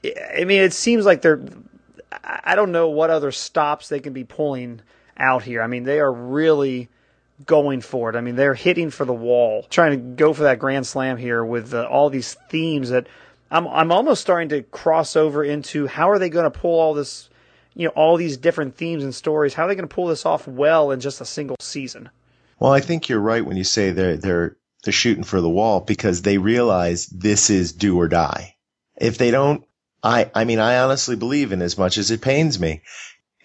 I 0.04 0.44
mean, 0.44 0.62
it 0.62 0.74
seems 0.74 1.06
like 1.06 1.22
they're. 1.22 1.42
I 2.22 2.56
don't 2.56 2.74
know 2.74 2.90
what 2.90 3.10
other 3.10 3.32
stops 3.32 3.88
they 3.88 4.02
can 4.02 4.12
be 4.12 4.26
pulling 4.26 4.82
out 5.16 5.44
here. 5.44 5.62
I 5.62 5.68
mean, 5.68 5.84
they 5.84 6.02
are 6.02 6.12
really 6.12 6.90
going 7.46 7.80
for 7.80 8.10
it. 8.10 8.18
I 8.18 8.22
mean, 8.22 8.36
they're 8.36 8.56
hitting 8.56 8.90
for 8.90 9.06
the 9.06 9.14
wall, 9.14 9.66
trying 9.70 9.92
to 9.92 9.98
go 9.98 10.34
for 10.34 10.44
that 10.44 10.60
grand 10.60 10.86
slam 10.86 11.16
here 11.16 11.44
with 11.44 11.74
uh, 11.74 11.86
all 11.86 12.10
these 12.10 12.34
themes 12.50 12.90
that 12.90 13.08
I'm 13.50 13.70
I'm 13.70 13.90
almost 13.90 14.20
starting 14.20 14.50
to 14.50 14.64
cross 14.64 15.16
over 15.16 15.46
into 15.46 15.88
how 15.88 16.10
are 16.10 16.20
they 16.20 16.30
going 16.30 16.52
to 16.52 16.60
pull 16.60 16.78
all 16.78 16.94
this, 16.94 17.30
you 17.74 17.86
know, 17.86 17.94
all 17.96 18.18
these 18.18 18.36
different 18.36 18.76
themes 18.76 19.06
and 19.06 19.16
stories. 19.16 19.54
How 19.54 19.64
are 19.64 19.68
they 19.70 19.76
going 19.76 19.88
to 19.88 19.96
pull 19.96 20.08
this 20.08 20.26
off 20.26 20.46
well 20.46 20.92
in 20.92 21.00
just 21.00 21.22
a 21.22 21.26
single 21.26 21.56
season? 21.62 22.10
Well, 22.60 22.72
I 22.72 22.80
think 22.80 23.10
you're 23.10 23.20
right 23.20 23.46
when 23.46 23.58
you 23.58 23.64
say 23.64 23.92
they're 23.92 24.18
they're 24.18 24.58
they're 24.84 24.94
shooting 24.94 25.24
for 25.24 25.42
the 25.42 25.50
wall 25.50 25.82
because 25.82 26.22
they 26.22 26.38
realize 26.38 27.08
this 27.08 27.50
is 27.50 27.74
do 27.74 28.00
or 28.00 28.08
die. 28.08 28.56
If 28.96 29.18
they 29.18 29.32
don't, 29.32 29.66
I, 30.04 30.30
I 30.34 30.46
mean, 30.46 30.60
I 30.60 30.80
honestly 30.80 31.16
believe 31.16 31.52
in 31.52 31.62
as 31.62 31.78
much 31.78 31.98
as 31.98 32.12
it 32.12 32.22
pains 32.22 32.60
me, 32.60 32.84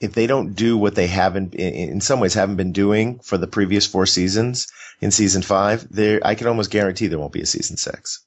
if 0.00 0.12
they 0.12 0.26
don't 0.26 0.52
do 0.52 0.76
what 0.76 0.94
they 0.94 1.06
haven't, 1.06 1.54
in 1.54 2.00
some 2.00 2.20
ways 2.20 2.34
haven't 2.34 2.56
been 2.56 2.72
doing 2.72 3.18
for 3.20 3.38
the 3.38 3.46
previous 3.46 3.86
four 3.86 4.06
seasons 4.06 4.68
in 5.00 5.10
season 5.10 5.42
five, 5.42 5.86
there, 5.90 6.20
I 6.24 6.34
can 6.34 6.46
almost 6.46 6.70
guarantee 6.70 7.06
there 7.06 7.18
won't 7.18 7.32
be 7.32 7.42
a 7.42 7.46
season 7.46 7.76
six. 7.76 8.22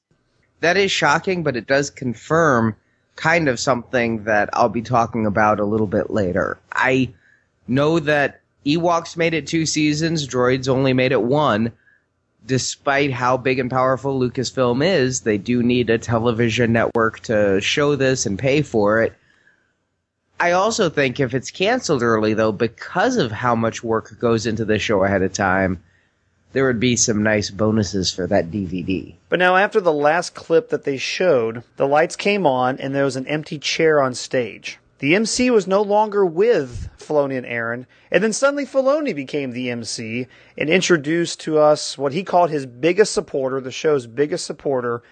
That 0.60 0.76
is 0.76 0.90
shocking, 0.90 1.42
but 1.42 1.56
it 1.56 1.66
does 1.66 1.90
confirm 1.90 2.76
kind 3.16 3.48
of 3.48 3.60
something 3.60 4.24
that 4.24 4.50
I'll 4.52 4.68
be 4.68 4.82
talking 4.82 5.26
about 5.26 5.60
a 5.60 5.64
little 5.64 5.86
bit 5.86 6.10
later. 6.10 6.58
I 6.72 7.14
know 7.68 8.00
that 8.00 8.40
Ewoks 8.66 9.16
made 9.16 9.34
it 9.34 9.46
two 9.46 9.66
seasons, 9.66 10.26
Droids 10.26 10.68
only 10.68 10.92
made 10.92 11.12
it 11.12 11.22
one, 11.22 11.72
despite 12.46 13.12
how 13.12 13.36
big 13.36 13.58
and 13.58 13.70
powerful 13.70 14.18
Lucasfilm 14.18 14.84
is, 14.84 15.20
they 15.20 15.38
do 15.38 15.62
need 15.62 15.90
a 15.90 15.98
television 15.98 16.72
network 16.72 17.20
to 17.20 17.60
show 17.60 17.96
this 17.96 18.26
and 18.26 18.38
pay 18.38 18.62
for 18.62 19.02
it. 19.02 19.14
I 20.40 20.52
also 20.52 20.90
think 20.90 21.20
if 21.20 21.32
it's 21.32 21.50
canceled 21.50 22.02
early, 22.02 22.34
though, 22.34 22.52
because 22.52 23.16
of 23.16 23.30
how 23.30 23.54
much 23.54 23.84
work 23.84 24.18
goes 24.18 24.46
into 24.46 24.64
the 24.64 24.78
show 24.78 25.04
ahead 25.04 25.22
of 25.22 25.32
time, 25.32 25.82
there 26.52 26.66
would 26.66 26.80
be 26.80 26.96
some 26.96 27.22
nice 27.22 27.50
bonuses 27.50 28.12
for 28.12 28.26
that 28.26 28.50
DVD. 28.50 29.14
But 29.28 29.38
now, 29.38 29.56
after 29.56 29.80
the 29.80 29.92
last 29.92 30.34
clip 30.34 30.68
that 30.70 30.84
they 30.84 30.96
showed, 30.96 31.62
the 31.76 31.86
lights 31.86 32.16
came 32.16 32.46
on 32.46 32.78
and 32.78 32.94
there 32.94 33.04
was 33.04 33.16
an 33.16 33.26
empty 33.26 33.58
chair 33.58 34.02
on 34.02 34.14
stage. 34.14 34.78
The 35.00 35.14
MC 35.14 35.50
was 35.50 35.66
no 35.66 35.82
longer 35.82 36.24
with 36.24 36.88
Filoni 36.98 37.36
and 37.36 37.46
Aron, 37.46 37.86
and 38.10 38.22
then 38.22 38.32
suddenly 38.32 38.64
Filoni 38.64 39.14
became 39.14 39.50
the 39.50 39.70
MC 39.70 40.26
and 40.56 40.70
introduced 40.70 41.40
to 41.40 41.58
us 41.58 41.98
what 41.98 42.12
he 42.12 42.22
called 42.22 42.50
his 42.50 42.66
biggest 42.66 43.12
supporter, 43.12 43.60
the 43.60 43.72
show's 43.72 44.06
biggest 44.06 44.46
supporter, 44.46 45.02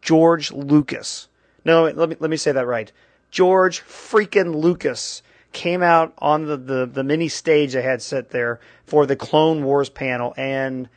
George 0.00 0.52
Lucas. 0.52 1.28
No, 1.64 1.84
let 1.84 2.08
me 2.08 2.16
let 2.20 2.30
me 2.30 2.36
say 2.36 2.52
that 2.52 2.66
right. 2.66 2.92
George 3.30 3.82
freaking 3.82 4.54
Lucas 4.54 5.22
came 5.52 5.82
out 5.82 6.12
on 6.18 6.46
the, 6.46 6.56
the, 6.56 6.86
the 6.86 7.04
mini 7.04 7.28
stage 7.28 7.72
they 7.72 7.82
had 7.82 8.02
set 8.02 8.30
there 8.30 8.60
for 8.86 9.06
the 9.06 9.16
Clone 9.16 9.64
Wars 9.64 9.88
panel 9.88 10.34
and 10.36 10.88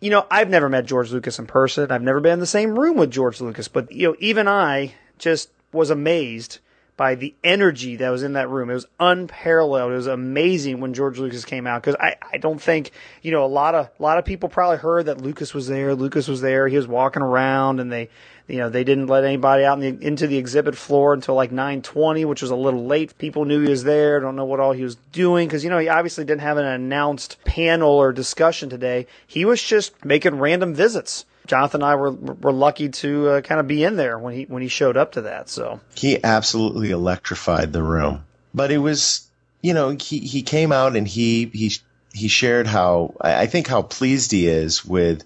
you 0.00 0.10
know, 0.10 0.26
I've 0.30 0.48
never 0.48 0.68
met 0.70 0.86
George 0.86 1.12
Lucas 1.12 1.38
in 1.38 1.46
person. 1.46 1.90
I've 1.90 2.02
never 2.02 2.20
been 2.20 2.34
in 2.34 2.40
the 2.40 2.46
same 2.46 2.78
room 2.78 2.96
with 2.96 3.10
George 3.10 3.40
Lucas, 3.40 3.68
but 3.68 3.92
you 3.92 4.08
know, 4.08 4.16
even 4.18 4.48
I 4.48 4.94
just 5.18 5.50
was 5.72 5.90
amazed 5.90 6.58
by 7.00 7.14
the 7.14 7.34
energy 7.42 7.96
that 7.96 8.10
was 8.10 8.22
in 8.22 8.34
that 8.34 8.50
room. 8.50 8.68
It 8.68 8.74
was 8.74 8.86
unparalleled. 9.00 9.90
It 9.90 9.94
was 9.94 10.06
amazing 10.06 10.80
when 10.80 10.92
George 10.92 11.18
Lucas 11.18 11.46
came 11.46 11.66
out 11.66 11.80
because 11.80 11.96
I, 11.98 12.16
I 12.30 12.36
don't 12.36 12.60
think 12.60 12.90
you 13.22 13.30
know 13.32 13.42
a 13.42 13.48
lot 13.48 13.74
of 13.74 13.88
a 13.98 14.02
lot 14.02 14.18
of 14.18 14.26
people 14.26 14.50
probably 14.50 14.76
heard 14.76 15.06
that 15.06 15.18
Lucas 15.18 15.54
was 15.54 15.66
there. 15.66 15.94
Lucas 15.94 16.28
was 16.28 16.42
there. 16.42 16.68
He 16.68 16.76
was 16.76 16.86
walking 16.86 17.22
around, 17.22 17.80
and 17.80 17.90
they 17.90 18.10
you 18.48 18.58
know 18.58 18.68
they 18.68 18.84
didn't 18.84 19.06
let 19.06 19.24
anybody 19.24 19.64
out 19.64 19.82
in 19.82 19.96
the, 19.96 20.06
into 20.06 20.26
the 20.26 20.36
exhibit 20.36 20.76
floor 20.76 21.14
until 21.14 21.34
like 21.34 21.50
9:20, 21.50 22.26
which 22.26 22.42
was 22.42 22.50
a 22.50 22.54
little 22.54 22.84
late. 22.84 23.16
People 23.16 23.46
knew 23.46 23.62
he 23.62 23.70
was 23.70 23.84
there. 23.84 24.20
Don't 24.20 24.36
know 24.36 24.44
what 24.44 24.60
all 24.60 24.72
he 24.72 24.84
was 24.84 24.96
doing 25.10 25.48
because 25.48 25.64
you 25.64 25.70
know 25.70 25.78
he 25.78 25.88
obviously 25.88 26.26
didn't 26.26 26.42
have 26.42 26.58
an 26.58 26.66
announced 26.66 27.42
panel 27.46 27.92
or 27.92 28.12
discussion 28.12 28.68
today. 28.68 29.06
He 29.26 29.46
was 29.46 29.62
just 29.62 30.04
making 30.04 30.38
random 30.38 30.74
visits 30.74 31.24
Jonathan 31.50 31.82
and 31.82 31.90
I 31.90 31.96
were 31.96 32.12
were 32.12 32.52
lucky 32.52 32.90
to 32.90 33.28
uh, 33.28 33.40
kind 33.40 33.60
of 33.60 33.66
be 33.66 33.82
in 33.82 33.96
there 33.96 34.16
when 34.16 34.34
he 34.34 34.44
when 34.44 34.62
he 34.62 34.68
showed 34.68 34.96
up 34.96 35.12
to 35.12 35.22
that. 35.22 35.48
So 35.48 35.80
he 35.96 36.22
absolutely 36.22 36.92
electrified 36.92 37.72
the 37.72 37.82
room. 37.82 38.24
But 38.54 38.70
it 38.70 38.78
was, 38.78 39.28
you 39.60 39.74
know, 39.74 39.90
he 39.90 40.20
he 40.20 40.42
came 40.42 40.70
out 40.70 40.94
and 40.94 41.08
he 41.08 41.46
he 41.46 41.72
he 42.14 42.28
shared 42.28 42.68
how 42.68 43.14
I 43.20 43.46
think 43.46 43.66
how 43.66 43.82
pleased 43.82 44.30
he 44.30 44.46
is 44.46 44.84
with 44.84 45.24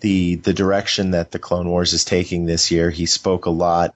the 0.00 0.36
the 0.36 0.54
direction 0.54 1.10
that 1.10 1.30
the 1.30 1.38
Clone 1.38 1.68
Wars 1.68 1.92
is 1.92 2.06
taking 2.06 2.46
this 2.46 2.70
year. 2.70 2.88
He 2.88 3.04
spoke 3.04 3.44
a 3.44 3.50
lot 3.50 3.94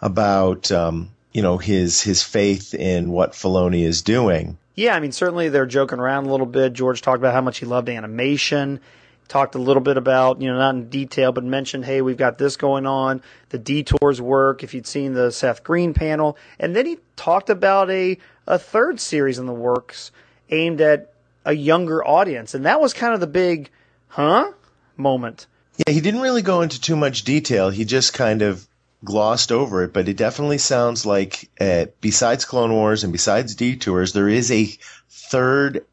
about 0.00 0.72
um, 0.72 1.10
you 1.34 1.42
know 1.42 1.58
his 1.58 2.00
his 2.00 2.22
faith 2.22 2.72
in 2.72 3.10
what 3.10 3.32
Filoni 3.32 3.82
is 3.82 4.00
doing. 4.00 4.56
Yeah, 4.76 4.96
I 4.96 5.00
mean 5.00 5.12
certainly 5.12 5.50
they're 5.50 5.66
joking 5.66 5.98
around 5.98 6.24
a 6.24 6.30
little 6.30 6.46
bit. 6.46 6.72
George 6.72 7.02
talked 7.02 7.18
about 7.18 7.34
how 7.34 7.42
much 7.42 7.58
he 7.58 7.66
loved 7.66 7.90
animation 7.90 8.80
talked 9.28 9.54
a 9.54 9.58
little 9.58 9.82
bit 9.82 9.96
about, 9.96 10.40
you 10.40 10.50
know, 10.50 10.58
not 10.58 10.74
in 10.74 10.88
detail, 10.88 11.32
but 11.32 11.44
mentioned, 11.44 11.84
hey, 11.84 12.00
we've 12.00 12.16
got 12.16 12.38
this 12.38 12.56
going 12.56 12.86
on, 12.86 13.22
the 13.50 13.58
detours 13.58 14.20
work, 14.20 14.64
if 14.64 14.74
you'd 14.74 14.86
seen 14.86 15.12
the 15.12 15.30
Seth 15.30 15.62
Green 15.62 15.94
panel. 15.94 16.36
And 16.58 16.74
then 16.74 16.86
he 16.86 16.98
talked 17.16 17.50
about 17.50 17.90
a, 17.90 18.18
a 18.46 18.58
third 18.58 19.00
series 19.00 19.38
in 19.38 19.46
the 19.46 19.52
works 19.52 20.10
aimed 20.50 20.80
at 20.80 21.12
a 21.44 21.52
younger 21.52 22.04
audience. 22.04 22.54
And 22.54 22.66
that 22.66 22.80
was 22.80 22.92
kind 22.92 23.14
of 23.14 23.20
the 23.20 23.26
big, 23.26 23.70
huh? 24.08 24.52
moment. 24.98 25.46
Yeah, 25.86 25.92
he 25.92 26.00
didn't 26.00 26.20
really 26.20 26.42
go 26.42 26.60
into 26.60 26.80
too 26.80 26.96
much 26.96 27.22
detail. 27.22 27.70
He 27.70 27.84
just 27.84 28.12
kind 28.12 28.42
of 28.42 28.66
glossed 29.04 29.52
over 29.52 29.84
it, 29.84 29.92
but 29.92 30.08
it 30.08 30.16
definitely 30.16 30.58
sounds 30.58 31.06
like 31.06 31.48
uh, 31.60 31.86
besides 32.00 32.44
Clone 32.44 32.72
Wars 32.72 33.04
and 33.04 33.12
besides 33.12 33.54
Detours, 33.54 34.12
there 34.12 34.28
is 34.28 34.50
a 34.50 34.68
third 35.08 35.86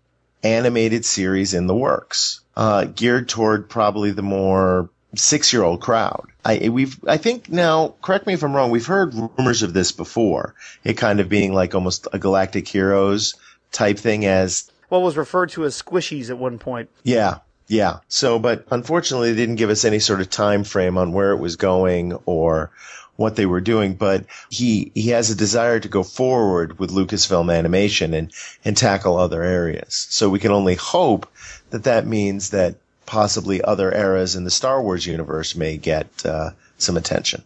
animated 0.45 1.03
series 1.03 1.53
in 1.53 1.67
the 1.67 1.75
works, 1.75 2.41
uh, 2.55 2.85
geared 2.85 3.27
toward 3.27 3.69
probably 3.69 4.11
the 4.11 4.21
more 4.21 4.89
six 5.15 5.51
year 5.51 5.63
old 5.63 5.81
crowd. 5.81 6.27
I 6.43 6.69
we've 6.69 6.97
I 7.07 7.17
think 7.17 7.49
now 7.49 7.95
correct 8.01 8.27
me 8.27 8.33
if 8.33 8.43
I'm 8.43 8.55
wrong. 8.55 8.69
We've 8.69 8.85
heard 8.85 9.13
rumors 9.13 9.63
of 9.63 9.73
this 9.73 9.91
before. 9.91 10.55
It 10.83 10.93
kind 10.93 11.19
of 11.19 11.29
being 11.29 11.53
like 11.53 11.73
almost 11.73 12.07
a 12.13 12.19
Galactic 12.19 12.67
Heroes 12.67 13.35
type 13.71 13.97
thing 13.97 14.25
as 14.25 14.71
what 14.89 15.01
was 15.01 15.17
referred 15.17 15.49
to 15.51 15.65
as 15.65 15.81
squishies 15.81 16.29
at 16.29 16.37
one 16.37 16.59
point. 16.59 16.89
Yeah, 17.03 17.39
yeah. 17.67 17.99
So, 18.07 18.39
but 18.39 18.65
unfortunately, 18.71 19.31
they 19.31 19.41
didn't 19.41 19.55
give 19.55 19.69
us 19.69 19.85
any 19.85 19.99
sort 19.99 20.21
of 20.21 20.29
time 20.29 20.63
frame 20.63 20.97
on 20.97 21.13
where 21.13 21.31
it 21.31 21.39
was 21.39 21.55
going 21.55 22.13
or 22.25 22.71
what 23.15 23.35
they 23.35 23.45
were 23.45 23.61
doing. 23.61 23.95
But 23.95 24.25
he 24.49 24.91
he 24.93 25.09
has 25.09 25.29
a 25.29 25.35
desire 25.35 25.79
to 25.79 25.87
go 25.87 26.03
forward 26.03 26.79
with 26.79 26.91
Lucasfilm 26.91 27.53
animation 27.55 28.13
and 28.13 28.31
and 28.63 28.77
tackle 28.77 29.17
other 29.17 29.43
areas. 29.43 30.07
So 30.09 30.29
we 30.29 30.39
can 30.39 30.51
only 30.51 30.75
hope 30.75 31.27
that 31.71 31.83
that 31.83 32.05
means 32.05 32.51
that 32.51 32.75
possibly 33.05 33.61
other 33.61 33.93
eras 33.93 34.35
in 34.35 34.43
the 34.43 34.51
Star 34.51 34.81
Wars 34.81 35.05
universe 35.05 35.55
may 35.55 35.77
get 35.77 36.07
uh, 36.25 36.51
some 36.77 36.97
attention. 36.97 37.43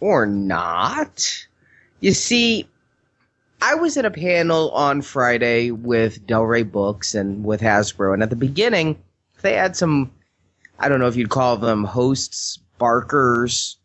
Or 0.00 0.26
not. 0.26 1.46
You 2.00 2.12
see, 2.12 2.66
I 3.60 3.76
was 3.76 3.96
at 3.96 4.04
a 4.04 4.10
panel 4.10 4.70
on 4.70 5.02
Friday 5.02 5.70
with 5.70 6.26
Del 6.26 6.42
Rey 6.42 6.64
Books 6.64 7.14
and 7.14 7.44
with 7.44 7.60
Hasbro, 7.60 8.12
and 8.12 8.22
at 8.22 8.30
the 8.30 8.36
beginning, 8.36 8.98
they 9.42 9.54
had 9.54 9.76
some, 9.76 10.12
I 10.78 10.88
don't 10.88 11.00
know 11.00 11.08
if 11.08 11.16
you'd 11.16 11.28
call 11.28 11.56
them 11.56 11.84
hosts, 11.84 12.58
barkers, 12.78 13.76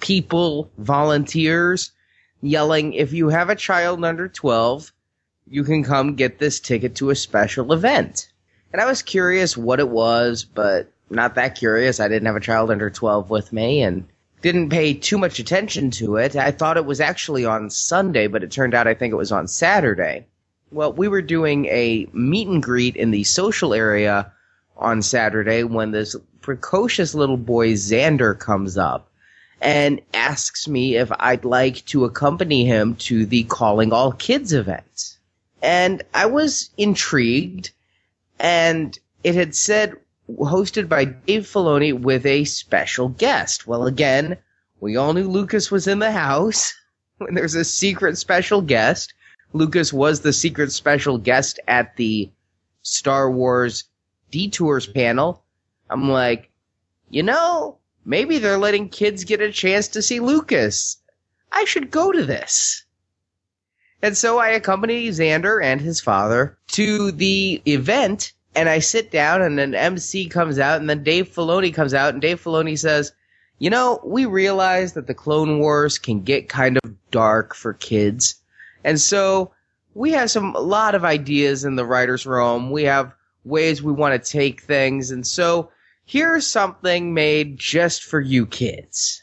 people, 0.00 0.70
volunteers, 0.78 1.92
yelling, 2.40 2.92
if 2.92 3.12
you 3.12 3.28
have 3.28 3.50
a 3.50 3.56
child 3.56 4.04
under 4.04 4.28
12, 4.28 4.92
you 5.46 5.64
can 5.64 5.82
come 5.82 6.14
get 6.14 6.38
this 6.38 6.60
ticket 6.60 6.94
to 6.96 7.10
a 7.10 7.16
special 7.16 7.72
event. 7.72 8.28
And 8.72 8.82
I 8.82 8.86
was 8.86 9.02
curious 9.02 9.56
what 9.56 9.80
it 9.80 9.88
was, 9.88 10.44
but 10.44 10.92
not 11.10 11.34
that 11.36 11.54
curious. 11.54 12.00
I 12.00 12.08
didn't 12.08 12.26
have 12.26 12.36
a 12.36 12.40
child 12.40 12.70
under 12.70 12.90
12 12.90 13.30
with 13.30 13.52
me 13.52 13.82
and 13.82 14.06
didn't 14.42 14.70
pay 14.70 14.94
too 14.94 15.18
much 15.18 15.38
attention 15.38 15.90
to 15.92 16.16
it. 16.16 16.36
I 16.36 16.50
thought 16.50 16.76
it 16.76 16.84
was 16.84 17.00
actually 17.00 17.44
on 17.44 17.70
Sunday, 17.70 18.26
but 18.26 18.44
it 18.44 18.50
turned 18.50 18.74
out 18.74 18.86
I 18.86 18.94
think 18.94 19.12
it 19.12 19.16
was 19.16 19.32
on 19.32 19.48
Saturday. 19.48 20.26
Well, 20.70 20.92
we 20.92 21.08
were 21.08 21.22
doing 21.22 21.64
a 21.66 22.06
meet 22.12 22.46
and 22.46 22.62
greet 22.62 22.94
in 22.94 23.10
the 23.10 23.24
social 23.24 23.72
area 23.72 24.30
on 24.78 25.02
Saturday 25.02 25.64
when 25.64 25.90
this 25.90 26.14
precocious 26.40 27.14
little 27.14 27.36
boy 27.36 27.72
Xander 27.72 28.38
comes 28.38 28.78
up 28.78 29.10
and 29.60 30.00
asks 30.14 30.68
me 30.68 30.96
if 30.96 31.10
I'd 31.18 31.44
like 31.44 31.84
to 31.86 32.04
accompany 32.04 32.64
him 32.64 32.94
to 32.96 33.26
the 33.26 33.44
Calling 33.44 33.92
All 33.92 34.12
Kids 34.12 34.52
event. 34.52 35.18
And 35.60 36.02
I 36.14 36.26
was 36.26 36.70
intrigued 36.76 37.72
and 38.38 38.96
it 39.24 39.34
had 39.34 39.54
said 39.54 39.94
hosted 40.30 40.88
by 40.88 41.06
Dave 41.06 41.44
Filoni 41.44 41.98
with 41.98 42.24
a 42.24 42.44
special 42.44 43.08
guest. 43.08 43.66
Well, 43.66 43.86
again, 43.86 44.36
we 44.80 44.96
all 44.96 45.12
knew 45.12 45.28
Lucas 45.28 45.70
was 45.70 45.86
in 45.88 45.98
the 45.98 46.12
house. 46.12 46.74
When 47.18 47.34
there's 47.34 47.56
a 47.56 47.64
secret 47.64 48.16
special 48.16 48.62
guest, 48.62 49.12
Lucas 49.52 49.92
was 49.92 50.20
the 50.20 50.32
secret 50.32 50.70
special 50.70 51.18
guest 51.18 51.58
at 51.66 51.96
the 51.96 52.30
Star 52.82 53.28
Wars 53.28 53.87
Detours 54.30 54.86
panel. 54.86 55.44
I'm 55.90 56.10
like, 56.10 56.50
you 57.10 57.22
know, 57.22 57.78
maybe 58.04 58.38
they're 58.38 58.58
letting 58.58 58.88
kids 58.88 59.24
get 59.24 59.40
a 59.40 59.52
chance 59.52 59.88
to 59.88 60.02
see 60.02 60.20
Lucas. 60.20 60.98
I 61.50 61.64
should 61.64 61.90
go 61.90 62.12
to 62.12 62.24
this. 62.24 62.84
And 64.02 64.16
so 64.16 64.38
I 64.38 64.50
accompany 64.50 65.08
Xander 65.08 65.62
and 65.62 65.80
his 65.80 66.00
father 66.00 66.56
to 66.68 67.10
the 67.10 67.60
event 67.66 68.32
and 68.54 68.68
I 68.68 68.78
sit 68.78 69.10
down 69.10 69.42
and 69.42 69.58
an 69.58 69.74
MC 69.74 70.28
comes 70.28 70.58
out 70.58 70.80
and 70.80 70.88
then 70.88 71.02
Dave 71.02 71.28
Filoni 71.28 71.72
comes 71.72 71.94
out 71.94 72.12
and 72.12 72.22
Dave 72.22 72.42
Filoni 72.42 72.78
says, 72.78 73.12
you 73.58 73.70
know, 73.70 74.00
we 74.04 74.24
realize 74.24 74.92
that 74.92 75.06
the 75.06 75.14
Clone 75.14 75.58
Wars 75.58 75.98
can 75.98 76.22
get 76.22 76.48
kind 76.48 76.78
of 76.82 76.94
dark 77.10 77.54
for 77.54 77.72
kids. 77.72 78.36
And 78.84 79.00
so 79.00 79.52
we 79.94 80.12
have 80.12 80.30
some, 80.30 80.54
a 80.54 80.60
lot 80.60 80.94
of 80.94 81.04
ideas 81.04 81.64
in 81.64 81.74
the 81.74 81.84
writer's 81.84 82.24
room. 82.24 82.70
We 82.70 82.84
have 82.84 83.12
ways 83.48 83.82
we 83.82 83.92
want 83.92 84.22
to 84.22 84.30
take 84.30 84.60
things. 84.60 85.10
And 85.10 85.26
so 85.26 85.70
here's 86.04 86.46
something 86.46 87.14
made 87.14 87.58
just 87.58 88.04
for 88.04 88.20
you 88.20 88.46
kids. 88.46 89.22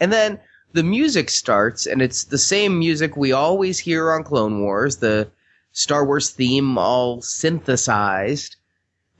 And 0.00 0.12
then 0.12 0.40
the 0.72 0.82
music 0.82 1.30
starts, 1.30 1.86
and 1.86 2.00
it's 2.00 2.24
the 2.24 2.38
same 2.38 2.78
music 2.78 3.16
we 3.16 3.32
always 3.32 3.78
hear 3.78 4.12
on 4.12 4.24
Clone 4.24 4.60
Wars, 4.60 4.96
the 4.96 5.30
Star 5.72 6.04
Wars 6.04 6.30
theme 6.30 6.78
all 6.78 7.20
synthesized. 7.22 8.56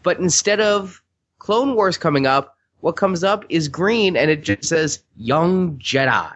But 0.02 0.18
instead 0.18 0.60
of 0.60 1.02
Clone 1.38 1.74
Wars 1.74 1.98
coming 1.98 2.26
up, 2.26 2.56
what 2.80 2.96
comes 2.96 3.22
up 3.24 3.44
is 3.48 3.68
green, 3.68 4.16
and 4.16 4.30
it 4.30 4.42
just 4.42 4.64
says 4.64 5.02
Young 5.16 5.76
Jedi. 5.78 6.32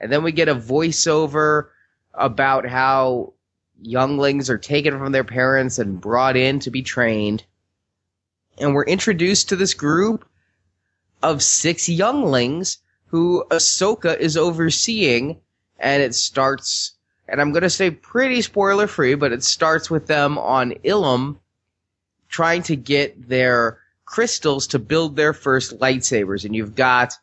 And 0.00 0.12
then 0.12 0.22
we 0.22 0.32
get 0.32 0.48
a 0.48 0.54
voiceover 0.54 1.68
about 2.12 2.66
how 2.66 3.32
younglings 3.80 4.50
are 4.50 4.58
taken 4.58 4.98
from 4.98 5.12
their 5.12 5.24
parents 5.24 5.78
and 5.78 6.00
brought 6.00 6.36
in 6.36 6.60
to 6.60 6.70
be 6.70 6.82
trained. 6.82 7.44
And 8.58 8.74
we're 8.74 8.84
introduced 8.84 9.48
to 9.48 9.56
this 9.56 9.74
group 9.74 10.24
of 11.22 11.42
six 11.42 11.88
younglings 11.88 12.78
who 13.06 13.44
Ahsoka 13.50 14.18
is 14.18 14.36
overseeing, 14.36 15.40
and 15.78 16.02
it 16.02 16.14
starts, 16.14 16.92
and 17.28 17.40
I'm 17.40 17.52
gonna 17.52 17.70
say 17.70 17.90
pretty 17.90 18.42
spoiler 18.42 18.86
free, 18.86 19.14
but 19.14 19.32
it 19.32 19.44
starts 19.44 19.90
with 19.90 20.06
them 20.06 20.38
on 20.38 20.72
Ilum 20.84 21.38
trying 22.28 22.62
to 22.64 22.76
get 22.76 23.28
their 23.28 23.78
crystals 24.04 24.66
to 24.68 24.78
build 24.78 25.16
their 25.16 25.32
first 25.32 25.78
lightsabers. 25.78 26.44
And 26.44 26.54
you've 26.54 26.74
got 26.74 27.14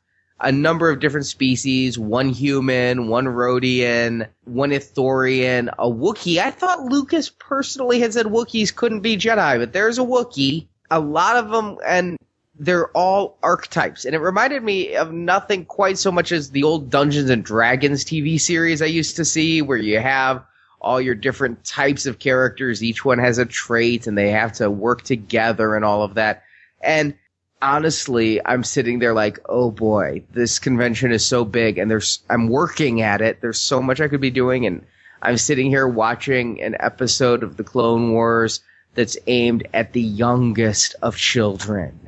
a 0.43 0.51
number 0.51 0.89
of 0.89 0.99
different 0.99 1.25
species, 1.25 1.97
one 1.97 2.29
human, 2.29 3.07
one 3.07 3.25
Rodian, 3.25 4.27
one 4.43 4.71
Ithorian, 4.71 5.73
a 5.79 5.89
Wookiee. 5.89 6.37
I 6.37 6.51
thought 6.51 6.83
Lucas 6.83 7.29
personally 7.29 8.01
had 8.01 8.13
said 8.13 8.25
Wookiees 8.25 8.75
couldn't 8.75 8.99
be 8.99 9.15
Jedi, 9.15 9.57
but 9.57 9.71
there's 9.71 9.99
a 9.99 10.03
Wookiee. 10.03 10.67
A 10.91 10.99
lot 10.99 11.37
of 11.37 11.49
them, 11.49 11.77
and 11.85 12.19
they're 12.59 12.89
all 12.89 13.37
archetypes. 13.41 14.03
And 14.03 14.13
it 14.13 14.19
reminded 14.19 14.61
me 14.61 14.95
of 14.95 15.13
nothing 15.13 15.65
quite 15.65 15.97
so 15.97 16.11
much 16.11 16.33
as 16.33 16.51
the 16.51 16.63
old 16.63 16.89
Dungeons 16.89 17.29
and 17.29 17.43
Dragons 17.43 18.03
TV 18.03 18.39
series 18.39 18.81
I 18.81 18.87
used 18.87 19.15
to 19.15 19.25
see, 19.25 19.61
where 19.61 19.77
you 19.77 19.99
have 19.99 20.43
all 20.81 20.99
your 20.99 21.15
different 21.15 21.63
types 21.63 22.05
of 22.05 22.19
characters. 22.19 22.83
Each 22.83 23.05
one 23.05 23.17
has 23.19 23.37
a 23.37 23.45
trait 23.45 24.07
and 24.07 24.17
they 24.17 24.31
have 24.31 24.51
to 24.53 24.69
work 24.69 25.03
together 25.03 25.73
and 25.75 25.85
all 25.85 26.03
of 26.03 26.15
that. 26.15 26.43
And 26.81 27.15
honestly, 27.63 28.39
I'm 28.45 28.63
sitting 28.63 28.99
there 28.99 29.13
like, 29.13 29.39
oh 29.47 29.71
boy, 29.71 30.23
this 30.31 30.59
convention 30.59 31.11
is 31.11 31.25
so 31.25 31.45
big 31.45 31.77
and 31.77 31.89
there's, 31.89 32.21
I'm 32.29 32.47
working 32.47 33.01
at 33.01 33.21
it. 33.21 33.41
There's 33.41 33.59
so 33.59 33.81
much 33.81 34.01
I 34.01 34.07
could 34.07 34.21
be 34.21 34.29
doing. 34.29 34.65
And 34.67 34.85
I'm 35.21 35.37
sitting 35.37 35.69
here 35.69 35.87
watching 35.87 36.61
an 36.61 36.75
episode 36.79 37.41
of 37.41 37.57
the 37.57 37.63
Clone 37.63 38.11
Wars 38.11 38.59
that's 38.93 39.17
aimed 39.25 39.67
at 39.73 39.93
the 39.93 40.01
youngest 40.01 40.95
of 41.01 41.17
children 41.17 42.03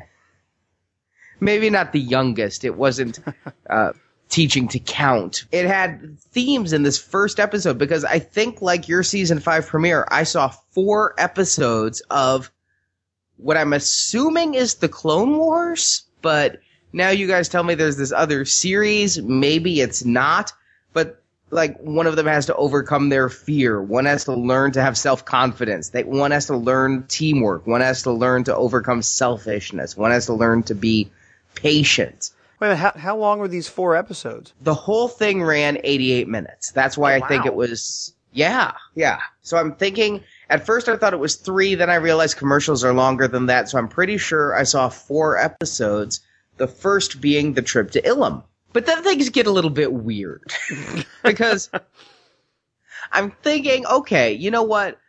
maybe 1.39 1.69
not 1.69 1.93
the 1.93 1.99
youngest. 1.99 2.63
It 2.63 2.75
wasn't 2.75 3.19
uh, 3.69 3.93
teaching 4.29 4.67
to 4.69 4.79
count. 4.79 5.45
It 5.51 5.65
had 5.65 6.19
themes 6.19 6.73
in 6.73 6.83
this 6.83 6.97
first 6.97 7.39
episode 7.39 7.77
because 7.77 8.03
I 8.03 8.19
think, 8.19 8.61
like 8.61 8.87
your 8.87 9.03
season 9.03 9.39
five 9.39 9.67
premiere, 9.67 10.07
I 10.09 10.23
saw 10.23 10.49
four 10.71 11.13
episodes 11.17 12.01
of 12.09 12.51
what 13.37 13.57
I'm 13.57 13.73
assuming 13.73 14.53
is 14.53 14.75
the 14.75 14.89
Clone 14.89 15.37
Wars, 15.37 16.03
but 16.21 16.59
now 16.93 17.09
you 17.09 17.27
guys 17.27 17.49
tell 17.49 17.63
me 17.63 17.75
there's 17.75 17.97
this 17.97 18.11
other 18.11 18.45
series. 18.45 19.21
Maybe 19.21 19.81
it's 19.81 20.05
not, 20.05 20.53
but 20.93 21.21
like 21.51 21.77
one 21.79 22.07
of 22.07 22.15
them 22.15 22.27
has 22.27 22.47
to 22.47 22.55
overcome 22.55 23.09
their 23.09 23.29
fear. 23.29 23.81
One 23.81 24.05
has 24.05 24.25
to 24.25 24.33
learn 24.33 24.71
to 24.73 24.81
have 24.81 24.97
self 24.97 25.25
confidence. 25.25 25.91
One 25.93 26.31
has 26.31 26.47
to 26.47 26.57
learn 26.57 27.05
teamwork. 27.07 27.67
One 27.67 27.81
has 27.81 28.03
to 28.03 28.11
learn 28.11 28.45
to 28.45 28.55
overcome 28.55 29.01
selfishness. 29.01 29.95
One 29.97 30.11
has 30.11 30.27
to 30.27 30.33
learn 30.33 30.63
to 30.63 30.75
be 30.75 31.11
patient. 31.53 32.31
Wait 32.59 32.67
minute, 32.69 32.77
how, 32.77 32.91
how 32.95 33.17
long 33.17 33.39
were 33.39 33.49
these 33.49 33.67
four 33.67 33.95
episodes? 33.95 34.53
The 34.61 34.73
whole 34.73 35.09
thing 35.09 35.43
ran 35.43 35.77
88 35.83 36.27
minutes. 36.27 36.71
That's 36.71 36.97
why 36.97 37.13
Oh, 37.13 37.23
I 37.23 37.27
think 37.27 37.43
oh, 37.45 37.47
it 37.47 37.55
was, 37.55 38.13
yeah, 38.31 38.71
yeah. 38.95 39.19
So 39.41 39.57
I'm 39.57 39.75
thinking, 39.75 40.23
at 40.49 40.65
first 40.65 40.87
I 40.87 40.97
thought 40.97 41.13
it 41.13 41.19
was 41.19 41.35
three, 41.35 41.75
then 41.75 41.89
I 41.89 41.95
realized 41.95 42.37
commercials 42.37 42.83
are 42.83 42.93
longer 42.93 43.27
than 43.27 43.47
that, 43.47 43.69
so 43.69 43.77
I'm 43.77 43.87
pretty 43.87 44.17
sure 44.17 44.55
I 44.55 44.63
saw 44.63 44.89
four 44.89 45.37
episodes, 45.37 46.21
the 46.57 46.67
first 46.67 47.21
being 47.21 47.53
the 47.53 47.61
trip 47.61 47.91
to 47.91 48.01
Ilum. 48.01 48.43
But 48.73 48.85
then 48.85 49.03
things 49.03 49.29
get 49.29 49.47
a 49.47 49.51
little 49.51 49.69
bit 49.69 49.93
weird. 49.93 50.51
because 51.23 51.69
I'm 53.11 53.31
thinking, 53.31 53.85
okay, 53.85 54.33
you 54.33 54.51
know 54.51 54.63
what? 54.63 54.99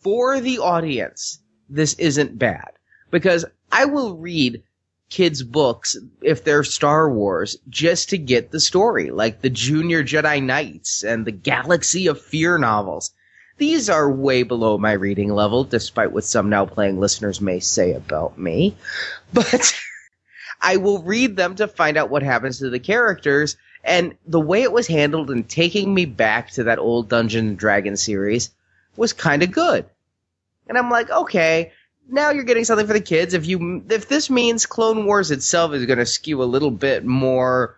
For 0.00 0.40
the 0.40 0.58
audience, 0.58 1.38
this 1.68 1.94
isn't 1.94 2.38
bad. 2.38 2.72
Because 3.10 3.46
I 3.72 3.86
will 3.86 4.16
read 4.16 4.62
kids' 5.08 5.42
books 5.42 5.96
if 6.22 6.44
they're 6.44 6.64
Star 6.64 7.10
Wars 7.10 7.56
just 7.68 8.10
to 8.10 8.18
get 8.18 8.50
the 8.50 8.60
story, 8.60 9.10
like 9.10 9.40
the 9.40 9.50
Junior 9.50 10.02
Jedi 10.02 10.42
Knights 10.42 11.02
and 11.02 11.24
the 11.24 11.32
Galaxy 11.32 12.08
of 12.08 12.20
Fear 12.20 12.58
novels. 12.58 13.12
These 13.56 13.88
are 13.88 14.10
way 14.10 14.42
below 14.42 14.78
my 14.78 14.92
reading 14.92 15.32
level, 15.32 15.64
despite 15.64 16.12
what 16.12 16.24
some 16.24 16.50
now 16.50 16.66
playing 16.66 16.98
listeners 16.98 17.40
may 17.40 17.60
say 17.60 17.92
about 17.92 18.36
me. 18.36 18.76
But 19.32 19.72
I 20.60 20.76
will 20.76 21.02
read 21.02 21.36
them 21.36 21.54
to 21.56 21.68
find 21.68 21.96
out 21.96 22.10
what 22.10 22.22
happens 22.22 22.58
to 22.58 22.70
the 22.70 22.80
characters. 22.80 23.56
And 23.84 24.16
the 24.26 24.40
way 24.40 24.62
it 24.62 24.72
was 24.72 24.86
handled 24.86 25.30
and 25.30 25.48
taking 25.48 25.92
me 25.92 26.06
back 26.06 26.50
to 26.52 26.64
that 26.64 26.78
old 26.78 27.08
Dungeon 27.08 27.48
and 27.48 27.58
Dragon 27.58 27.96
series 27.96 28.50
was 28.96 29.12
kind 29.12 29.42
of 29.42 29.52
good. 29.52 29.84
And 30.66 30.78
I'm 30.78 30.90
like, 30.90 31.10
okay, 31.10 31.72
now 32.08 32.30
you're 32.30 32.44
getting 32.44 32.64
something 32.64 32.86
for 32.86 32.94
the 32.94 33.00
kids. 33.00 33.34
If 33.34 33.46
you, 33.46 33.84
if 33.90 34.08
this 34.08 34.30
means 34.30 34.66
Clone 34.66 35.04
Wars 35.04 35.30
itself 35.30 35.74
is 35.74 35.86
going 35.86 35.98
to 35.98 36.06
skew 36.06 36.42
a 36.42 36.44
little 36.44 36.70
bit 36.70 37.04
more 37.04 37.76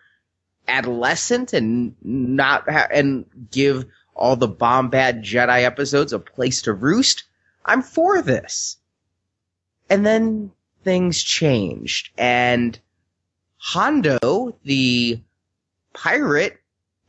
adolescent 0.68 1.52
and 1.52 1.96
not, 2.02 2.70
ha- 2.70 2.88
and 2.90 3.26
give 3.50 3.86
all 4.16 4.36
the 4.36 4.48
Bombad 4.48 5.22
Jedi 5.22 5.62
episodes 5.62 6.12
a 6.12 6.18
place 6.18 6.62
to 6.62 6.72
roost, 6.72 7.24
I'm 7.64 7.82
for 7.82 8.22
this. 8.22 8.78
And 9.88 10.04
then 10.04 10.50
things 10.82 11.22
changed 11.22 12.10
and 12.18 12.78
Hondo, 13.58 14.56
the 14.64 15.20
pirate, 15.92 16.58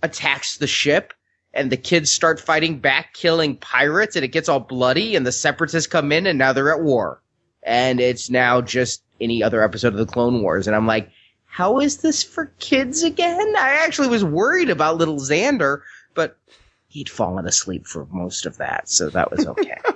attacks 0.02 0.58
the 0.58 0.68
ship 0.68 1.14
and 1.54 1.72
the 1.72 1.78
kids 1.78 2.12
start 2.12 2.40
fighting 2.40 2.80
back, 2.80 3.14
killing 3.14 3.58
pirates, 3.58 4.16
and 4.16 4.24
it 4.24 4.30
gets 4.30 4.48
all 4.48 4.60
bloody, 4.60 5.16
and 5.16 5.26
the 5.26 5.32
separatists 5.32 5.88
come 5.88 6.12
in, 6.12 6.28
and 6.28 6.38
now 6.38 6.54
they're 6.54 6.72
at 6.72 6.84
war. 6.84 7.22
And 7.64 8.00
it's 8.00 8.30
now 8.30 8.62
just 8.62 9.02
any 9.20 9.42
other 9.42 9.64
episode 9.64 9.94
of 9.94 9.98
the 9.98 10.06
Clone 10.06 10.44
Wars. 10.44 10.68
And 10.68 10.76
I'm 10.76 10.86
like, 10.86 11.10
how 11.46 11.80
is 11.80 11.98
this 11.98 12.24
for 12.24 12.54
kids 12.60 13.02
again? 13.02 13.56
I 13.58 13.82
actually 13.84 14.10
was 14.10 14.24
worried 14.24 14.70
about 14.70 14.98
little 14.98 15.18
Xander, 15.18 15.82
but 16.14 16.38
he'd 16.98 17.10
fallen 17.10 17.46
asleep 17.46 17.86
for 17.86 18.08
most 18.12 18.48
of 18.48 18.58
that, 18.58 18.90
so 18.90 19.10
that 19.10 19.32
was 19.32 19.46
okay. 19.46 19.78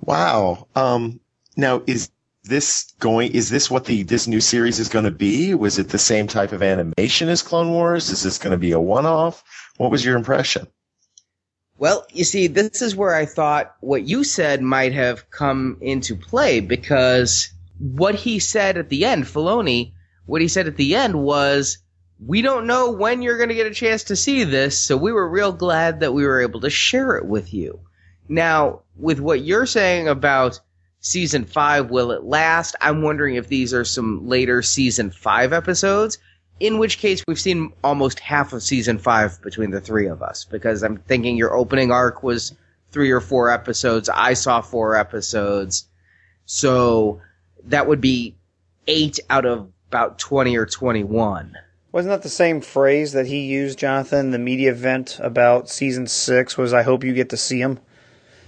Wow. 0.00 0.66
Um, 0.74 1.20
now 1.54 1.82
is 1.86 2.10
this 2.42 2.94
going? 2.98 3.32
Is 3.32 3.50
this 3.50 3.70
what 3.70 3.84
the 3.84 4.04
this 4.04 4.26
new 4.26 4.40
series 4.40 4.78
is 4.78 4.88
going 4.88 5.04
to 5.04 5.10
be? 5.10 5.54
Was 5.54 5.78
it 5.78 5.90
the 5.90 5.98
same 5.98 6.26
type 6.26 6.52
of 6.52 6.62
animation 6.62 7.28
as 7.28 7.42
Clone 7.42 7.72
Wars? 7.72 8.08
Is 8.08 8.22
this 8.22 8.38
going 8.38 8.52
to 8.52 8.58
be 8.58 8.72
a 8.72 8.80
one-off? 8.80 9.44
What 9.76 9.90
was 9.90 10.02
your 10.02 10.16
impression? 10.16 10.66
Well, 11.76 12.06
you 12.10 12.24
see, 12.24 12.46
this 12.46 12.80
is 12.80 12.96
where 12.96 13.14
I 13.14 13.26
thought 13.26 13.74
what 13.80 14.08
you 14.08 14.24
said 14.24 14.62
might 14.62 14.94
have 14.94 15.30
come 15.30 15.76
into 15.82 16.16
play 16.16 16.60
because 16.60 17.52
what 17.78 18.14
he 18.14 18.38
said 18.38 18.78
at 18.78 18.88
the 18.88 19.04
end, 19.04 19.24
Filoni, 19.24 19.92
what 20.24 20.40
he 20.40 20.48
said 20.48 20.66
at 20.66 20.78
the 20.78 20.94
end 20.94 21.22
was, 21.22 21.76
we 22.24 22.42
don't 22.42 22.66
know 22.66 22.90
when 22.90 23.22
you're 23.22 23.36
going 23.36 23.48
to 23.48 23.54
get 23.54 23.66
a 23.66 23.74
chance 23.74 24.04
to 24.04 24.16
see 24.16 24.44
this, 24.44 24.78
so 24.78 24.96
we 24.96 25.12
were 25.12 25.28
real 25.28 25.52
glad 25.52 26.00
that 26.00 26.12
we 26.12 26.26
were 26.26 26.40
able 26.40 26.60
to 26.60 26.70
share 26.70 27.16
it 27.16 27.26
with 27.26 27.54
you. 27.54 27.80
Now, 28.28 28.82
with 28.96 29.20
what 29.20 29.42
you're 29.42 29.66
saying 29.66 30.08
about 30.08 30.60
season 31.00 31.44
five, 31.44 31.90
will 31.90 32.10
it 32.10 32.24
last? 32.24 32.74
I'm 32.80 33.02
wondering 33.02 33.36
if 33.36 33.48
these 33.48 33.72
are 33.72 33.84
some 33.84 34.26
later 34.26 34.62
season 34.62 35.10
five 35.10 35.52
episodes 35.52 36.18
in 36.60 36.78
which 36.78 36.98
case 36.98 37.22
we've 37.26 37.40
seen 37.40 37.72
almost 37.84 38.18
half 38.20 38.52
of 38.52 38.62
season 38.62 38.98
five 38.98 39.40
between 39.42 39.70
the 39.70 39.80
three 39.80 40.06
of 40.06 40.22
us 40.22 40.44
because 40.44 40.82
I'm 40.82 40.96
thinking 40.96 41.36
your 41.36 41.54
opening 41.54 41.92
arc 41.92 42.22
was 42.22 42.54
three 42.90 43.10
or 43.10 43.20
four 43.20 43.50
episodes. 43.50 44.08
I 44.08 44.34
saw 44.34 44.60
four 44.60 44.96
episodes. 44.96 45.86
So 46.46 47.20
that 47.64 47.86
would 47.86 48.00
be 48.00 48.36
eight 48.86 49.20
out 49.30 49.44
of 49.44 49.70
about 49.88 50.18
20 50.18 50.56
or 50.56 50.66
21. 50.66 51.54
Wasn't 51.90 52.10
that 52.10 52.22
the 52.22 52.28
same 52.28 52.60
phrase 52.60 53.12
that 53.12 53.26
he 53.26 53.46
used, 53.46 53.78
Jonathan? 53.78 54.30
The 54.30 54.38
media 54.38 54.70
event 54.72 55.18
about 55.22 55.70
season 55.70 56.06
six 56.06 56.58
was, 56.58 56.74
I 56.74 56.82
hope 56.82 57.02
you 57.02 57.14
get 57.14 57.30
to 57.30 57.36
see 57.36 57.60
him. 57.60 57.80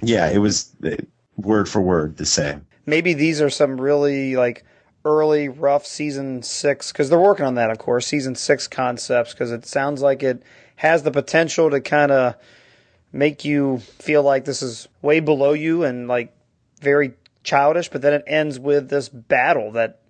Yeah, 0.02 0.28
it 0.30 0.38
was 0.38 0.74
uh, 0.84 0.96
word 1.36 1.68
for 1.68 1.80
word 1.80 2.16
the 2.16 2.26
same. 2.26 2.66
Maybe 2.86 3.14
these 3.14 3.40
are 3.40 3.50
some 3.50 3.80
really 3.80 4.36
like 4.36 4.64
early 5.04 5.48
rough 5.48 5.86
season 5.86 6.42
six 6.42 6.92
because 6.92 7.08
they're 7.08 7.18
working 7.18 7.46
on 7.46 7.54
that, 7.54 7.70
of 7.70 7.78
course, 7.78 8.06
season 8.06 8.34
six 8.34 8.68
concepts 8.68 9.32
because 9.32 9.52
it 9.52 9.66
sounds 9.66 10.02
like 10.02 10.22
it 10.22 10.42
has 10.76 11.02
the 11.02 11.10
potential 11.10 11.70
to 11.70 11.80
kind 11.80 12.12
of 12.12 12.34
make 13.12 13.44
you 13.44 13.78
feel 13.78 14.22
like 14.22 14.44
this 14.44 14.62
is 14.62 14.88
way 15.02 15.20
below 15.20 15.52
you 15.52 15.84
and 15.84 16.08
like 16.08 16.34
very 16.80 17.14
childish, 17.42 17.88
but 17.88 18.02
then 18.02 18.12
it 18.12 18.24
ends 18.26 18.58
with 18.58 18.88
this 18.88 19.08
battle 19.08 19.72
that, 19.72 20.00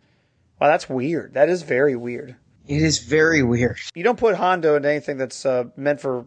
wow, 0.60 0.68
that's 0.68 0.88
weird. 0.88 1.34
That 1.34 1.48
is 1.48 1.62
very 1.62 1.96
weird. 1.96 2.36
It 2.70 2.82
is 2.82 3.00
very 3.00 3.42
weird. 3.42 3.80
You 3.96 4.04
don't 4.04 4.18
put 4.18 4.36
Hondo 4.36 4.76
into 4.76 4.88
anything 4.88 5.18
that's 5.18 5.44
uh, 5.44 5.64
meant 5.76 6.00
for, 6.00 6.24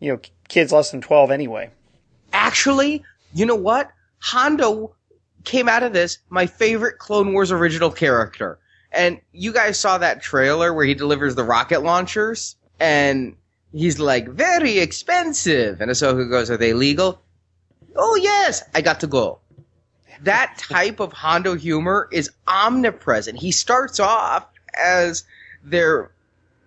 you 0.00 0.12
know, 0.12 0.20
kids 0.46 0.70
less 0.70 0.90
than 0.90 1.00
12 1.00 1.30
anyway. 1.30 1.70
Actually, 2.30 3.02
you 3.32 3.46
know 3.46 3.54
what? 3.54 3.90
Hondo 4.18 4.94
came 5.44 5.66
out 5.66 5.82
of 5.82 5.94
this 5.94 6.18
my 6.28 6.44
favorite 6.44 6.98
Clone 6.98 7.32
Wars 7.32 7.50
original 7.50 7.90
character. 7.90 8.58
And 8.92 9.18
you 9.32 9.50
guys 9.50 9.80
saw 9.80 9.96
that 9.96 10.20
trailer 10.20 10.74
where 10.74 10.84
he 10.84 10.92
delivers 10.92 11.36
the 11.36 11.44
rocket 11.44 11.82
launchers 11.82 12.56
and 12.78 13.34
he's 13.72 13.98
like, 13.98 14.28
very 14.28 14.80
expensive. 14.80 15.80
And 15.80 15.90
Ahsoka 15.90 16.28
goes, 16.28 16.50
are 16.50 16.58
they 16.58 16.74
legal? 16.74 17.22
Oh 17.96 18.14
yes, 18.16 18.62
I 18.74 18.82
got 18.82 19.00
to 19.00 19.06
go. 19.06 19.38
That 20.20 20.58
type 20.58 21.00
of 21.00 21.14
Hondo 21.14 21.54
humor 21.54 22.10
is 22.12 22.30
omnipresent. 22.46 23.38
He 23.38 23.52
starts 23.52 23.98
off 23.98 24.46
as 24.78 25.24
their 25.70 26.10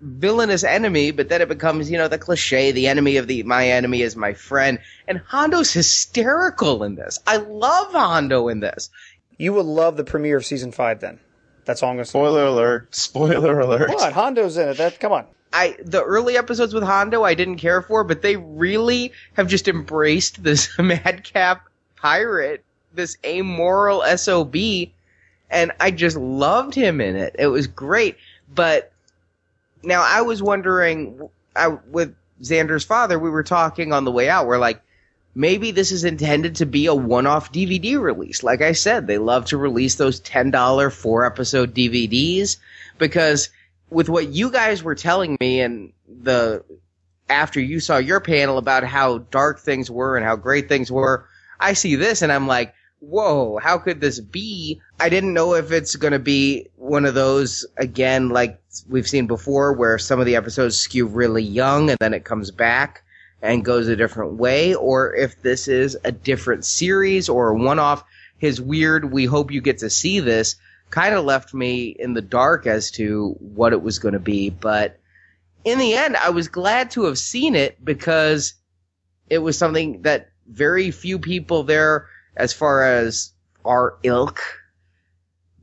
villainous 0.01 0.63
enemy, 0.63 1.11
but 1.11 1.29
then 1.29 1.41
it 1.41 1.47
becomes, 1.47 1.91
you 1.91 1.97
know, 1.97 2.07
the 2.07 2.17
cliche, 2.17 2.71
the 2.71 2.87
enemy 2.87 3.17
of 3.17 3.27
the, 3.27 3.43
my 3.43 3.67
enemy 3.67 4.01
is 4.01 4.15
my 4.15 4.33
friend. 4.33 4.79
And 5.07 5.19
Hondo's 5.19 5.71
hysterical 5.71 6.83
in 6.83 6.95
this. 6.95 7.19
I 7.27 7.37
love 7.37 7.91
Hondo 7.91 8.47
in 8.47 8.59
this. 8.59 8.89
You 9.37 9.53
will 9.53 9.63
love 9.63 9.97
the 9.97 10.03
premiere 10.03 10.37
of 10.37 10.45
season 10.45 10.71
five 10.71 10.99
then. 10.99 11.19
That's 11.65 11.83
all 11.83 11.89
I'm 11.89 11.95
going 11.95 12.05
to 12.05 12.07
say. 12.07 12.11
Spoiler 12.11 12.45
alert. 12.45 12.95
Spoiler 12.95 13.59
alert. 13.59 13.87
Come 13.87 13.99
on, 13.99 14.11
Hondo's 14.11 14.57
in 14.57 14.69
it. 14.69 14.77
That, 14.77 14.99
come 14.99 15.11
on. 15.11 15.25
I, 15.53 15.77
the 15.83 16.03
early 16.03 16.37
episodes 16.37 16.73
with 16.73 16.83
Hondo 16.83 17.23
I 17.23 17.33
didn't 17.33 17.57
care 17.57 17.81
for, 17.81 18.03
but 18.03 18.21
they 18.21 18.37
really 18.37 19.11
have 19.33 19.47
just 19.47 19.67
embraced 19.67 20.43
this 20.43 20.69
madcap 20.79 21.67
pirate, 21.95 22.63
this 22.93 23.17
amoral 23.25 24.01
SOB, 24.17 24.55
and 25.49 25.71
I 25.79 25.91
just 25.91 26.17
loved 26.17 26.73
him 26.73 27.01
in 27.01 27.15
it. 27.15 27.35
It 27.37 27.47
was 27.47 27.67
great. 27.67 28.17
But 28.53 28.90
now 29.83 30.03
I 30.05 30.21
was 30.21 30.41
wondering, 30.41 31.29
I, 31.55 31.67
with 31.67 32.15
Xander's 32.41 32.83
father, 32.83 33.17
we 33.19 33.29
were 33.29 33.43
talking 33.43 33.93
on 33.93 34.05
the 34.05 34.11
way 34.11 34.29
out. 34.29 34.47
We're 34.47 34.57
like, 34.57 34.81
maybe 35.33 35.71
this 35.71 35.91
is 35.91 36.03
intended 36.03 36.55
to 36.57 36.65
be 36.65 36.87
a 36.87 36.95
one-off 36.95 37.51
DVD 37.51 37.99
release. 37.99 38.43
Like 38.43 38.61
I 38.61 38.73
said, 38.73 39.07
they 39.07 39.17
love 39.17 39.45
to 39.45 39.57
release 39.57 39.95
those 39.95 40.19
$10 40.21 40.91
four 40.91 41.25
episode 41.25 41.73
DVDs 41.73 42.57
because 42.97 43.49
with 43.89 44.09
what 44.09 44.27
you 44.29 44.51
guys 44.51 44.83
were 44.83 44.95
telling 44.95 45.37
me 45.39 45.61
and 45.61 45.93
the, 46.07 46.63
after 47.29 47.59
you 47.59 47.79
saw 47.79 47.97
your 47.97 48.19
panel 48.19 48.57
about 48.57 48.83
how 48.83 49.19
dark 49.19 49.59
things 49.59 49.89
were 49.89 50.17
and 50.17 50.25
how 50.25 50.35
great 50.35 50.67
things 50.67 50.91
were, 50.91 51.25
I 51.59 51.73
see 51.73 51.95
this 51.95 52.21
and 52.21 52.31
I'm 52.31 52.47
like, 52.47 52.73
whoa, 53.01 53.57
how 53.57 53.77
could 53.79 53.99
this 53.99 54.19
be? 54.19 54.79
I 54.99 55.09
didn't 55.09 55.33
know 55.33 55.55
if 55.55 55.71
it's 55.71 55.95
going 55.95 56.13
to 56.13 56.19
be 56.19 56.69
one 56.77 57.05
of 57.05 57.15
those 57.15 57.65
again, 57.77 58.29
like 58.29 58.61
we've 58.87 59.09
seen 59.09 59.27
before, 59.27 59.73
where 59.73 59.97
some 59.97 60.19
of 60.19 60.25
the 60.25 60.35
episodes 60.35 60.77
skew 60.77 61.07
really 61.07 61.43
young 61.43 61.89
and 61.89 61.97
then 61.99 62.13
it 62.13 62.23
comes 62.23 62.51
back 62.51 63.03
and 63.41 63.65
goes 63.65 63.87
a 63.87 63.95
different 63.95 64.33
way, 64.33 64.75
or 64.75 65.15
if 65.15 65.41
this 65.41 65.67
is 65.67 65.97
a 66.03 66.11
different 66.11 66.63
series 66.63 67.27
or 67.27 67.49
a 67.49 67.55
one 67.55 67.79
off. 67.79 68.03
His 68.37 68.61
weird, 68.61 69.11
we 69.11 69.25
hope 69.25 69.51
you 69.51 69.61
get 69.61 69.79
to 69.79 69.89
see 69.89 70.19
this, 70.19 70.55
kind 70.89 71.13
of 71.13 71.25
left 71.25 71.53
me 71.53 71.87
in 71.87 72.13
the 72.13 72.21
dark 72.21 72.65
as 72.65 72.91
to 72.91 73.35
what 73.39 73.73
it 73.73 73.81
was 73.81 73.99
going 73.99 74.13
to 74.13 74.19
be. 74.19 74.49
But 74.49 74.99
in 75.63 75.77
the 75.79 75.93
end, 75.93 76.17
I 76.17 76.29
was 76.29 76.47
glad 76.47 76.91
to 76.91 77.05
have 77.05 77.17
seen 77.17 77.55
it 77.55 77.83
because 77.83 78.53
it 79.29 79.39
was 79.39 79.57
something 79.57 80.03
that 80.03 80.29
very 80.47 80.91
few 80.91 81.19
people 81.19 81.63
there 81.63 82.07
as 82.35 82.53
far 82.53 82.83
as 82.83 83.31
our 83.65 83.97
ilk 84.03 84.41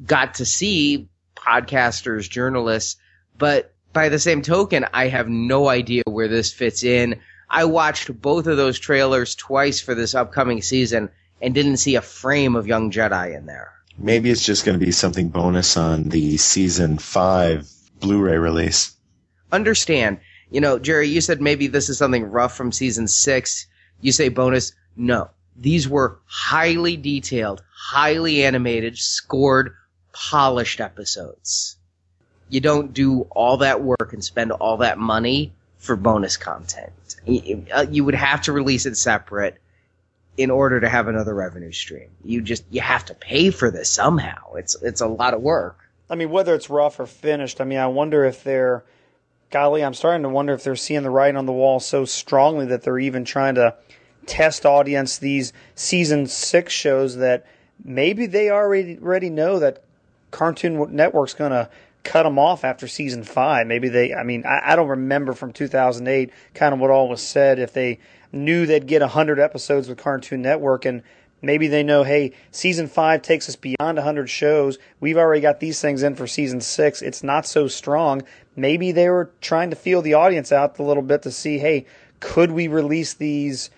got 0.04 0.34
to 0.34 0.44
see 0.44 1.08
podcasters, 1.34 2.28
journalists, 2.28 2.96
but 3.36 3.74
by 3.92 4.08
the 4.08 4.18
same 4.18 4.42
token, 4.42 4.86
I 4.92 5.08
have 5.08 5.28
no 5.28 5.68
idea 5.68 6.02
where 6.06 6.28
this 6.28 6.52
fits 6.52 6.84
in. 6.84 7.20
I 7.50 7.64
watched 7.64 8.20
both 8.20 8.46
of 8.46 8.56
those 8.56 8.78
trailers 8.78 9.34
twice 9.34 9.80
for 9.80 9.94
this 9.94 10.14
upcoming 10.14 10.62
season 10.62 11.08
and 11.40 11.54
didn't 11.54 11.78
see 11.78 11.94
a 11.94 12.02
frame 12.02 12.54
of 12.54 12.66
Young 12.66 12.90
Jedi 12.90 13.36
in 13.36 13.46
there. 13.46 13.72
Maybe 13.96 14.30
it's 14.30 14.44
just 14.44 14.64
going 14.64 14.78
to 14.78 14.84
be 14.84 14.92
something 14.92 15.28
bonus 15.28 15.76
on 15.76 16.04
the 16.10 16.36
season 16.36 16.98
five 16.98 17.68
Blu-ray 18.00 18.36
release. 18.36 18.94
Understand, 19.50 20.20
you 20.50 20.60
know, 20.60 20.78
Jerry, 20.78 21.08
you 21.08 21.20
said 21.20 21.40
maybe 21.40 21.66
this 21.66 21.88
is 21.88 21.98
something 21.98 22.24
rough 22.24 22.56
from 22.56 22.70
season 22.70 23.08
six. 23.08 23.66
You 24.00 24.12
say 24.12 24.28
bonus. 24.28 24.72
No, 24.96 25.30
these 25.60 25.88
were 25.88 26.18
highly 26.26 26.96
detailed, 26.96 27.62
highly 27.74 28.44
animated, 28.44 28.96
scored, 28.96 29.74
polished 30.12 30.80
episodes. 30.80 31.76
You 32.48 32.60
don't 32.60 32.94
do 32.94 33.22
all 33.30 33.58
that 33.58 33.82
work 33.82 34.12
and 34.12 34.24
spend 34.24 34.52
all 34.52 34.78
that 34.78 34.98
money 34.98 35.52
for 35.78 35.96
bonus 35.96 36.36
content. 36.36 36.92
Uh, 37.74 37.86
you 37.90 38.04
would 38.04 38.14
have 38.14 38.42
to 38.42 38.52
release 38.52 38.86
it 38.86 38.96
separate. 38.96 39.58
in 40.38 40.50
order 40.52 40.80
to 40.80 40.88
have 40.88 41.08
another 41.08 41.34
revenue 41.34 41.72
stream. 41.72 42.08
You 42.24 42.40
just 42.40 42.64
you 42.70 42.80
have 42.80 43.04
to 43.06 43.14
pay 43.14 43.50
for 43.50 43.70
this 43.72 43.90
somehow. 43.90 44.54
It's 44.54 44.80
it's 44.82 45.00
a 45.00 45.06
lot 45.08 45.34
of 45.34 45.42
work. 45.42 45.78
I 46.08 46.14
mean, 46.14 46.30
whether 46.30 46.54
it's 46.54 46.70
rough 46.70 47.00
or 47.00 47.06
finished, 47.06 47.60
I 47.60 47.64
mean, 47.64 47.78
I 47.78 47.88
wonder 47.88 48.24
if 48.24 48.42
they're, 48.44 48.84
golly, 49.50 49.84
I'm 49.84 49.92
starting 49.94 50.22
to 50.22 50.28
wonder 50.30 50.54
if 50.54 50.64
they're 50.64 50.76
seeing 50.76 51.02
the 51.02 51.10
writing 51.10 51.36
on 51.36 51.44
the 51.44 51.52
wall 51.52 51.80
so 51.80 52.04
strongly 52.06 52.66
that 52.66 52.82
they're 52.82 52.98
even 53.00 53.24
trying 53.26 53.56
to 53.56 53.74
test 54.28 54.64
audience 54.64 55.18
these 55.18 55.52
season 55.74 56.26
six 56.26 56.72
shows 56.72 57.16
that 57.16 57.46
maybe 57.84 58.26
they 58.26 58.50
already 58.50 58.98
already 58.98 59.30
know 59.30 59.58
that 59.58 59.82
Cartoon 60.30 60.94
Network's 60.94 61.34
going 61.34 61.52
to 61.52 61.68
cut 62.04 62.22
them 62.22 62.38
off 62.38 62.64
after 62.64 62.86
season 62.86 63.24
five. 63.24 63.66
Maybe 63.66 63.88
they, 63.88 64.14
I 64.14 64.22
mean, 64.22 64.44
I, 64.46 64.72
I 64.72 64.76
don't 64.76 64.88
remember 64.88 65.32
from 65.32 65.52
2008 65.52 66.30
kind 66.54 66.74
of 66.74 66.80
what 66.80 66.90
all 66.90 67.08
was 67.08 67.22
said. 67.22 67.58
If 67.58 67.72
they 67.72 67.98
knew 68.32 68.66
they'd 68.66 68.86
get 68.86 69.00
100 69.00 69.38
episodes 69.38 69.88
with 69.88 69.98
Cartoon 69.98 70.42
Network 70.42 70.84
and 70.84 71.02
maybe 71.42 71.68
they 71.68 71.82
know, 71.82 72.02
hey, 72.02 72.32
season 72.50 72.86
five 72.86 73.22
takes 73.22 73.48
us 73.48 73.56
beyond 73.56 73.96
100 73.96 74.28
shows. 74.28 74.78
We've 75.00 75.16
already 75.16 75.40
got 75.40 75.60
these 75.60 75.80
things 75.80 76.02
in 76.02 76.14
for 76.14 76.26
season 76.26 76.60
six. 76.60 77.02
It's 77.02 77.22
not 77.22 77.46
so 77.46 77.68
strong. 77.68 78.22
Maybe 78.56 78.92
they 78.92 79.08
were 79.08 79.30
trying 79.40 79.70
to 79.70 79.76
feel 79.76 80.02
the 80.02 80.14
audience 80.14 80.52
out 80.52 80.78
a 80.78 80.82
little 80.82 81.02
bit 81.02 81.22
to 81.22 81.30
see, 81.30 81.58
hey, 81.58 81.86
could 82.20 82.50
we 82.50 82.68
release 82.68 83.14
these 83.14 83.70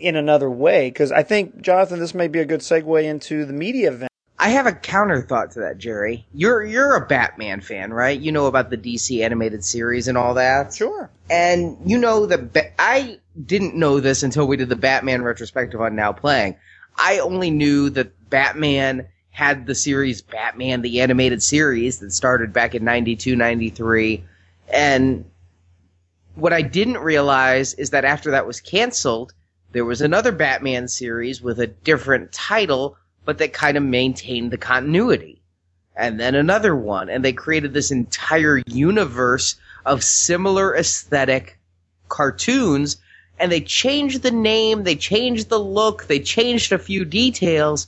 in 0.00 0.16
another 0.16 0.50
way? 0.50 0.88
Because 0.88 1.12
I 1.12 1.22
think, 1.22 1.60
Jonathan, 1.60 1.98
this 1.98 2.14
may 2.14 2.28
be 2.28 2.40
a 2.40 2.44
good 2.44 2.60
segue 2.60 3.02
into 3.04 3.44
the 3.44 3.52
media 3.52 3.92
event. 3.92 4.10
I 4.38 4.48
have 4.50 4.66
a 4.66 4.72
counter 4.72 5.20
thought 5.20 5.50
to 5.52 5.60
that, 5.60 5.76
Jerry. 5.76 6.26
You're 6.32 6.64
you're 6.64 6.96
a 6.96 7.06
Batman 7.06 7.60
fan, 7.60 7.92
right? 7.92 8.18
You 8.18 8.32
know 8.32 8.46
about 8.46 8.70
the 8.70 8.78
DC 8.78 9.22
animated 9.22 9.62
series 9.62 10.08
and 10.08 10.16
all 10.16 10.32
that. 10.34 10.72
Sure. 10.72 11.10
And 11.28 11.76
you 11.84 11.98
know 11.98 12.24
that 12.24 12.54
ba- 12.54 12.72
I 12.78 13.18
didn't 13.44 13.74
know 13.74 14.00
this 14.00 14.22
until 14.22 14.46
we 14.46 14.56
did 14.56 14.70
the 14.70 14.76
Batman 14.76 15.22
retrospective 15.22 15.80
on 15.82 15.94
Now 15.94 16.12
Playing. 16.12 16.56
I 16.96 17.18
only 17.18 17.50
knew 17.50 17.90
that 17.90 18.30
Batman 18.30 19.08
had 19.30 19.66
the 19.66 19.74
series 19.74 20.22
Batman 20.22 20.80
the 20.80 21.02
animated 21.02 21.42
series 21.42 21.98
that 21.98 22.12
started 22.12 22.52
back 22.52 22.74
in 22.74 22.84
92 22.84 23.36
93 23.36 24.24
and 24.72 25.24
what 26.34 26.52
I 26.52 26.62
didn't 26.62 26.98
realize 26.98 27.74
is 27.74 27.90
that 27.90 28.04
after 28.04 28.32
that 28.32 28.46
was 28.46 28.60
canceled 28.60 29.32
there 29.72 29.84
was 29.84 30.00
another 30.00 30.32
Batman 30.32 30.88
series 30.88 31.40
with 31.40 31.60
a 31.60 31.66
different 31.66 32.32
title 32.32 32.96
but 33.24 33.38
that 33.38 33.52
kind 33.52 33.76
of 33.76 33.82
maintained 33.82 34.50
the 34.50 34.58
continuity. 34.58 35.40
And 35.96 36.18
then 36.18 36.34
another 36.34 36.74
one, 36.74 37.08
and 37.08 37.24
they 37.24 37.32
created 37.32 37.72
this 37.72 37.90
entire 37.90 38.62
universe 38.66 39.56
of 39.84 40.02
similar 40.02 40.74
aesthetic 40.74 41.58
cartoons, 42.08 42.96
and 43.38 43.52
they 43.52 43.60
changed 43.60 44.22
the 44.22 44.30
name, 44.30 44.84
they 44.84 44.96
changed 44.96 45.48
the 45.48 45.58
look, 45.58 46.06
they 46.06 46.20
changed 46.20 46.72
a 46.72 46.78
few 46.78 47.04
details, 47.04 47.86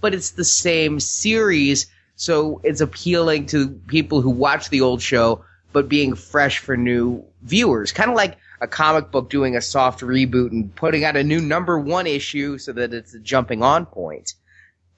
but 0.00 0.14
it's 0.14 0.30
the 0.30 0.44
same 0.44 0.98
series, 0.98 1.86
so 2.16 2.60
it's 2.64 2.80
appealing 2.80 3.46
to 3.46 3.70
people 3.86 4.20
who 4.20 4.30
watch 4.30 4.68
the 4.68 4.80
old 4.80 5.00
show, 5.00 5.44
but 5.72 5.88
being 5.88 6.14
fresh 6.14 6.58
for 6.58 6.76
new 6.76 7.24
viewers. 7.42 7.92
Kind 7.92 8.10
of 8.10 8.16
like 8.16 8.36
a 8.62 8.68
comic 8.68 9.10
book 9.10 9.28
doing 9.28 9.56
a 9.56 9.60
soft 9.60 10.00
reboot 10.00 10.52
and 10.52 10.74
putting 10.76 11.02
out 11.02 11.16
a 11.16 11.24
new 11.24 11.40
number 11.40 11.76
one 11.78 12.06
issue 12.06 12.58
so 12.58 12.72
that 12.72 12.94
it's 12.94 13.12
a 13.12 13.18
jumping 13.18 13.60
on 13.60 13.84
point. 13.84 14.34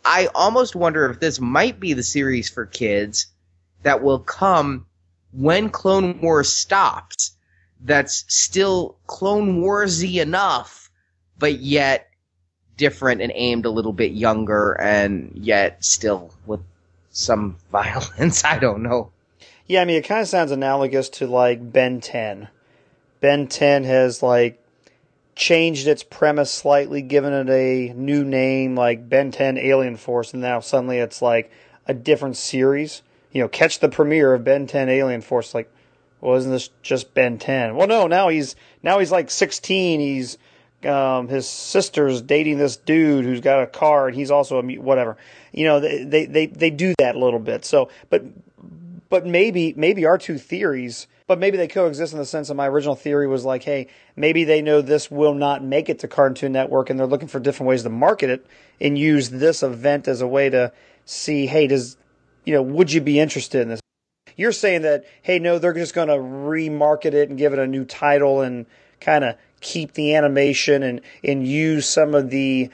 I 0.04 0.28
almost 0.34 0.76
wonder 0.76 1.10
if 1.10 1.18
this 1.18 1.40
might 1.40 1.80
be 1.80 1.94
the 1.94 2.02
series 2.02 2.50
for 2.50 2.66
kids 2.66 3.28
that 3.82 4.02
will 4.02 4.18
come 4.18 4.84
when 5.32 5.70
Clone 5.70 6.20
Wars 6.20 6.52
stops. 6.52 7.36
That's 7.80 8.26
still 8.28 8.96
Clone 9.06 9.62
Warsy 9.62 10.20
enough, 10.20 10.90
but 11.38 11.58
yet 11.58 12.10
different 12.76 13.22
and 13.22 13.32
aimed 13.34 13.64
a 13.64 13.70
little 13.70 13.92
bit 13.94 14.12
younger, 14.12 14.72
and 14.72 15.32
yet 15.36 15.82
still 15.82 16.34
with 16.44 16.60
some 17.10 17.56
violence. 17.72 18.44
I 18.44 18.58
don't 18.58 18.82
know. 18.82 19.10
Yeah, 19.66 19.80
I 19.80 19.86
mean, 19.86 19.96
it 19.96 20.04
kind 20.04 20.20
of 20.20 20.28
sounds 20.28 20.50
analogous 20.50 21.08
to 21.10 21.26
like 21.26 21.72
Ben 21.72 22.02
10. 22.02 22.48
Ben 23.24 23.46
10 23.46 23.84
has 23.84 24.22
like 24.22 24.62
changed 25.34 25.88
its 25.88 26.02
premise 26.02 26.50
slightly, 26.50 27.00
given 27.00 27.32
it 27.32 27.48
a 27.48 27.94
new 27.94 28.22
name 28.22 28.76
like 28.76 29.08
Ben 29.08 29.30
10 29.30 29.56
Alien 29.56 29.96
Force, 29.96 30.34
and 30.34 30.42
now 30.42 30.60
suddenly 30.60 30.98
it's 30.98 31.22
like 31.22 31.50
a 31.86 31.94
different 31.94 32.36
series. 32.36 33.00
You 33.32 33.40
know, 33.40 33.48
catch 33.48 33.78
the 33.78 33.88
premiere 33.88 34.34
of 34.34 34.44
Ben 34.44 34.66
10 34.66 34.90
Alien 34.90 35.22
Force. 35.22 35.54
Like, 35.54 35.72
well, 36.20 36.36
isn't 36.36 36.50
this 36.50 36.68
just 36.82 37.14
Ben 37.14 37.38
10? 37.38 37.76
Well, 37.76 37.86
no, 37.86 38.06
now 38.06 38.28
he's 38.28 38.56
now 38.82 38.98
he's 38.98 39.10
like 39.10 39.30
16. 39.30 40.00
He's 40.00 40.36
um, 40.84 41.28
his 41.28 41.48
sister's 41.48 42.20
dating 42.20 42.58
this 42.58 42.76
dude 42.76 43.24
who's 43.24 43.40
got 43.40 43.62
a 43.62 43.66
car, 43.66 44.06
and 44.06 44.14
he's 44.14 44.30
also 44.30 44.60
a 44.60 44.76
whatever. 44.76 45.16
You 45.50 45.64
know, 45.64 45.80
they 45.80 46.04
they 46.04 46.26
they, 46.26 46.44
they 46.44 46.70
do 46.70 46.92
that 46.98 47.14
a 47.14 47.18
little 47.18 47.40
bit. 47.40 47.64
So, 47.64 47.88
but 48.10 48.22
but 49.08 49.26
maybe 49.26 49.74
maybe 49.76 50.04
our 50.04 50.18
two 50.18 50.38
theories 50.38 51.06
but 51.26 51.38
maybe 51.38 51.56
they 51.56 51.68
coexist 51.68 52.12
in 52.12 52.18
the 52.18 52.26
sense 52.26 52.48
that 52.48 52.54
my 52.54 52.68
original 52.68 52.94
theory 52.94 53.26
was 53.26 53.46
like, 53.46 53.62
hey, 53.62 53.86
maybe 54.14 54.44
they 54.44 54.60
know 54.60 54.82
this 54.82 55.10
will 55.10 55.34
not 55.34 55.64
make 55.64 55.88
it 55.88 56.00
to 56.00 56.08
Cartoon 56.08 56.52
Network 56.52 56.90
and 56.90 57.00
they're 57.00 57.06
looking 57.06 57.28
for 57.28 57.40
different 57.40 57.68
ways 57.68 57.82
to 57.84 57.88
market 57.88 58.28
it 58.28 58.46
and 58.78 58.98
use 58.98 59.30
this 59.30 59.62
event 59.62 60.06
as 60.06 60.20
a 60.20 60.26
way 60.26 60.50
to 60.50 60.70
see, 61.06 61.46
hey, 61.46 61.66
does, 61.66 61.96
you 62.44 62.52
know, 62.52 62.60
would 62.60 62.92
you 62.92 63.00
be 63.00 63.18
interested 63.18 63.62
in 63.62 63.68
this? 63.68 63.80
You're 64.36 64.52
saying 64.52 64.82
that, 64.82 65.04
hey, 65.22 65.38
no, 65.38 65.58
they're 65.58 65.72
just 65.72 65.94
going 65.94 66.08
to 66.08 66.14
remarket 66.14 67.14
it 67.14 67.30
and 67.30 67.38
give 67.38 67.54
it 67.54 67.58
a 67.58 67.66
new 67.66 67.86
title 67.86 68.42
and 68.42 68.66
kind 69.00 69.24
of 69.24 69.36
keep 69.60 69.94
the 69.94 70.14
animation 70.14 70.82
and, 70.82 71.00
and 71.22 71.46
use 71.46 71.88
some 71.88 72.14
of 72.14 72.28
the 72.28 72.68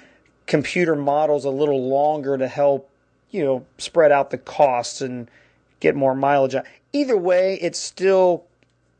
computer 0.47 0.97
models 0.97 1.45
a 1.45 1.51
little 1.51 1.89
longer 1.89 2.37
to 2.37 2.49
help, 2.49 2.91
you 3.31 3.45
know, 3.45 3.65
spread 3.79 4.11
out 4.11 4.31
the 4.31 4.39
costs 4.39 5.01
and 5.01 5.31
get 5.81 5.97
more 5.97 6.15
mileage. 6.15 6.55
Either 6.93 7.17
way, 7.17 7.59
it's 7.61 7.79
still 7.79 8.45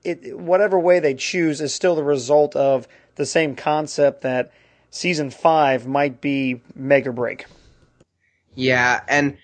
it 0.03 0.39
whatever 0.39 0.79
way 0.79 0.99
they 0.99 1.15
choose 1.15 1.61
is 1.61 1.75
still 1.75 1.95
the 1.95 2.03
result 2.03 2.57
of 2.57 2.89
the 3.17 3.27
same 3.27 3.55
concept 3.55 4.23
that 4.23 4.51
season 4.91 5.31
5 5.31 5.87
might 5.87 6.21
be 6.21 6.61
or 7.07 7.13
break. 7.13 7.47
Yeah, 8.55 9.01
and 9.09 9.37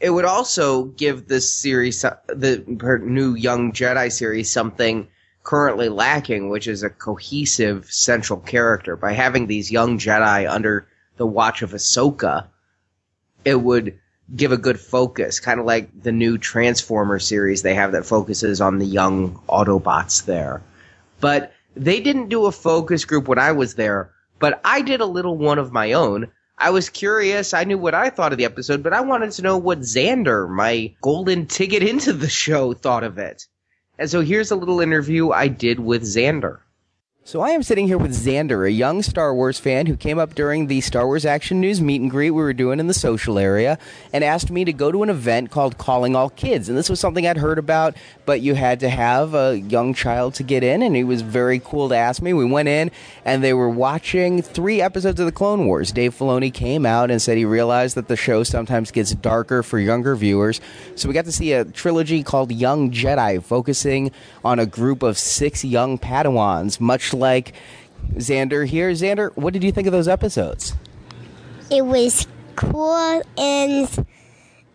it 0.00 0.10
would 0.10 0.24
also 0.24 0.84
give 0.84 1.28
this 1.28 1.52
series 1.52 2.04
uh, 2.04 2.16
the 2.28 2.64
new 3.02 3.34
Young 3.34 3.72
Jedi 3.72 4.10
series 4.10 4.50
something 4.50 5.08
currently 5.42 5.88
lacking, 5.88 6.50
which 6.50 6.66
is 6.66 6.82
a 6.82 6.90
cohesive 6.90 7.86
central 7.86 8.40
character. 8.40 8.96
By 8.96 9.12
having 9.12 9.46
these 9.46 9.70
young 9.70 9.98
Jedi 9.98 10.50
under 10.50 10.86
the 11.16 11.26
watch 11.26 11.62
of 11.62 11.72
Ahsoka, 11.72 12.46
it 13.44 13.60
would 13.62 13.98
give 14.34 14.52
a 14.52 14.56
good 14.56 14.78
focus, 14.78 15.40
kind 15.40 15.60
of 15.60 15.66
like 15.66 16.02
the 16.02 16.12
new 16.12 16.38
Transformer 16.38 17.18
series 17.18 17.62
they 17.62 17.74
have 17.74 17.92
that 17.92 18.06
focuses 18.06 18.60
on 18.60 18.78
the 18.78 18.86
young 18.86 19.40
Autobots 19.48 20.24
there. 20.24 20.62
But 21.20 21.52
they 21.76 22.00
didn't 22.00 22.28
do 22.28 22.46
a 22.46 22.52
focus 22.52 23.04
group 23.04 23.28
when 23.28 23.38
I 23.38 23.52
was 23.52 23.74
there, 23.74 24.12
but 24.38 24.60
I 24.64 24.82
did 24.82 25.00
a 25.00 25.06
little 25.06 25.36
one 25.36 25.58
of 25.58 25.72
my 25.72 25.92
own. 25.92 26.30
I 26.56 26.70
was 26.70 26.90
curious. 26.90 27.54
I 27.54 27.64
knew 27.64 27.78
what 27.78 27.94
I 27.94 28.10
thought 28.10 28.32
of 28.32 28.38
the 28.38 28.44
episode, 28.44 28.82
but 28.82 28.92
I 28.92 29.00
wanted 29.00 29.32
to 29.32 29.42
know 29.42 29.58
what 29.58 29.80
Xander, 29.80 30.48
my 30.48 30.94
golden 31.00 31.46
ticket 31.46 31.82
into 31.82 32.12
the 32.12 32.28
show, 32.28 32.72
thought 32.74 33.04
of 33.04 33.18
it. 33.18 33.46
And 33.98 34.10
so 34.10 34.20
here's 34.20 34.50
a 34.50 34.56
little 34.56 34.80
interview 34.80 35.30
I 35.30 35.48
did 35.48 35.78
with 35.78 36.02
Xander. 36.02 36.60
So 37.22 37.42
I 37.42 37.50
am 37.50 37.62
sitting 37.62 37.86
here 37.86 37.98
with 37.98 38.12
Xander, 38.12 38.66
a 38.66 38.72
young 38.72 39.02
Star 39.02 39.34
Wars 39.34 39.58
fan 39.58 39.84
who 39.84 39.94
came 39.94 40.18
up 40.18 40.34
during 40.34 40.66
the 40.66 40.80
Star 40.80 41.06
Wars 41.06 41.26
Action 41.26 41.60
News 41.60 41.78
meet 41.78 42.00
and 42.00 42.10
greet 42.10 42.30
we 42.30 42.40
were 42.40 42.54
doing 42.54 42.80
in 42.80 42.86
the 42.86 42.94
social 42.94 43.38
area 43.38 43.78
and 44.10 44.24
asked 44.24 44.50
me 44.50 44.64
to 44.64 44.72
go 44.72 44.90
to 44.90 45.02
an 45.02 45.10
event 45.10 45.50
called 45.50 45.76
Calling 45.76 46.16
All 46.16 46.30
Kids. 46.30 46.70
And 46.70 46.78
this 46.78 46.88
was 46.88 46.98
something 46.98 47.26
I'd 47.26 47.36
heard 47.36 47.58
about, 47.58 47.94
but 48.24 48.40
you 48.40 48.54
had 48.54 48.80
to 48.80 48.88
have 48.88 49.34
a 49.34 49.60
young 49.60 49.92
child 49.92 50.32
to 50.36 50.42
get 50.42 50.64
in, 50.64 50.82
and 50.82 50.96
he 50.96 51.04
was 51.04 51.20
very 51.20 51.60
cool 51.60 51.90
to 51.90 51.94
ask 51.94 52.22
me. 52.22 52.32
We 52.32 52.46
went 52.46 52.70
in, 52.70 52.90
and 53.26 53.44
they 53.44 53.52
were 53.52 53.68
watching 53.68 54.40
three 54.40 54.80
episodes 54.80 55.20
of 55.20 55.26
the 55.26 55.32
Clone 55.32 55.66
Wars. 55.66 55.92
Dave 55.92 56.16
Filoni 56.16 56.52
came 56.52 56.86
out 56.86 57.10
and 57.10 57.20
said 57.20 57.36
he 57.36 57.44
realized 57.44 57.96
that 57.96 58.08
the 58.08 58.16
show 58.16 58.42
sometimes 58.44 58.90
gets 58.90 59.14
darker 59.14 59.62
for 59.62 59.78
younger 59.78 60.16
viewers. 60.16 60.60
So 60.96 61.06
we 61.06 61.14
got 61.14 61.26
to 61.26 61.32
see 61.32 61.52
a 61.52 61.66
trilogy 61.66 62.22
called 62.22 62.50
Young 62.50 62.90
Jedi, 62.90 63.44
focusing 63.44 64.10
on 64.42 64.58
a 64.58 64.64
group 64.64 65.02
of 65.02 65.18
six 65.18 65.62
young 65.62 65.98
Padawans, 65.98 66.80
much 66.80 67.10
like 67.20 67.52
Xander 68.14 68.66
here. 68.66 68.90
Xander, 68.90 69.36
what 69.36 69.52
did 69.52 69.62
you 69.62 69.70
think 69.70 69.86
of 69.86 69.92
those 69.92 70.08
episodes? 70.08 70.74
It 71.70 71.84
was 71.84 72.26
cool 72.56 73.22
and 73.38 74.06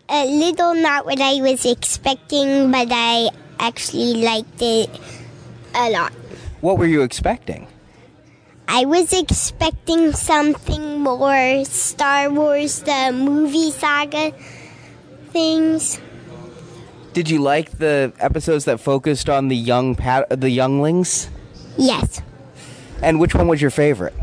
a 0.08 0.24
little 0.24 0.74
not 0.74 1.04
what 1.04 1.20
I 1.20 1.42
was 1.42 1.66
expecting, 1.66 2.70
but 2.70 2.88
I 2.90 3.28
actually 3.58 4.24
liked 4.24 4.62
it 4.62 4.88
a 5.74 5.90
lot. 5.90 6.12
What 6.60 6.78
were 6.78 6.86
you 6.86 7.02
expecting? 7.02 7.66
I 8.68 8.84
was 8.84 9.12
expecting 9.12 10.12
something 10.12 11.00
more 11.00 11.64
Star 11.64 12.30
Wars, 12.30 12.82
the 12.82 13.12
movie 13.12 13.70
saga 13.70 14.32
things. 15.30 16.00
Did 17.12 17.30
you 17.30 17.38
like 17.38 17.78
the 17.78 18.12
episodes 18.18 18.64
that 18.64 18.80
focused 18.80 19.30
on 19.30 19.48
the 19.48 19.56
young 19.56 19.94
pat- 19.94 20.28
the 20.28 20.50
younglings? 20.50 21.30
Yes. 21.78 22.20
And 23.02 23.20
which 23.20 23.34
one 23.34 23.48
was 23.48 23.60
your 23.60 23.70
favorite? 23.70 24.14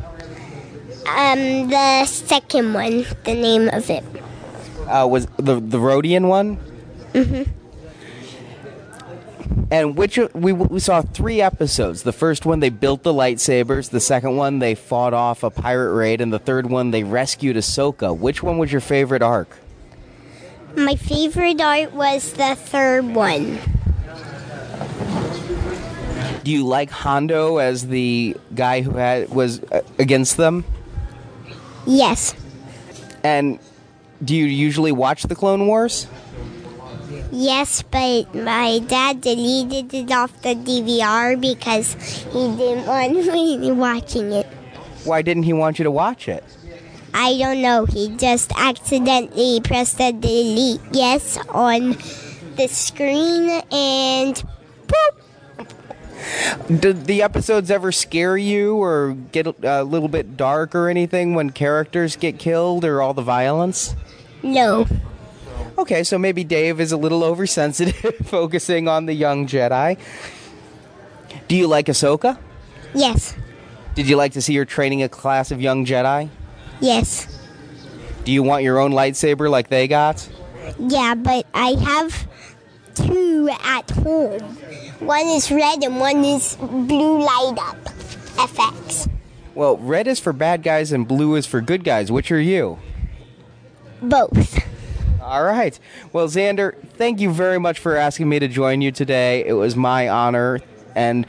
Um, 1.08 1.70
the 1.70 2.06
second 2.06 2.74
one, 2.74 3.06
the 3.24 3.34
name 3.34 3.70
of 3.70 3.90
it. 3.90 4.04
Uh, 4.88 5.08
was 5.10 5.28
the 5.38 5.60
the 5.60 5.78
Rodian 5.78 6.28
one? 6.28 6.58
Mm-hmm. 7.14 7.44
And 9.72 9.96
which 9.98 10.18
we 10.34 10.54
we 10.54 10.80
saw 10.80 11.02
three 11.02 11.42
episodes. 11.42 12.04
The 12.04 12.12
first 12.12 12.46
one 12.46 12.60
they 12.60 12.70
built 12.70 13.04
the 13.04 13.14
lightsabers. 13.14 13.90
The 13.90 14.00
second 14.00 14.38
one 14.38 14.60
they 14.60 14.76
fought 14.76 15.14
off 15.14 15.44
a 15.44 15.50
pirate 15.50 15.94
raid, 15.94 16.22
and 16.22 16.32
the 16.32 16.40
third 16.40 16.70
one 16.70 16.92
they 16.92 17.04
rescued 17.04 17.56
Ahsoka. 17.56 18.16
Which 18.18 18.44
one 18.44 18.58
was 18.58 18.72
your 18.72 18.82
favorite 18.82 19.22
arc? 19.22 19.58
My 20.76 20.96
favorite 20.96 21.62
arc 21.62 21.94
was 21.94 22.34
the 22.34 22.56
third 22.56 23.14
one. 23.14 23.60
Do 26.44 26.52
you 26.52 26.66
like 26.66 26.90
Hondo 26.90 27.58
as 27.58 27.88
the 27.88 28.36
guy 28.54 28.82
who 28.82 28.92
had 28.92 29.30
was 29.30 29.64
uh, 29.64 29.82
against 29.98 30.38
them? 30.38 30.66
Yes. 31.86 32.36
And 33.24 33.60
do 34.24 34.36
you 34.36 34.46
usually 34.46 34.92
watch 34.92 35.24
the 35.24 35.36
Clone 35.36 35.68
Wars? 35.68 36.08
Yes, 37.32 37.82
but 37.84 38.36
my 38.36 38.80
dad 38.80 39.22
deleted 39.22 39.94
it 39.94 40.12
off 40.12 40.42
the 40.42 40.56
DVR 40.56 41.40
because 41.40 41.94
he 42.32 42.56
didn't 42.58 42.86
want 42.88 43.14
me 43.14 43.72
watching 43.72 44.32
it. 44.34 44.46
Why 45.04 45.22
didn't 45.22 45.44
he 45.44 45.54
want 45.54 45.80
you 45.80 45.84
to 45.84 45.92
watch 45.92 46.28
it? 46.28 46.44
I 47.14 47.38
don't 47.38 47.62
know. 47.62 47.86
He 47.86 48.10
just 48.18 48.52
accidentally 48.58 49.62
pressed 49.62 49.98
the 49.98 50.12
delete 50.12 50.82
yes 50.92 51.38
on 51.50 51.98
the 52.56 52.68
screen 52.68 53.50
and 53.72 54.36
boop. 54.88 55.23
Did 56.68 57.06
the 57.06 57.22
episodes 57.22 57.70
ever 57.72 57.92
scare 57.92 58.38
you 58.38 58.76
or 58.76 59.16
get 59.32 59.48
a 59.64 59.84
little 59.84 60.08
bit 60.08 60.38
dark 60.38 60.76
or 60.76 60.90
anything 60.90 61.36
when 61.36 61.50
characters 61.50 62.16
get 62.16 62.40
killed 62.40 62.86
or 62.86 63.02
all 63.02 63.14
the 63.14 63.22
violence? 63.22 63.96
No. 64.42 64.86
Okay, 65.78 66.04
so 66.04 66.18
maybe 66.18 66.44
Dave 66.44 66.80
is 66.80 66.92
a 66.92 66.98
little 66.98 67.24
oversensitive, 67.24 68.16
focusing 68.26 68.88
on 68.88 69.06
the 69.06 69.14
young 69.14 69.48
Jedi. 69.48 69.98
Do 71.48 71.56
you 71.56 71.68
like 71.68 71.88
Ahsoka? 71.88 72.38
Yes. 72.94 73.36
Did 73.96 74.08
you 74.08 74.16
like 74.16 74.34
to 74.34 74.42
see 74.42 74.56
her 74.56 74.66
training 74.66 75.04
a 75.04 75.10
class 75.10 75.52
of 75.52 75.62
young 75.62 75.86
Jedi? 75.86 76.30
Yes. 76.80 77.28
Do 78.24 78.32
you 78.32 78.44
want 78.44 78.64
your 78.64 78.80
own 78.80 78.92
lightsaber 78.92 79.50
like 79.50 79.70
they 79.70 79.88
got? 79.88 80.28
Yeah, 80.80 81.16
but 81.16 81.46
I 81.54 81.74
have 81.84 82.28
two 82.96 83.50
at 83.64 83.90
home. 83.92 84.40
One 85.00 85.28
is 85.28 85.52
red 85.52 85.84
and 85.84 86.00
one 86.00 86.24
is 86.24 86.56
blue 86.56 87.20
light 87.20 87.58
up. 87.60 87.78
FX. 88.36 89.10
Well, 89.56 89.78
red 89.78 90.08
is 90.08 90.20
for 90.20 90.34
bad 90.34 90.64
guys 90.64 90.92
and 90.92 91.08
blue 91.08 91.36
is 91.36 91.46
for 91.46 91.62
good 91.62 91.84
guys. 91.84 92.12
Which 92.12 92.32
are 92.32 92.40
you? 92.42 92.80
Both. 94.02 94.60
All 95.22 95.44
right. 95.44 95.80
Well, 96.12 96.28
Xander, 96.28 96.76
thank 96.96 97.20
you 97.22 97.32
very 97.32 97.60
much 97.60 97.80
for 97.80 97.96
asking 97.96 98.28
me 98.30 98.40
to 98.40 98.48
join 98.48 98.82
you 98.82 98.92
today. 98.92 99.46
It 99.46 99.54
was 99.54 99.76
my 99.76 100.10
honor. 100.10 100.60
And 100.96 101.26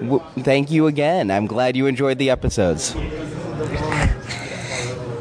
w- 0.00 0.22
thank 0.40 0.70
you 0.70 0.86
again. 0.86 1.30
I'm 1.30 1.46
glad 1.46 1.76
you 1.76 1.86
enjoyed 1.86 2.18
the 2.18 2.30
episodes. 2.30 2.94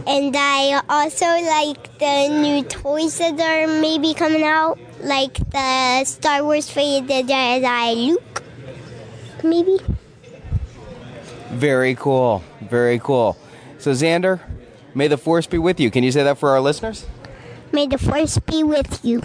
And 0.08 0.36
I 0.38 0.82
also 0.88 1.26
like 1.26 1.98
the 1.98 2.28
new 2.30 2.64
toys 2.64 3.18
that 3.18 3.40
are 3.40 3.68
maybe 3.82 4.14
coming 4.14 4.44
out, 4.44 4.78
like 5.02 5.34
the 5.52 6.04
Star 6.06 6.44
Wars 6.44 6.70
Fate 6.70 7.08
the 7.08 7.24
Jedi 7.24 8.08
Luke. 8.08 8.44
Maybe. 9.44 9.78
Very 11.50 11.96
cool. 11.96 12.44
Very 12.62 13.00
cool. 13.00 13.38
So, 13.78 13.92
Xander, 13.92 14.40
may 14.94 15.08
the 15.08 15.18
force 15.18 15.48
be 15.48 15.58
with 15.58 15.80
you. 15.80 15.92
Can 15.92 16.04
you 16.04 16.12
say 16.12 16.24
that 16.24 16.38
for 16.38 16.50
our 16.50 16.62
listeners? 16.62 17.06
May 17.72 17.88
the 17.88 17.98
Force 17.98 18.38
be 18.40 18.64
with 18.64 19.04
you. 19.04 19.22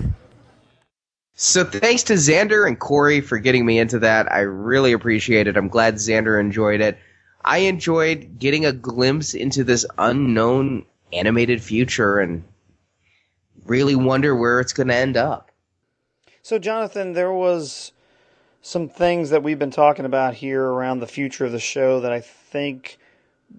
So, 1.34 1.64
thanks 1.64 2.02
to 2.04 2.14
Xander 2.14 2.66
and 2.66 2.78
Corey 2.78 3.20
for 3.20 3.38
getting 3.38 3.64
me 3.64 3.78
into 3.78 4.00
that. 4.00 4.30
I 4.30 4.40
really 4.40 4.92
appreciate 4.92 5.46
it. 5.46 5.56
I'm 5.56 5.68
glad 5.68 5.94
Xander 5.94 6.38
enjoyed 6.38 6.80
it. 6.80 6.98
I 7.44 7.58
enjoyed 7.58 8.38
getting 8.38 8.66
a 8.66 8.72
glimpse 8.72 9.34
into 9.34 9.64
this 9.64 9.86
unknown 9.98 10.84
animated 11.12 11.62
future 11.62 12.18
and 12.18 12.44
really 13.66 13.94
wonder 13.94 14.34
where 14.34 14.60
it's 14.60 14.72
going 14.72 14.88
to 14.88 14.96
end 14.96 15.16
up. 15.16 15.49
So, 16.42 16.58
Jonathan, 16.58 17.12
there 17.12 17.32
was 17.32 17.92
some 18.62 18.88
things 18.88 19.30
that 19.30 19.42
we've 19.42 19.58
been 19.58 19.70
talking 19.70 20.04
about 20.04 20.34
here 20.34 20.64
around 20.64 21.00
the 21.00 21.06
future 21.06 21.44
of 21.46 21.52
the 21.52 21.60
show 21.60 22.00
that 22.00 22.12
I 22.12 22.20
think 22.20 22.98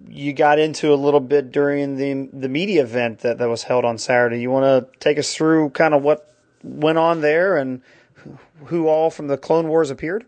you 0.08 0.32
got 0.32 0.58
into 0.58 0.92
a 0.92 0.96
little 0.96 1.20
bit 1.20 1.52
during 1.52 1.96
the 1.96 2.28
the 2.32 2.48
media 2.48 2.82
event 2.82 3.20
that, 3.20 3.38
that 3.38 3.48
was 3.48 3.64
held 3.64 3.84
on 3.84 3.98
Saturday. 3.98 4.40
You 4.40 4.50
want 4.50 4.64
to 4.64 4.98
take 4.98 5.18
us 5.18 5.34
through 5.34 5.70
kind 5.70 5.94
of 5.94 6.02
what 6.02 6.34
went 6.62 6.98
on 6.98 7.20
there 7.20 7.56
and 7.56 7.82
who 8.66 8.88
all 8.88 9.10
from 9.10 9.26
the 9.26 9.36
Clone 9.36 9.68
Wars 9.68 9.90
appeared? 9.90 10.24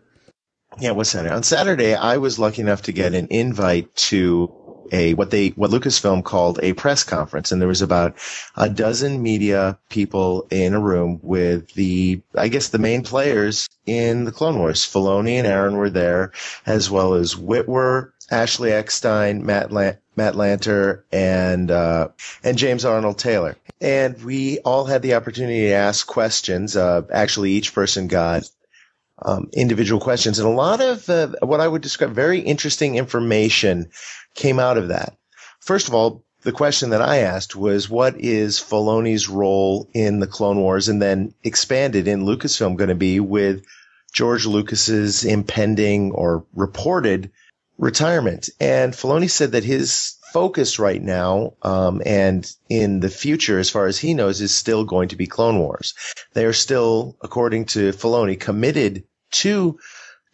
Yeah, 0.79 0.91
what's 0.91 1.09
Saturday? 1.09 1.33
On 1.33 1.43
Saturday, 1.43 1.95
I 1.95 2.17
was 2.17 2.37
lucky 2.37 2.61
enough 2.61 2.83
to 2.83 2.91
get 2.91 3.13
an 3.13 3.27
invite 3.29 3.95
to 3.95 4.53
a 4.91 5.13
what 5.13 5.31
they 5.31 5.49
what 5.49 5.71
Lucasfilm 5.71 6.23
called 6.23 6.59
a 6.61 6.73
press 6.73 7.03
conference, 7.03 7.51
and 7.51 7.61
there 7.61 7.67
was 7.67 7.81
about 7.81 8.15
a 8.55 8.69
dozen 8.69 9.21
media 9.21 9.77
people 9.89 10.47
in 10.51 10.73
a 10.73 10.79
room 10.79 11.19
with 11.21 11.73
the 11.73 12.21
I 12.35 12.47
guess 12.47 12.69
the 12.69 12.79
main 12.79 13.03
players 13.03 13.67
in 13.85 14.25
the 14.25 14.31
Clone 14.31 14.59
Wars. 14.59 14.81
Filoni 14.81 15.33
and 15.33 15.47
Aron 15.47 15.77
were 15.77 15.89
there, 15.89 16.31
as 16.65 16.89
well 16.89 17.13
as 17.13 17.35
Witwer, 17.35 18.11
Ashley 18.31 18.71
Eckstein, 18.71 19.45
Matt 19.45 19.71
Lan- 19.71 19.97
Matt 20.15 20.35
Lanter, 20.35 21.03
and 21.11 21.69
uh, 21.69 22.09
and 22.43 22.57
James 22.57 22.85
Arnold 22.85 23.19
Taylor. 23.19 23.55
And 23.81 24.21
we 24.23 24.59
all 24.59 24.85
had 24.85 25.01
the 25.01 25.15
opportunity 25.15 25.67
to 25.67 25.73
ask 25.73 26.07
questions. 26.07 26.75
Uh, 26.75 27.03
actually, 27.11 27.51
each 27.51 27.73
person 27.73 28.07
got 28.07 28.49
um, 29.21 29.49
individual 29.53 30.01
questions, 30.01 30.39
and 30.39 30.47
a 30.47 30.51
lot 30.51 30.81
of 30.81 31.09
uh, 31.09 31.33
what 31.41 31.61
I 31.61 31.67
would 31.67 31.81
describe 31.81 32.11
very 32.11 32.39
interesting 32.39 32.95
information 32.95 33.89
came 34.35 34.59
out 34.59 34.77
of 34.77 34.89
that. 34.89 35.15
First 35.59 35.87
of 35.87 35.95
all, 35.95 36.23
the 36.43 36.51
question 36.51 36.91
that 36.91 37.01
I 37.01 37.17
asked 37.17 37.55
was, 37.55 37.89
what 37.89 38.19
is 38.19 38.59
Filoni's 38.59 39.27
role 39.27 39.89
in 39.93 40.19
the 40.19 40.27
Clone 40.27 40.59
Wars, 40.59 40.87
and 40.87 41.01
then 41.01 41.33
expanded 41.43 42.07
in 42.07 42.25
Lucasfilm 42.25 42.77
going 42.77 42.89
to 42.89 42.95
be 42.95 43.19
with 43.19 43.65
George 44.13 44.45
Lucas's 44.45 45.25
impending 45.25 46.11
or 46.11 46.45
reported 46.53 47.31
retirement? 47.79 48.49
And 48.59 48.93
Filoni 48.93 49.29
said 49.29 49.53
that 49.53 49.63
his 49.63 50.17
focus 50.33 50.77
right 50.77 51.01
now 51.01 51.53
um, 51.63 52.01
and 52.05 52.45
in 52.69 52.99
the 52.99 53.09
future, 53.09 53.57
as 53.57 53.69
far 53.69 53.87
as 53.87 53.97
he 53.97 54.13
knows, 54.13 54.41
is 54.41 54.53
still 54.53 54.83
going 54.83 55.07
to 55.09 55.15
be 55.15 55.25
Clone 55.25 55.57
Wars. 55.57 55.95
They 56.33 56.45
are 56.45 56.53
still, 56.53 57.17
according 57.21 57.65
to 57.67 57.91
Filoni, 57.91 58.39
committed 58.39 59.05
to 59.31 59.79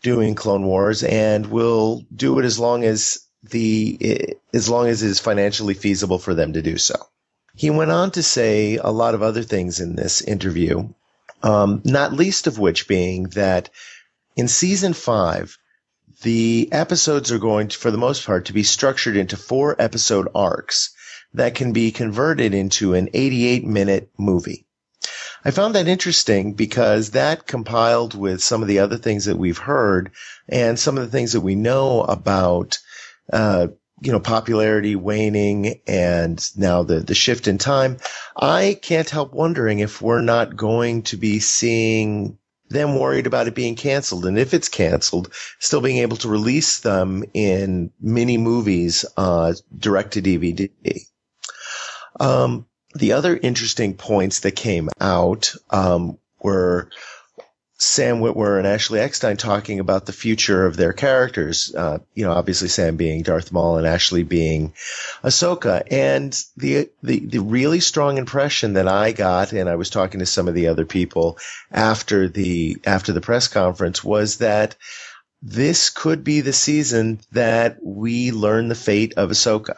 doing 0.02 0.36
Clone 0.36 0.66
Wars 0.66 1.04
and 1.04 1.46
will 1.46 2.04
do 2.14 2.40
it 2.40 2.46
as 2.46 2.60
long 2.60 2.84
as 2.84 3.20
the 3.44 4.38
as 4.54 4.70
long 4.70 4.88
as 4.88 5.04
it 5.04 5.08
is 5.08 5.20
financially 5.20 5.74
feasible 5.74 6.20
for 6.20 6.34
them 6.34 6.54
to 6.54 6.62
do 6.62 6.78
so. 6.78 6.96
He 7.56 7.70
went 7.70 7.92
on 7.92 8.12
to 8.12 8.24
say 8.24 8.78
a 8.78 8.92
lot 8.92 9.14
of 9.14 9.22
other 9.22 9.44
things 9.44 9.80
in 9.80 9.96
this 9.96 10.22
interview, 10.22 10.90
um, 11.44 11.82
not 11.84 12.14
least 12.14 12.48
of 12.48 12.60
which 12.60 12.88
being 12.88 13.24
that 13.30 13.70
in 14.36 14.48
season 14.48 14.94
five, 14.94 15.58
the 16.22 16.70
episodes 16.72 17.32
are 17.32 17.40
going 17.40 17.68
to, 17.70 17.78
for 17.78 17.92
the 17.92 17.98
most 17.98 18.26
part, 18.26 18.46
to 18.46 18.54
be 18.54 18.64
structured 18.64 19.18
into 19.18 19.36
four 19.36 19.76
episode 19.80 20.28
arcs 20.36 20.92
that 21.34 21.56
can 21.56 21.74
be 21.74 21.92
converted 21.92 22.54
into 22.54 22.94
an 22.94 23.10
88 23.14 23.66
minute 23.66 24.10
movie. 24.18 24.66
I 25.44 25.52
found 25.52 25.74
that 25.76 25.88
interesting 25.88 26.54
because 26.54 27.12
that 27.12 27.48
compiled 27.48 28.14
with 28.14 28.44
some 28.44 28.62
of 28.62 28.68
the 28.68 28.80
other 28.80 28.98
things 28.98 29.26
that 29.26 29.38
we've 29.38 29.58
heard 29.58 30.12
and 30.48 30.78
some 30.78 30.98
of 30.98 31.04
the 31.04 31.10
things 31.10 31.34
that 31.34 31.42
we 31.42 31.56
know 31.56 32.02
about, 32.02 32.78
uh, 33.32 33.68
you 34.02 34.12
know, 34.12 34.20
popularity 34.20 34.96
waning 34.96 35.80
and 35.88 36.44
now 36.58 36.84
the, 36.84 37.00
the 37.00 37.14
shift 37.14 37.48
in 37.48 37.58
time. 37.58 37.98
I 38.36 38.78
can't 38.82 39.10
help 39.10 39.34
wondering 39.34 39.80
if 39.80 40.02
we're 40.02 40.22
not 40.22 40.56
going 40.56 41.04
to 41.04 41.18
be 41.18 41.40
seeing 41.40 42.40
them 42.70 42.98
worried 42.98 43.28
about 43.28 43.48
it 43.48 43.54
being 43.54 43.76
canceled. 43.76 44.26
And 44.26 44.40
if 44.40 44.54
it's 44.54 44.70
canceled, 44.70 45.32
still 45.60 45.82
being 45.82 45.98
able 45.98 46.18
to 46.18 46.30
release 46.30 46.80
them 46.80 47.24
in 47.34 47.92
mini 48.00 48.38
movies, 48.38 49.06
uh, 49.18 49.54
direct 49.78 50.14
to 50.14 50.22
DVD. 50.22 50.70
Um, 52.20 52.66
the 52.96 53.14
other 53.14 53.38
interesting 53.38 53.96
points 53.96 54.40
that 54.42 54.56
came 54.56 54.90
out, 55.00 55.54
um, 55.70 56.18
were 56.44 56.90
Sam 57.84 58.20
Witwer 58.20 58.60
and 58.60 58.68
Ashley 58.68 59.00
Eckstein 59.00 59.38
talking 59.38 59.80
about 59.80 60.06
the 60.06 60.14
future 60.14 60.68
of 60.68 60.78
their 60.78 60.94
characters. 60.94 61.74
Uh, 61.74 61.98
you 62.14 62.24
know, 62.24 62.32
obviously 62.32 62.68
Sam 62.68 62.96
being 62.96 63.24
Darth 63.24 63.52
Maul 63.52 63.78
and 63.78 63.88
Ashley 63.88 64.22
being 64.22 64.74
Ahsoka. 65.24 65.82
And 65.90 66.32
the, 66.56 66.92
the, 67.02 67.26
the 67.26 67.40
really 67.40 67.80
strong 67.80 68.20
impression 68.20 68.74
that 68.74 68.88
I 68.88 69.14
got, 69.14 69.52
and 69.52 69.68
I 69.68 69.78
was 69.78 69.90
talking 69.90 70.20
to 70.20 70.28
some 70.28 70.48
of 70.48 70.54
the 70.54 70.68
other 70.68 70.86
people 70.86 71.40
after 71.72 72.30
the, 72.30 72.78
after 72.86 73.14
the 73.14 73.22
press 73.22 73.48
conference 73.48 74.04
was 74.04 74.38
that 74.38 74.76
this 75.42 75.90
could 75.90 76.24
be 76.24 76.42
the 76.42 76.54
season 76.54 77.20
that 77.32 77.80
we 77.82 78.32
learn 78.32 78.68
the 78.68 78.76
fate 78.76 79.16
of 79.18 79.32
Ahsoka. 79.32 79.78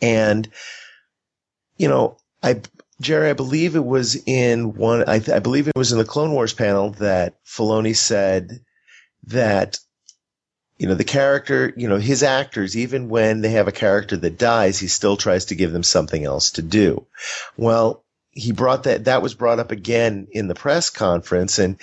And, 0.00 0.48
you 1.76 1.88
know, 1.88 2.16
I, 2.42 2.62
Jerry, 3.02 3.30
I 3.30 3.34
believe 3.34 3.76
it 3.76 3.84
was 3.84 4.16
in 4.26 4.74
one, 4.74 5.04
I, 5.08 5.16
I 5.16 5.40
believe 5.40 5.68
it 5.68 5.76
was 5.76 5.92
in 5.92 5.98
the 5.98 6.04
Clone 6.04 6.32
Wars 6.32 6.54
panel 6.54 6.90
that 6.92 7.44
Filoni 7.44 7.96
said 7.96 8.60
that 9.26 9.78
you 10.82 10.88
know, 10.88 10.94
the 10.94 11.04
character, 11.04 11.72
you 11.76 11.88
know, 11.88 11.98
his 11.98 12.24
actors, 12.24 12.76
even 12.76 13.08
when 13.08 13.40
they 13.40 13.50
have 13.50 13.68
a 13.68 13.72
character 13.72 14.16
that 14.16 14.36
dies, 14.36 14.80
he 14.80 14.88
still 14.88 15.16
tries 15.16 15.44
to 15.44 15.54
give 15.54 15.70
them 15.70 15.84
something 15.84 16.24
else 16.24 16.50
to 16.52 16.62
do. 16.62 17.06
Well, 17.56 18.02
he 18.32 18.50
brought 18.50 18.82
that, 18.82 19.04
that 19.04 19.22
was 19.22 19.34
brought 19.34 19.60
up 19.60 19.70
again 19.70 20.26
in 20.32 20.48
the 20.48 20.56
press 20.56 20.90
conference. 20.90 21.60
And 21.60 21.76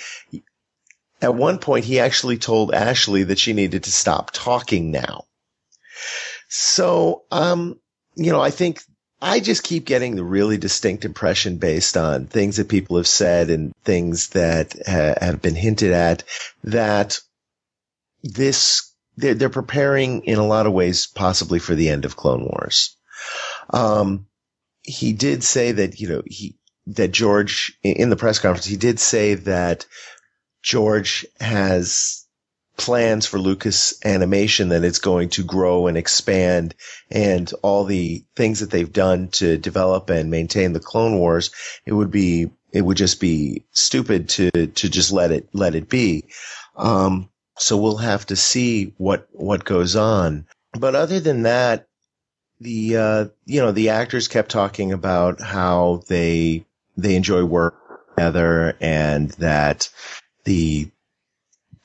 at 1.21 1.33
one 1.33 1.59
point, 1.59 1.85
he 1.85 2.01
actually 2.01 2.39
told 2.39 2.73
Ashley 2.73 3.23
that 3.23 3.39
she 3.39 3.53
needed 3.53 3.83
to 3.83 3.91
stop 3.91 4.31
talking 4.31 4.91
now. 4.91 5.27
So, 6.49 7.23
um, 7.31 7.79
you 8.15 8.33
know, 8.33 8.41
I 8.41 8.49
think 8.49 8.81
I 9.21 9.39
just 9.39 9.63
keep 9.63 9.85
getting 9.85 10.15
the 10.15 10.23
really 10.23 10.57
distinct 10.57 11.03
impression 11.03 11.57
based 11.57 11.97
on 11.97 12.27
things 12.27 12.57
that 12.57 12.69
people 12.69 12.97
have 12.97 13.07
said 13.07 13.49
and 13.49 13.73
things 13.83 14.29
that 14.29 14.75
ha- 14.85 15.15
have 15.19 15.41
been 15.41 15.55
hinted 15.55 15.91
at 15.91 16.23
that 16.63 17.19
this 18.23 18.93
they're, 19.17 19.33
they're 19.33 19.49
preparing 19.49 20.23
in 20.23 20.39
a 20.39 20.47
lot 20.47 20.65
of 20.65 20.73
ways 20.73 21.07
possibly 21.07 21.59
for 21.59 21.75
the 21.75 21.89
end 21.89 22.05
of 22.05 22.15
Clone 22.15 22.43
Wars. 22.43 22.95
Um, 23.71 24.27
he 24.81 25.11
did 25.11 25.43
say 25.43 25.73
that, 25.73 25.99
you 25.99 26.07
know, 26.07 26.21
he, 26.25 26.55
that 26.87 27.11
George 27.11 27.77
in 27.83 28.09
the 28.09 28.15
press 28.15 28.39
conference, 28.39 28.65
he 28.65 28.77
did 28.77 28.99
say 28.99 29.35
that 29.35 29.85
George 30.63 31.25
has 31.39 32.25
plans 32.79 33.25
for 33.25 33.37
Lucas 33.37 33.93
animation 34.05 34.69
that 34.69 34.85
it's 34.85 34.99
going 34.99 35.29
to 35.29 35.43
grow 35.43 35.87
and 35.87 35.97
expand 35.97 36.73
and 37.11 37.51
all 37.61 37.83
the 37.83 38.23
things 38.37 38.61
that 38.61 38.71
they've 38.71 38.91
done 38.91 39.27
to 39.27 39.57
develop 39.57 40.09
and 40.09 40.31
maintain 40.31 40.71
the 40.71 40.79
Clone 40.79 41.19
Wars. 41.19 41.51
It 41.85 41.91
would 41.91 42.09
be, 42.09 42.49
it 42.71 42.81
would 42.81 42.97
just 42.97 43.19
be 43.19 43.65
stupid 43.71 44.29
to, 44.29 44.49
to 44.51 44.89
just 44.89 45.11
let 45.11 45.31
it, 45.31 45.49
let 45.51 45.75
it 45.75 45.89
be. 45.89 46.29
Um, 46.77 47.29
so 47.57 47.77
we'll 47.77 47.97
have 47.97 48.25
to 48.27 48.37
see 48.37 48.93
what, 48.97 49.27
what 49.33 49.65
goes 49.65 49.97
on. 49.97 50.47
But 50.71 50.95
other 50.95 51.19
than 51.19 51.43
that, 51.43 51.87
the, 52.61 52.97
uh, 52.97 53.25
you 53.45 53.59
know, 53.59 53.73
the 53.73 53.89
actors 53.89 54.29
kept 54.29 54.51
talking 54.51 54.93
about 54.93 55.41
how 55.41 56.03
they, 56.07 56.65
they 56.95 57.15
enjoy 57.15 57.43
work 57.43 57.75
together 58.15 58.77
and 58.79 59.31
that 59.31 59.89
the, 60.45 60.89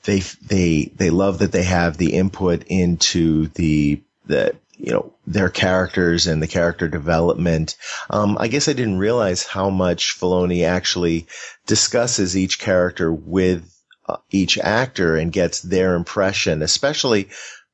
they, 0.05 0.19
they, 0.19 0.91
they 0.95 1.09
love 1.09 1.39
that 1.39 1.51
they 1.51 1.63
have 1.63 1.97
the 1.97 2.13
input 2.13 2.63
into 2.67 3.47
the, 3.49 4.01
the, 4.25 4.55
you 4.77 4.91
know, 4.91 5.13
their 5.25 5.49
characters 5.49 6.27
and 6.27 6.41
the 6.41 6.47
character 6.47 6.87
development. 6.87 7.77
Um, 8.09 8.37
I 8.39 8.47
guess 8.47 8.67
I 8.67 8.73
didn't 8.73 8.99
realize 8.99 9.43
how 9.43 9.69
much 9.69 10.19
Filoni 10.19 10.65
actually 10.65 11.27
discusses 11.65 12.37
each 12.37 12.59
character 12.59 13.11
with 13.11 13.71
uh, 14.07 14.17
each 14.29 14.57
actor 14.57 15.15
and 15.15 15.31
gets 15.31 15.61
their 15.61 15.95
impression, 15.95 16.61
especially 16.61 17.29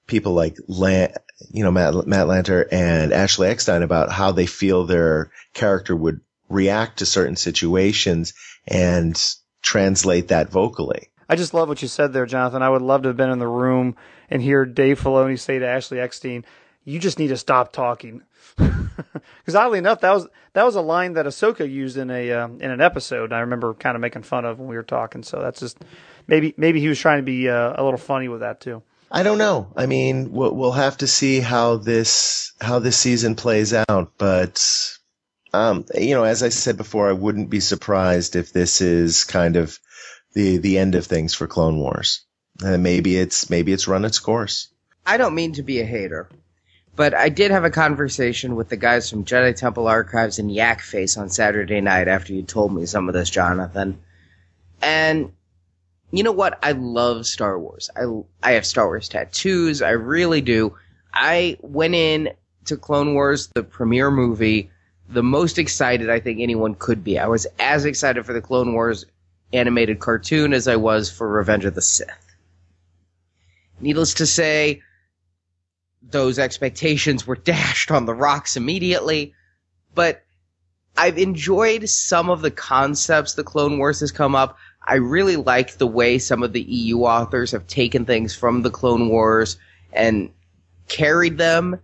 people 0.08 0.34
like 0.34 0.58
Lan- 0.68 1.14
you 1.52 1.64
know 1.64 1.72
Matt, 1.72 2.08
Matt 2.08 2.28
Lanter 2.28 2.68
and 2.72 3.12
Ashley 3.12 3.48
Eckstein 3.48 3.84
about 3.84 4.12
how 4.12 4.32
they 4.32 4.46
feel 4.46 4.86
their 4.86 5.32
character 5.54 5.96
would 5.96 6.22
react 6.50 7.00
to 7.00 7.06
certain 7.06 7.36
situations 7.36 8.34
and 8.68 9.22
translate 9.62 10.30
that 10.30 10.50
vocally. 10.50 11.08
I 11.32 11.36
just 11.38 11.54
love 11.54 11.70
what 11.70 11.82
you 11.82 11.88
said 11.88 12.12
there, 12.12 12.26
Jonathan. 12.26 12.62
I 12.62 12.68
would 12.68 12.82
love 12.82 13.04
to 13.04 13.08
have 13.08 13.16
been 13.16 13.30
in 13.30 13.40
the 13.40 13.48
room 13.48 13.96
and 14.30 14.42
hear 14.42 14.66
Dave 14.66 15.00
Filoni 15.00 15.40
say 15.40 15.60
to 15.60 15.66
Ashley 15.66 15.98
Eckstein, 15.98 16.44
"You 16.84 17.00
just 17.00 17.20
need 17.20 17.30
to 17.30 17.38
stop 17.38 17.72
talking." 17.72 18.24
Because 19.40 19.56
oddly 19.56 19.80
enough, 19.80 20.02
that 20.02 20.14
was 20.14 20.28
that 20.54 20.64
was 20.64 20.76
a 20.76 20.82
line 20.82 21.14
that 21.14 21.26
Ahsoka 21.26 21.68
used 21.68 21.98
in 21.98 22.12
a 22.12 22.32
um, 22.34 22.60
in 22.62 22.70
an 22.70 22.82
episode. 22.82 23.34
I 23.34 23.40
remember 23.40 23.74
kind 23.74 23.96
of 23.96 24.02
making 24.02 24.24
fun 24.24 24.46
of 24.46 24.60
when 24.60 24.68
we 24.68 24.76
were 24.76 24.84
talking. 24.84 25.24
So 25.24 25.42
that's 25.42 25.60
just 25.60 25.80
maybe 26.28 26.54
maybe 26.58 26.80
he 26.80 26.90
was 26.90 27.00
trying 27.00 27.20
to 27.20 27.24
be 27.24 27.50
uh, 27.50 27.74
a 27.76 27.84
little 27.84 27.98
funny 27.98 28.28
with 28.28 28.42
that 28.42 28.60
too. 28.60 28.84
I 29.10 29.24
don't 29.24 29.38
know. 29.38 29.72
I 29.76 29.88
mean, 29.88 30.32
we'll, 30.32 30.54
we'll 30.54 30.72
have 30.74 30.98
to 30.98 31.08
see 31.08 31.40
how 31.40 31.78
this 31.78 32.54
how 32.62 32.80
this 32.80 32.98
season 32.98 33.36
plays 33.36 33.74
out. 33.74 34.12
But 34.18 34.62
um, 35.54 35.86
you 35.96 36.14
know, 36.14 36.24
as 36.24 36.44
I 36.44 36.50
said 36.50 36.78
before, 36.78 37.10
I 37.10 37.14
wouldn't 37.14 37.50
be 37.50 37.62
surprised 37.62 38.36
if 38.36 38.54
this 38.54 38.82
is 38.82 39.24
kind 39.24 39.56
of 39.56 39.80
the 40.34 40.58
the 40.58 40.78
end 40.78 40.96
of 40.96 41.06
things 41.06 41.34
for 41.34 41.48
Clone 41.48 41.78
Wars. 41.80 42.22
And 42.64 42.84
maybe 42.84 43.18
it's 43.18 43.50
maybe 43.50 43.72
it's 43.74 43.88
run 43.88 44.06
its 44.06 44.20
course. 44.20 44.68
I 45.06 45.18
don't 45.18 45.36
mean 45.36 45.54
to 45.54 45.64
be 45.64 45.80
a 45.80 45.86
hater, 45.86 46.30
but 46.96 47.14
I 47.14 47.30
did 47.30 47.52
have 47.52 47.64
a 47.64 47.72
conversation 47.72 48.56
with 48.56 48.70
the 48.70 48.78
guys 48.78 49.10
from 49.10 49.26
Jedi 49.26 49.56
Temple 49.56 49.88
Archives 49.88 50.40
and 50.40 50.54
Yak 50.54 50.82
Face 50.82 51.18
on 51.18 51.30
Saturday 51.30 51.82
night 51.82 52.08
after 52.08 52.34
you 52.34 52.44
told 52.44 52.74
me 52.74 52.86
some 52.86 53.08
of 53.08 53.14
this, 53.14 53.30
Jonathan. 53.30 54.00
And 54.82 55.32
you 56.12 56.24
know 56.24 56.32
what? 56.32 56.60
I 56.62 56.74
love 56.74 57.26
Star 57.26 57.58
Wars. 57.58 57.90
I 57.96 58.04
I 58.44 58.54
have 58.54 58.66
Star 58.66 58.88
Wars 58.88 59.10
tattoos. 59.10 59.82
I 59.82 59.92
really 59.92 60.42
do. 60.42 60.76
I 61.14 61.58
went 61.62 61.96
in 61.96 62.30
to 62.66 62.78
Clone 62.78 63.14
Wars, 63.14 63.48
the 63.54 63.64
premiere 63.64 64.12
movie, 64.12 64.70
the 65.10 65.24
most 65.24 65.58
excited 65.58 66.10
I 66.10 66.20
think 66.20 66.40
anyone 66.40 66.76
could 66.76 67.04
be. 67.04 67.18
I 67.18 67.28
was 67.28 67.48
as 67.60 67.86
excited 67.86 68.26
for 68.26 68.34
the 68.34 68.42
Clone 68.42 68.74
Wars 68.74 69.06
animated 69.54 70.00
cartoon 70.00 70.54
as 70.54 70.68
I 70.68 70.76
was 70.76 71.12
for 71.12 71.28
Revenge 71.28 71.66
of 71.66 71.76
the 71.76 71.82
Sith. 71.82 72.36
Needless 73.80 74.16
to 74.16 74.26
say, 74.26 74.82
those 76.02 76.40
expectations 76.40 77.26
were 77.26 77.36
dashed 77.52 77.92
on 77.92 78.06
the 78.06 78.14
rocks 78.14 78.58
immediately, 78.58 79.34
but 79.94 80.24
I've 80.98 81.18
enjoyed 81.18 81.90
some 81.90 82.30
of 82.30 82.42
the 82.42 82.52
concepts 82.52 83.34
the 83.34 83.44
Clone 83.44 83.78
Wars 83.78 84.02
has 84.02 84.12
come 84.12 84.36
up. 84.36 84.58
I 84.86 84.96
really 84.96 85.36
like 85.36 85.78
the 85.78 85.88
way 85.88 86.18
some 86.18 86.44
of 86.44 86.54
the 86.54 86.62
EU 86.62 87.00
authors 87.00 87.52
have 87.52 87.68
taken 87.68 88.06
things 88.06 88.36
from 88.36 88.62
the 88.62 88.72
Clone 88.72 89.10
Wars 89.10 89.58
and 89.94 90.32
carried 90.88 91.38
them. 91.38 91.80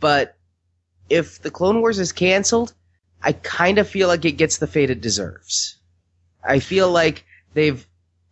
But 0.00 0.36
if 1.08 1.40
the 1.42 1.50
Clone 1.50 1.80
Wars 1.80 1.98
is 1.98 2.12
canceled, 2.12 2.74
I 3.22 3.32
kind 3.32 3.78
of 3.78 3.88
feel 3.88 4.08
like 4.08 4.24
it 4.24 4.32
gets 4.32 4.58
the 4.58 4.66
fate 4.66 4.90
it 4.90 5.00
deserves. 5.00 5.76
I 6.44 6.58
feel 6.60 6.90
like 6.90 7.24
they've 7.54 7.86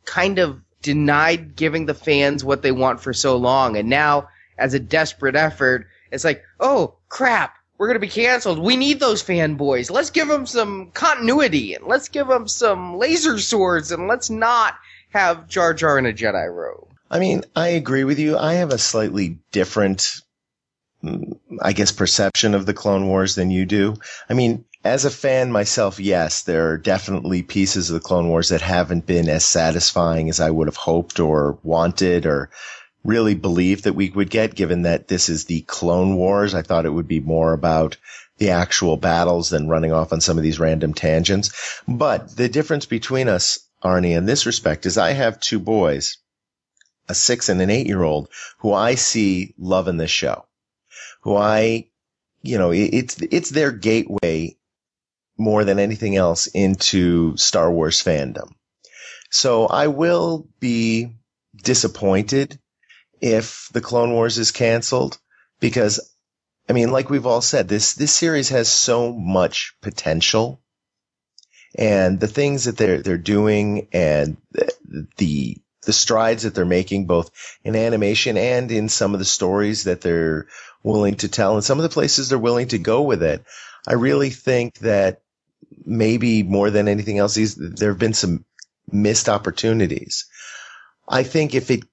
kind 0.05 0.39
of 0.39 0.61
denied 0.83 1.57
giving 1.57 1.87
the 1.87 1.95
fans 1.95 2.45
what 2.45 2.63
they 2.63 2.73
want 2.73 3.01
for 3.01 3.13
so 3.13 3.37
long. 3.37 3.77
And 3.77 3.89
now, 3.89 4.29
as 4.59 4.75
a 4.75 4.81
desperate 4.81 5.37
effort, 5.37 5.87
it's 6.11 6.25
like, 6.25 6.43
oh 6.61 6.97
crap, 7.09 7.57
we're 7.77 7.87
going 7.87 8.01
to 8.01 8.01
be 8.01 8.09
canceled. 8.09 8.59
We 8.59 8.77
need 8.77 9.01
those 9.01 9.23
fanboys. 9.23 9.91
Let's 9.91 10.11
give 10.11 10.29
them 10.29 10.47
some 10.47 10.91
continuity 10.93 11.75
and 11.75 11.87
let's 11.87 12.09
give 12.09 12.27
them 12.27 12.49
some 12.49 12.97
laser 12.97 13.39
swords 13.39 13.93
and 13.93 14.09
let's 14.09 14.31
not 14.31 14.75
have 15.11 15.49
Jar 15.49 15.75
Jar 15.75 15.99
in 15.99 16.07
a 16.07 16.13
Jedi 16.13 16.53
robe. 16.53 16.89
I 17.11 17.19
mean, 17.19 17.45
I 17.57 17.69
agree 17.69 18.05
with 18.05 18.19
you. 18.19 18.37
I 18.37 18.55
have 18.55 18.71
a 18.71 18.79
slightly 18.79 19.39
different, 19.53 20.21
I 21.63 21.73
guess, 21.73 21.93
perception 21.93 22.55
of 22.55 22.67
the 22.67 22.75
Clone 22.75 23.09
Wars 23.09 23.35
than 23.35 23.51
you 23.51 23.65
do. 23.65 23.95
I 24.29 24.35
mean, 24.35 24.65
as 24.89 25.05
a 25.05 25.11
fan 25.11 25.53
myself, 25.53 26.01
yes, 26.01 26.43
there 26.43 26.71
are 26.71 26.79
definitely 26.79 27.43
pieces 27.43 27.91
of 27.91 27.95
the 27.95 28.01
Clone 28.01 28.29
Wars 28.29 28.49
that 28.49 28.63
haven't 28.63 29.05
been 29.05 29.29
as 29.29 29.45
satisfying 29.45 30.31
as 30.31 30.41
I 30.41 30.51
would 30.51 30.67
have 30.67 30.77
hoped 30.77 31.21
or 31.21 31.59
wanted 31.63 32.25
or 32.25 32.49
really 33.05 33.35
believed 33.35 33.85
that 33.85 33.95
we 33.95 34.09
would 34.11 34.31
get, 34.31 34.55
given 34.55 34.83
that 34.83 35.07
this 35.07 35.29
is 35.29 35.45
the 35.45 35.61
Clone 35.63 36.17
Wars. 36.17 36.55
I 36.55 36.63
thought 36.63 36.87
it 36.87 36.93
would 36.93 37.07
be 37.07 37.21
more 37.21 37.53
about 37.53 37.99
the 38.39 38.51
actual 38.51 38.97
battles 38.97 39.51
than 39.51 39.69
running 39.69 39.93
off 39.93 40.13
on 40.13 40.21
some 40.21 40.39
of 40.39 40.43
these 40.43 40.59
random 40.59 40.95
tangents. 40.95 41.83
But 41.87 42.35
the 42.37 42.49
difference 42.49 42.87
between 42.87 43.29
us, 43.29 43.59
Arnie, 43.85 44.17
in 44.17 44.25
this 44.25 44.47
respect 44.47 44.87
is 44.87 44.97
I 44.97 45.13
have 45.13 45.39
two 45.39 45.59
boys, 45.59 46.17
a 47.09 47.15
six 47.15 47.49
and 47.49 47.61
an 47.61 47.71
eight 47.71 47.87
year 47.87 48.03
old, 48.03 48.29
who 48.59 48.73
I 48.73 48.95
see 48.95 49.55
loving 49.59 49.99
this 49.99 50.11
show, 50.11 50.47
who 51.21 51.37
I, 51.37 51.89
you 52.43 52.57
know, 52.59 52.71
it's, 52.73 53.21
it's 53.21 53.51
their 53.51 53.73
gateway 53.73 54.58
more 55.39 55.65
than 55.65 55.79
anything 55.79 56.17
else 56.17 56.47
into 56.49 57.37
Star 57.37 57.71
Wars 57.71 58.03
fandom. 58.03 58.53
So 59.31 59.67
I 59.67 59.87
will 59.87 60.49
be 60.59 61.15
disappointed 61.57 62.59
if 63.21 63.69
the 63.73 63.81
Clone 63.81 64.13
Wars 64.13 64.39
is 64.39 64.51
canceled 64.51 65.19
because 65.61 66.01
I 66.69 66.75
mean, 66.75 66.91
like 66.91 67.09
we've 67.09 67.27
all 67.27 67.41
said, 67.41 67.67
this, 67.67 67.95
this 67.95 68.13
series 68.13 68.51
has 68.51 68.69
so 68.69 69.13
much 69.13 69.75
potential 69.81 70.61
and 71.75 72.21
the 72.21 72.29
things 72.29 72.65
that 72.65 72.77
they're, 72.77 73.03
they're 73.03 73.17
doing 73.17 73.89
and 73.93 74.37
the, 74.51 75.57
the, 75.87 75.93
strides 75.93 76.43
that 76.43 76.55
they're 76.55 76.67
making 76.67 77.07
both 77.07 77.31
in 77.65 77.75
animation 77.75 78.37
and 78.37 78.71
in 78.71 78.91
some 78.91 79.15
of 79.15 79.19
the 79.19 79.25
stories 79.25 79.85
that 79.85 80.03
they're 80.03 80.47
willing 80.83 81.15
to 81.15 81.29
tell 81.29 81.55
and 81.55 81.65
some 81.65 81.79
of 81.79 81.83
the 81.83 81.89
places 81.89 82.29
they're 82.29 82.39
willing 82.39 82.69
to 82.69 82.77
go 82.77 83.01
with 83.01 83.23
it. 83.23 83.43
I 83.87 83.95
really 83.95 84.29
think 84.29 84.75
that 84.81 85.23
maybe 85.85 86.43
more 86.43 86.71
than 86.71 86.89
anything 86.89 87.19
else, 87.19 87.35
these, 87.35 87.55
there 87.55 87.91
have 87.91 87.99
been 87.99 88.15
some 88.15 88.45
missed 88.91 89.29
opportunities. 89.29 90.27
I 91.09 91.23
think 91.23 91.55
if 91.55 91.71
it 91.71 91.85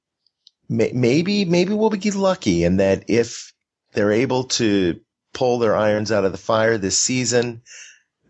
maybe 0.67 1.45
maybe 1.45 1.73
we'll 1.73 1.89
be 1.89 2.11
lucky 2.11 2.63
in 2.63 2.77
that 2.77 3.05
if 3.07 3.53
they're 3.93 4.11
able 4.11 4.45
to 4.45 4.99
pull 5.33 5.59
their 5.59 5.75
irons 5.75 6.11
out 6.11 6.25
of 6.25 6.31
the 6.31 6.37
fire 6.37 6.77
this 6.77 6.97
season 6.97 7.61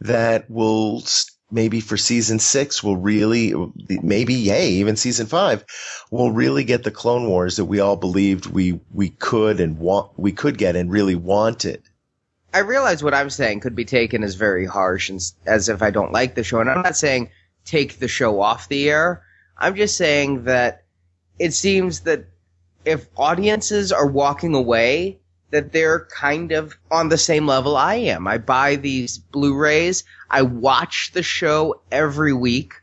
that 0.02 0.50
will 0.50 1.02
maybe 1.52 1.80
for 1.80 1.98
season 1.98 2.40
six 2.40 2.84
will 2.84 2.98
really, 2.98 3.54
maybe, 4.02 4.34
yay, 4.34 4.72
even 4.72 4.96
season 4.96 5.28
five 5.28 5.64
will 6.12 6.32
really 6.32 6.64
get 6.64 6.84
the 6.84 6.92
Clone 6.92 7.28
Wars 7.28 7.58
that 7.58 7.66
we 7.66 7.80
all 7.80 7.96
believed 7.96 8.48
we, 8.48 8.80
we 8.92 9.10
could 9.10 9.60
and 9.60 9.78
want, 9.78 10.12
we 10.18 10.32
could 10.32 10.58
get 10.58 10.76
and 10.76 10.92
really 10.92 11.16
wanted. 11.16 11.82
I 12.56 12.60
realize 12.60 13.04
what 13.04 13.14
I'm 13.14 13.30
saying 13.30 13.60
could 13.60 13.76
be 13.76 13.84
taken 13.84 14.24
as 14.24 14.36
very 14.36 14.66
harsh 14.66 15.10
and 15.10 15.20
as 15.46 15.68
if 15.68 15.82
I 15.82 15.92
don't 15.92 16.14
like 16.14 16.36
the 16.36 16.44
show. 16.44 16.62
And 16.62 16.70
I'm 16.70 16.84
not 16.84 16.96
saying 16.96 17.30
take 17.66 18.00
the 18.00 18.08
show 18.08 18.40
off 18.40 18.70
the 18.70 18.90
air. 18.90 19.24
I'm 19.58 19.76
just 19.76 19.98
saying 19.98 20.46
that 20.46 20.86
it 21.38 21.54
seems 21.54 22.00
that 22.02 22.28
if 22.86 23.08
audiences 23.18 23.92
are 23.92 24.08
walking 24.08 24.56
away 24.56 25.20
that 25.52 25.74
they're 25.74 26.06
kind 26.06 26.54
of 26.54 26.78
on 26.90 27.10
the 27.10 27.18
same 27.18 27.46
level 27.46 27.76
I 27.76 27.96
am. 27.96 28.26
I 28.26 28.38
buy 28.38 28.78
these 28.78 29.18
Blu-rays. 29.18 30.06
I 30.30 30.44
watch 30.44 31.12
the 31.14 31.24
show 31.24 31.82
every 31.92 32.34
week 32.34 32.74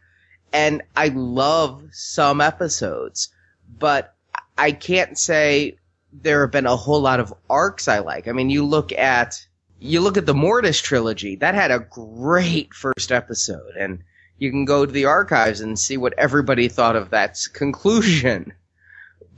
and 0.53 0.83
I 0.95 1.09
love 1.09 1.83
some 1.93 2.43
episodes, 2.43 3.31
but 3.79 4.15
I 4.59 4.73
can't 4.73 5.19
say 5.19 5.79
there 6.13 6.43
have 6.43 6.51
been 6.51 6.67
a 6.67 6.77
whole 6.77 7.01
lot 7.01 7.21
of 7.21 7.33
arcs 7.49 7.89
I 7.89 8.01
like. 8.01 8.29
I 8.29 8.33
mean, 8.33 8.51
you 8.51 8.67
look 8.67 8.93
at, 8.93 9.47
you 9.83 10.01
look 10.01 10.17
at 10.17 10.27
the 10.27 10.35
Mortis 10.35 10.81
trilogy. 10.81 11.37
That 11.37 11.55
had 11.55 11.73
a 11.73 11.81
great 11.81 12.73
first 12.73 13.11
episode 13.11 13.75
and 13.77 14.03
you 14.39 14.51
can 14.51 14.65
go 14.65 14.87
to 14.87 14.93
the 14.93 15.07
archives 15.07 15.61
and 15.61 15.79
see 15.79 15.97
what 15.97 16.15
everybody 16.17 16.69
thought 16.69 16.97
of 16.97 17.11
that 17.11 17.39
conclusion. 17.53 18.53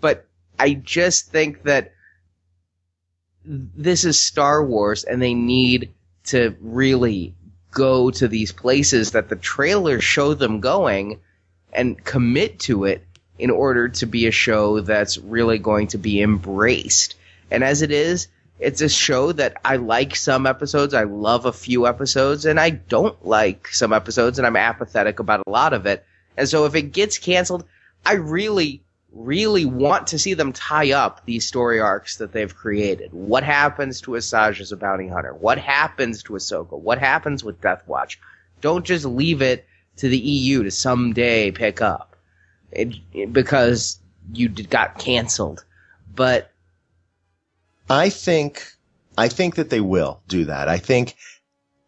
But 0.01 0.26
I 0.59 0.74
just 0.74 1.30
think 1.30 1.62
that 1.64 1.92
this 3.45 4.05
is 4.05 4.22
Star 4.22 4.64
Wars 4.64 5.05
and 5.05 5.20
they 5.20 5.34
need 5.34 5.95
to 6.24 6.55
really 6.61 7.34
go 7.70 8.11
to 8.11 8.28
these 8.28 8.53
places 8.53 9.12
that 9.12 9.28
the 9.28 9.36
trailers 9.36 10.05
show 10.05 10.34
them 10.34 10.61
going 10.61 11.20
and 11.72 12.03
commit 12.05 12.61
to 12.61 12.84
it 12.84 13.05
in 13.38 13.51
order 13.51 13.88
to 13.88 14.07
be 14.07 14.26
a 14.26 14.30
show 14.30 14.80
that's 14.80 15.18
really 15.18 15.59
going 15.59 15.88
to 15.88 15.99
be 15.99 16.22
embraced. 16.22 17.16
And 17.51 17.64
as 17.64 17.82
it 17.82 17.90
is, 17.90 18.28
it's 18.59 18.81
a 18.81 18.89
show 18.89 19.33
that 19.33 19.57
I 19.65 19.77
like 19.77 20.17
some 20.17 20.47
episodes, 20.47 20.95
I 20.95 21.05
love 21.05 21.45
a 21.45 21.53
few 21.53 21.87
episodes, 21.87 22.47
and 22.47 22.61
I 22.61 22.71
don't 22.71 23.25
like 23.27 23.69
some 23.69 23.93
episodes, 23.93 24.39
and 24.39 24.47
I'm 24.47 24.57
apathetic 24.57 25.19
about 25.19 25.43
a 25.47 25.51
lot 25.51 25.73
of 25.73 25.87
it. 25.87 26.05
And 26.37 26.49
so 26.49 26.65
if 26.65 26.75
it 26.75 26.93
gets 26.93 27.19
canceled, 27.19 27.65
I 28.07 28.15
really 28.15 28.85
really 29.15 29.65
want 29.65 30.09
to 30.09 30.19
see 30.19 30.35
them 30.35 30.53
tie 30.53 30.93
up 30.93 31.25
these 31.25 31.47
story 31.47 31.81
arcs 31.81 32.17
that 32.17 32.33
they've 32.33 32.55
created. 32.55 33.13
What 33.13 33.45
happens 33.45 34.01
to 34.03 34.13
Asajj 34.13 34.61
as 34.61 34.73
a 34.73 34.77
bounty 34.77 35.09
hunter? 35.09 35.33
What 35.35 35.59
happens 35.59 36.23
to 36.25 36.33
Ahsoka? 36.33 36.79
What 36.79 36.99
happens 36.99 37.45
with 37.45 37.61
Death 37.61 37.85
Watch? 37.87 38.19
Don't 38.61 38.85
just 38.85 39.05
leave 39.05 39.41
it 39.41 39.67
to 39.97 40.09
the 40.09 40.19
EU 40.19 40.65
to 40.65 40.71
someday 40.71 41.53
pick 41.53 41.81
up 41.81 42.17
it, 42.73 42.95
it, 43.13 43.33
because 43.33 44.01
you 44.33 44.49
got 44.49 44.99
canceled. 44.99 45.65
But 46.15 46.51
I 47.89 48.09
think 48.11 48.72
I 49.16 49.28
think 49.28 49.57
that 49.57 49.70
they 49.70 49.80
will 49.80 50.20
do 50.26 50.47
that. 50.47 50.68
I 50.68 50.78
think 50.78 51.16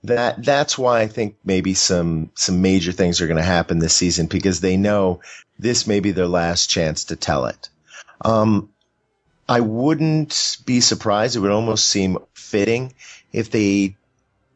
that 0.05 0.44
that's 0.44 0.78
why 0.78 1.01
I 1.01 1.07
think 1.09 1.36
maybe 1.44 1.74
some 1.74 2.30
some 2.34 2.62
major 2.62 2.92
things 2.92 3.20
are 3.20 3.26
going 3.26 3.38
to 3.38 3.42
happen 3.42 3.78
this 3.78 3.94
season 3.94 4.26
because 4.26 4.61
they 4.61 4.76
know 4.76 5.20
this 5.59 5.86
may 5.86 6.01
be 6.01 6.12
their 6.12 6.28
last 6.28 6.68
chance 6.68 7.05
to 7.05 7.16
tell 7.16 7.47
it. 7.47 7.68
Um, 8.20 8.70
I 9.49 9.61
wouldn't 9.61 10.59
be 10.66 10.80
surprised. 10.80 11.36
It 11.36 11.40
would 11.40 11.51
almost 11.51 11.86
seem 11.86 12.18
fitting 12.34 12.94
if 13.32 13.51
they, 13.51 13.97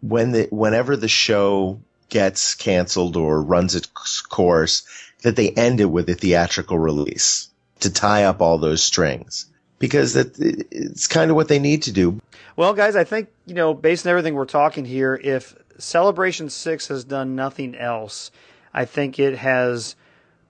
when 0.00 0.32
the, 0.32 0.48
whenever 0.50 0.96
the 0.96 1.08
show 1.08 1.80
gets 2.08 2.54
canceled 2.54 3.16
or 3.16 3.40
runs 3.40 3.76
its 3.76 4.20
course, 4.22 4.82
that 5.22 5.36
they 5.36 5.50
end 5.50 5.80
it 5.80 5.84
with 5.84 6.08
a 6.08 6.14
theatrical 6.14 6.78
release 6.78 7.48
to 7.80 7.90
tie 7.90 8.24
up 8.24 8.40
all 8.40 8.58
those 8.58 8.82
strings 8.82 9.46
because 9.80 10.12
that 10.12 10.38
it's 10.38 11.08
kind 11.08 11.30
of 11.32 11.36
what 11.36 11.48
they 11.48 11.58
need 11.58 11.82
to 11.82 11.92
do. 11.92 12.20
Well, 12.54 12.74
guys, 12.74 12.94
I 12.94 13.02
think 13.02 13.28
you 13.46 13.54
know, 13.54 13.74
based 13.74 14.06
on 14.06 14.10
everything 14.10 14.34
we're 14.34 14.44
talking 14.44 14.84
here, 14.84 15.18
if 15.20 15.56
Celebration 15.78 16.48
Six 16.48 16.86
has 16.86 17.02
done 17.02 17.34
nothing 17.34 17.74
else, 17.74 18.30
I 18.72 18.84
think 18.84 19.18
it 19.18 19.38
has 19.38 19.96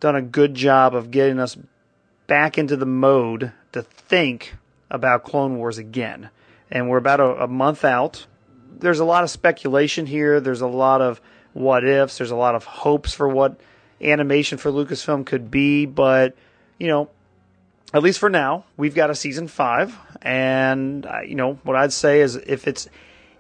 done 0.01 0.16
a 0.16 0.22
good 0.22 0.55
job 0.55 0.95
of 0.95 1.11
getting 1.11 1.39
us 1.39 1.57
back 2.26 2.59
into 2.59 2.76
the 2.76 2.87
mode 2.87 3.53
to 3.72 3.83
think 3.83 4.55
about 4.91 5.24
Clone 5.24 5.57
Wars 5.57 5.78
again. 5.78 6.31
And 6.70 6.89
we're 6.89 6.99
about 6.99 7.20
a, 7.20 7.45
a 7.45 7.49
month 7.49 7.85
out. 7.85 8.26
There's 8.78 9.01
a 9.01 9.05
lot 9.05 9.24
of 9.24 9.31
speculation 9.31 10.07
here. 10.07 10.41
There's 10.41 10.61
a 10.61 10.66
lot 10.66 11.01
of 11.01 11.20
what 11.53 11.85
ifs. 11.85 12.18
There's 12.18 12.31
a 12.31 12.37
lot 12.37 12.55
of 12.55 12.64
hopes 12.64 13.12
for 13.12 13.28
what 13.28 13.61
animation 14.01 14.59
for 14.59 14.70
Lucasfilm 14.70 15.26
could 15.26 15.51
be. 15.51 15.87
But, 15.87 16.35
you 16.78 16.87
know, 16.87 17.11
at 17.93 18.03
least 18.03 18.18
for 18.18 18.30
now, 18.30 18.64
we've 18.76 18.95
got 18.95 19.11
a 19.11 19.14
season 19.14 19.49
five. 19.49 19.97
And, 20.22 21.07
uh, 21.07 21.20
you 21.20 21.34
know, 21.34 21.55
what 21.64 21.76
I'd 21.76 21.93
say 21.93 22.20
is 22.20 22.36
if 22.36 22.68
it's, 22.68 22.88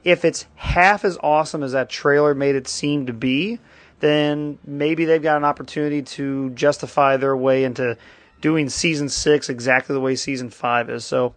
if 0.02 0.24
it's 0.24 0.46
half 0.56 1.04
as 1.04 1.18
awesome 1.22 1.62
as 1.62 1.72
that 1.72 1.88
trailer 1.88 2.34
made 2.34 2.54
it 2.54 2.66
seem 2.66 3.06
to 3.06 3.12
be, 3.12 3.58
then 4.00 4.58
maybe 4.64 5.04
they've 5.04 5.22
got 5.22 5.36
an 5.36 5.44
opportunity 5.44 6.02
to 6.02 6.50
justify 6.50 7.16
their 7.16 7.36
way 7.36 7.64
into 7.64 7.96
doing 8.40 8.70
season 8.70 9.08
six 9.08 9.50
exactly 9.50 9.92
the 9.92 10.00
way 10.00 10.16
season 10.16 10.48
five 10.48 10.88
is. 10.88 11.04
So 11.04 11.34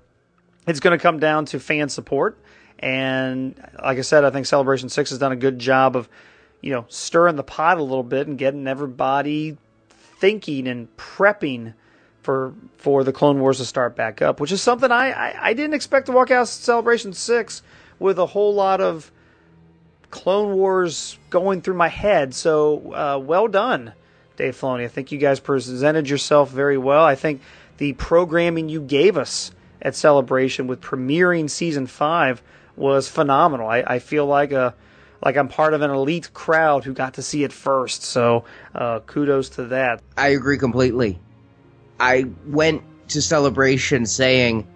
it's 0.66 0.80
going 0.80 0.98
to 0.98 1.02
come 1.02 1.20
down 1.20 1.46
to 1.48 1.60
fan 1.60 1.90
support. 1.90 2.38
And 2.80 3.56
like 3.84 3.98
I 3.98 4.02
said, 4.02 4.26
I 4.26 4.30
think 4.30 4.46
Celebration 4.46 4.90
Six 4.90 5.10
has 5.12 5.20
done 5.20 5.32
a 5.32 5.38
good 5.38 5.60
job 5.60 5.96
of, 5.96 6.10
you 6.62 6.72
know, 6.72 6.86
stirring 6.90 7.36
the 7.36 7.44
pot 7.44 7.78
a 7.78 7.84
little 7.84 8.04
bit 8.04 8.28
and 8.28 8.38
getting 8.38 8.68
everybody 8.68 9.58
thinking 9.90 10.68
and 10.68 10.96
prepping 10.98 11.74
for 12.24 12.54
for 12.78 13.04
the 13.04 13.14
Clone 13.14 13.40
Wars 13.40 13.60
to 13.60 13.66
start 13.66 13.96
back 13.96 14.22
up, 14.22 14.40
which 14.40 14.52
is 14.52 14.62
something 14.62 14.92
I, 14.92 15.12
I, 15.12 15.50
I 15.50 15.54
didn't 15.54 15.76
expect 15.76 16.08
to 16.08 16.12
walk 16.12 16.32
out 16.32 16.44
of 16.44 16.48
Celebration 16.50 17.14
Six 17.14 17.62
with 18.00 18.18
a 18.18 18.26
whole 18.26 18.54
lot 18.54 18.82
of 18.82 19.12
Clone 20.10 20.56
Wars 20.56 21.18
going 21.30 21.62
through 21.62 21.76
my 21.76 21.90
head. 21.90 22.34
So 22.34 22.94
uh, 22.94 23.20
well 23.20 23.48
done, 23.48 23.94
Dave 24.38 24.56
Filoni. 24.56 24.86
I 24.86 24.88
think 24.88 25.12
you 25.12 25.18
guys 25.18 25.40
presented 25.40 26.10
yourself 26.10 26.50
very 26.50 26.78
well. 26.78 27.04
I 27.04 27.16
think 27.16 27.42
the 27.78 27.94
programming 27.94 28.70
you 28.70 28.82
gave 28.82 29.18
us 29.18 29.52
at 29.82 29.96
Celebration 29.96 30.68
with 30.68 30.82
premiering 30.82 31.50
season 31.50 31.88
five 31.88 32.42
was 32.76 33.08
phenomenal. 33.10 33.68
I, 33.68 33.84
I 33.86 34.00
feel 34.00 34.26
like 34.26 34.52
a 34.52 34.74
like 35.24 35.38
I'm 35.38 35.48
part 35.48 35.74
of 35.74 35.82
an 35.82 35.90
elite 35.90 36.34
crowd 36.34 36.84
who 36.84 36.94
got 36.94 37.14
to 37.16 37.22
see 37.22 37.44
it 37.44 37.54
first. 37.54 38.04
So 38.04 38.46
uh, 38.76 39.00
kudos 39.02 39.50
to 39.50 39.66
that. 39.66 40.02
I 40.18 40.30
agree 40.30 40.58
completely. 40.58 41.20
I 42.04 42.26
went 42.48 42.84
to 43.08 43.22
Celebration 43.22 44.06
saying 44.06 44.68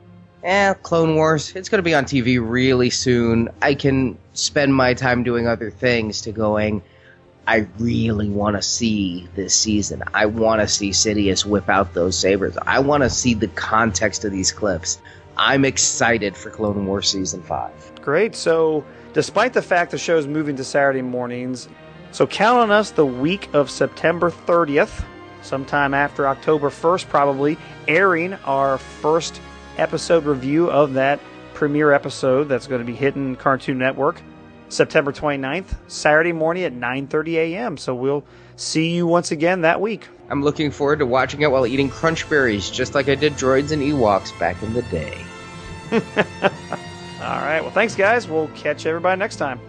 eh, 0.43 0.73
Clone 0.75 1.15
Wars, 1.15 1.53
it's 1.57 1.67
going 1.67 1.80
to 1.80 1.84
be 1.84 1.93
on 1.93 2.05
TV 2.05 2.39
really 2.41 2.89
soon. 2.89 3.49
I 3.61 3.73
can 3.73 4.17
spend 4.32 4.73
my 4.73 4.93
time 4.93 5.23
doing 5.23 5.45
other 5.45 5.69
things 5.69 6.21
to 6.21 6.32
going, 6.32 6.82
I 7.45 7.67
really 7.80 8.30
want 8.30 8.55
to 8.55 8.61
see 8.61 9.28
this 9.36 9.53
season. 9.53 10.03
I 10.13 10.25
want 10.25 10.61
to 10.61 10.69
see 10.69 10.91
Sidious 10.91 11.45
whip 11.45 11.67
out 11.67 11.93
those 11.93 12.17
sabers. 12.17 12.57
I 12.61 12.80
want 12.80 13.03
to 13.03 13.09
see 13.09 13.34
the 13.34 13.49
context 13.49 14.23
of 14.23 14.32
these 14.32 14.53
clips. 14.53 15.01
I'm 15.36 15.65
excited 15.65 16.38
for 16.38 16.49
Clone 16.49 16.86
Wars 16.86 17.09
Season 17.09 17.43
5. 17.43 18.01
Great. 18.01 18.38
So, 18.38 18.86
despite 19.11 19.51
the 19.51 19.61
fact 19.61 19.91
the 19.91 19.97
show 19.97 20.17
is 20.17 20.28
moving 20.28 20.55
to 20.55 20.63
Saturday 20.63 21.01
mornings, 21.01 21.67
so 22.11 22.25
count 22.25 22.59
on 22.59 22.71
us 22.71 22.91
the 22.91 23.05
week 23.05 23.49
of 23.53 23.69
September 23.69 24.32
30th, 24.32 25.03
sometime 25.41 25.93
after 25.93 26.27
October 26.27 26.69
1st, 26.69 27.07
probably, 27.09 27.57
airing 27.88 28.33
our 28.45 28.77
first 28.77 29.41
episode 29.77 30.25
review 30.25 30.69
of 30.69 30.93
that 30.93 31.19
premiere 31.53 31.91
episode 31.91 32.45
that's 32.45 32.67
going 32.67 32.81
to 32.81 32.85
be 32.85 32.95
hitting 32.95 33.35
Cartoon 33.35 33.77
Network 33.77 34.21
September 34.69 35.11
29th, 35.11 35.75
Saturday 35.88 36.33
morning 36.33 36.63
at 36.63 36.73
9:30 36.73 37.33
a.m. 37.35 37.77
So 37.77 37.95
we'll 37.95 38.23
see 38.55 38.93
you 38.95 39.07
once 39.07 39.31
again 39.31 39.61
that 39.61 39.79
week. 39.79 40.07
I'm 40.29 40.43
looking 40.43 40.71
forward 40.71 40.99
to 40.99 41.05
watching 41.05 41.41
it 41.41 41.51
while 41.51 41.65
eating 41.65 41.89
crunch 41.89 42.29
berries, 42.29 42.69
just 42.69 42.93
like 42.93 43.07
I 43.07 43.15
did 43.15 43.33
droids 43.33 43.71
and 43.71 43.81
Ewoks 43.81 44.38
back 44.39 44.61
in 44.61 44.73
the 44.73 44.81
day. 44.83 45.17
All 45.91 47.39
right. 47.39 47.61
Well, 47.61 47.71
thanks, 47.71 47.95
guys. 47.95 48.27
We'll 48.27 48.49
catch 48.49 48.85
everybody 48.85 49.17
next 49.17 49.38
time. 49.38 49.59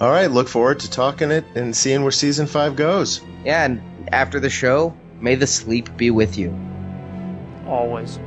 All 0.00 0.10
right. 0.10 0.30
Look 0.30 0.48
forward 0.48 0.80
to 0.80 0.90
talking 0.90 1.30
it 1.30 1.44
and 1.54 1.76
seeing 1.76 2.02
where 2.02 2.10
season 2.10 2.46
five 2.46 2.74
goes. 2.74 3.20
Yeah, 3.44 3.64
and 3.64 3.82
after 4.12 4.38
the 4.38 4.50
show, 4.50 4.94
may 5.20 5.34
the 5.34 5.46
sleep 5.46 5.94
be 5.96 6.10
with 6.10 6.38
you. 6.38 6.56
Always. 7.66 8.18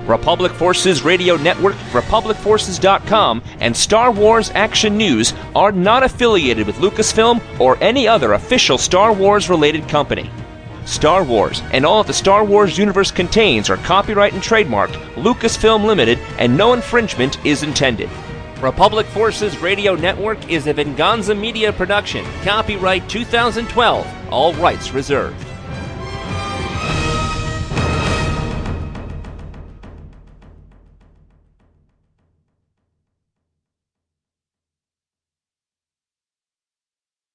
Republic 0.05 0.51
Forces 0.51 1.01
Radio 1.03 1.37
Network, 1.37 1.75
RepublicForces.com, 1.93 3.41
and 3.61 3.77
Star 3.77 4.11
Wars 4.11 4.51
Action 4.53 4.97
News 4.97 5.33
are 5.55 5.71
not 5.71 6.03
affiliated 6.03 6.67
with 6.67 6.75
Lucasfilm 6.77 7.41
or 7.57 7.81
any 7.81 8.05
other 8.05 8.33
official 8.33 8.77
Star 8.77 9.13
Wars 9.13 9.49
related 9.49 9.87
company. 9.87 10.29
Star 10.83 11.23
Wars 11.23 11.61
and 11.71 11.85
all 11.85 12.03
that 12.03 12.07
the 12.07 12.13
Star 12.13 12.43
Wars 12.43 12.77
universe 12.77 13.11
contains 13.11 13.69
are 13.69 13.77
copyright 13.77 14.33
and 14.33 14.41
trademarked 14.41 14.97
Lucasfilm 15.13 15.85
Limited, 15.85 16.19
and 16.37 16.57
no 16.57 16.73
infringement 16.73 17.45
is 17.45 17.63
intended. 17.63 18.09
Republic 18.61 19.05
Forces 19.07 19.57
Radio 19.59 19.95
Network 19.95 20.49
is 20.49 20.67
a 20.67 20.73
Venganza 20.73 21.33
Media 21.33 21.71
production. 21.71 22.25
Copyright 22.43 23.07
2012. 23.07 24.05
All 24.33 24.53
rights 24.55 24.91
reserved. 24.91 25.48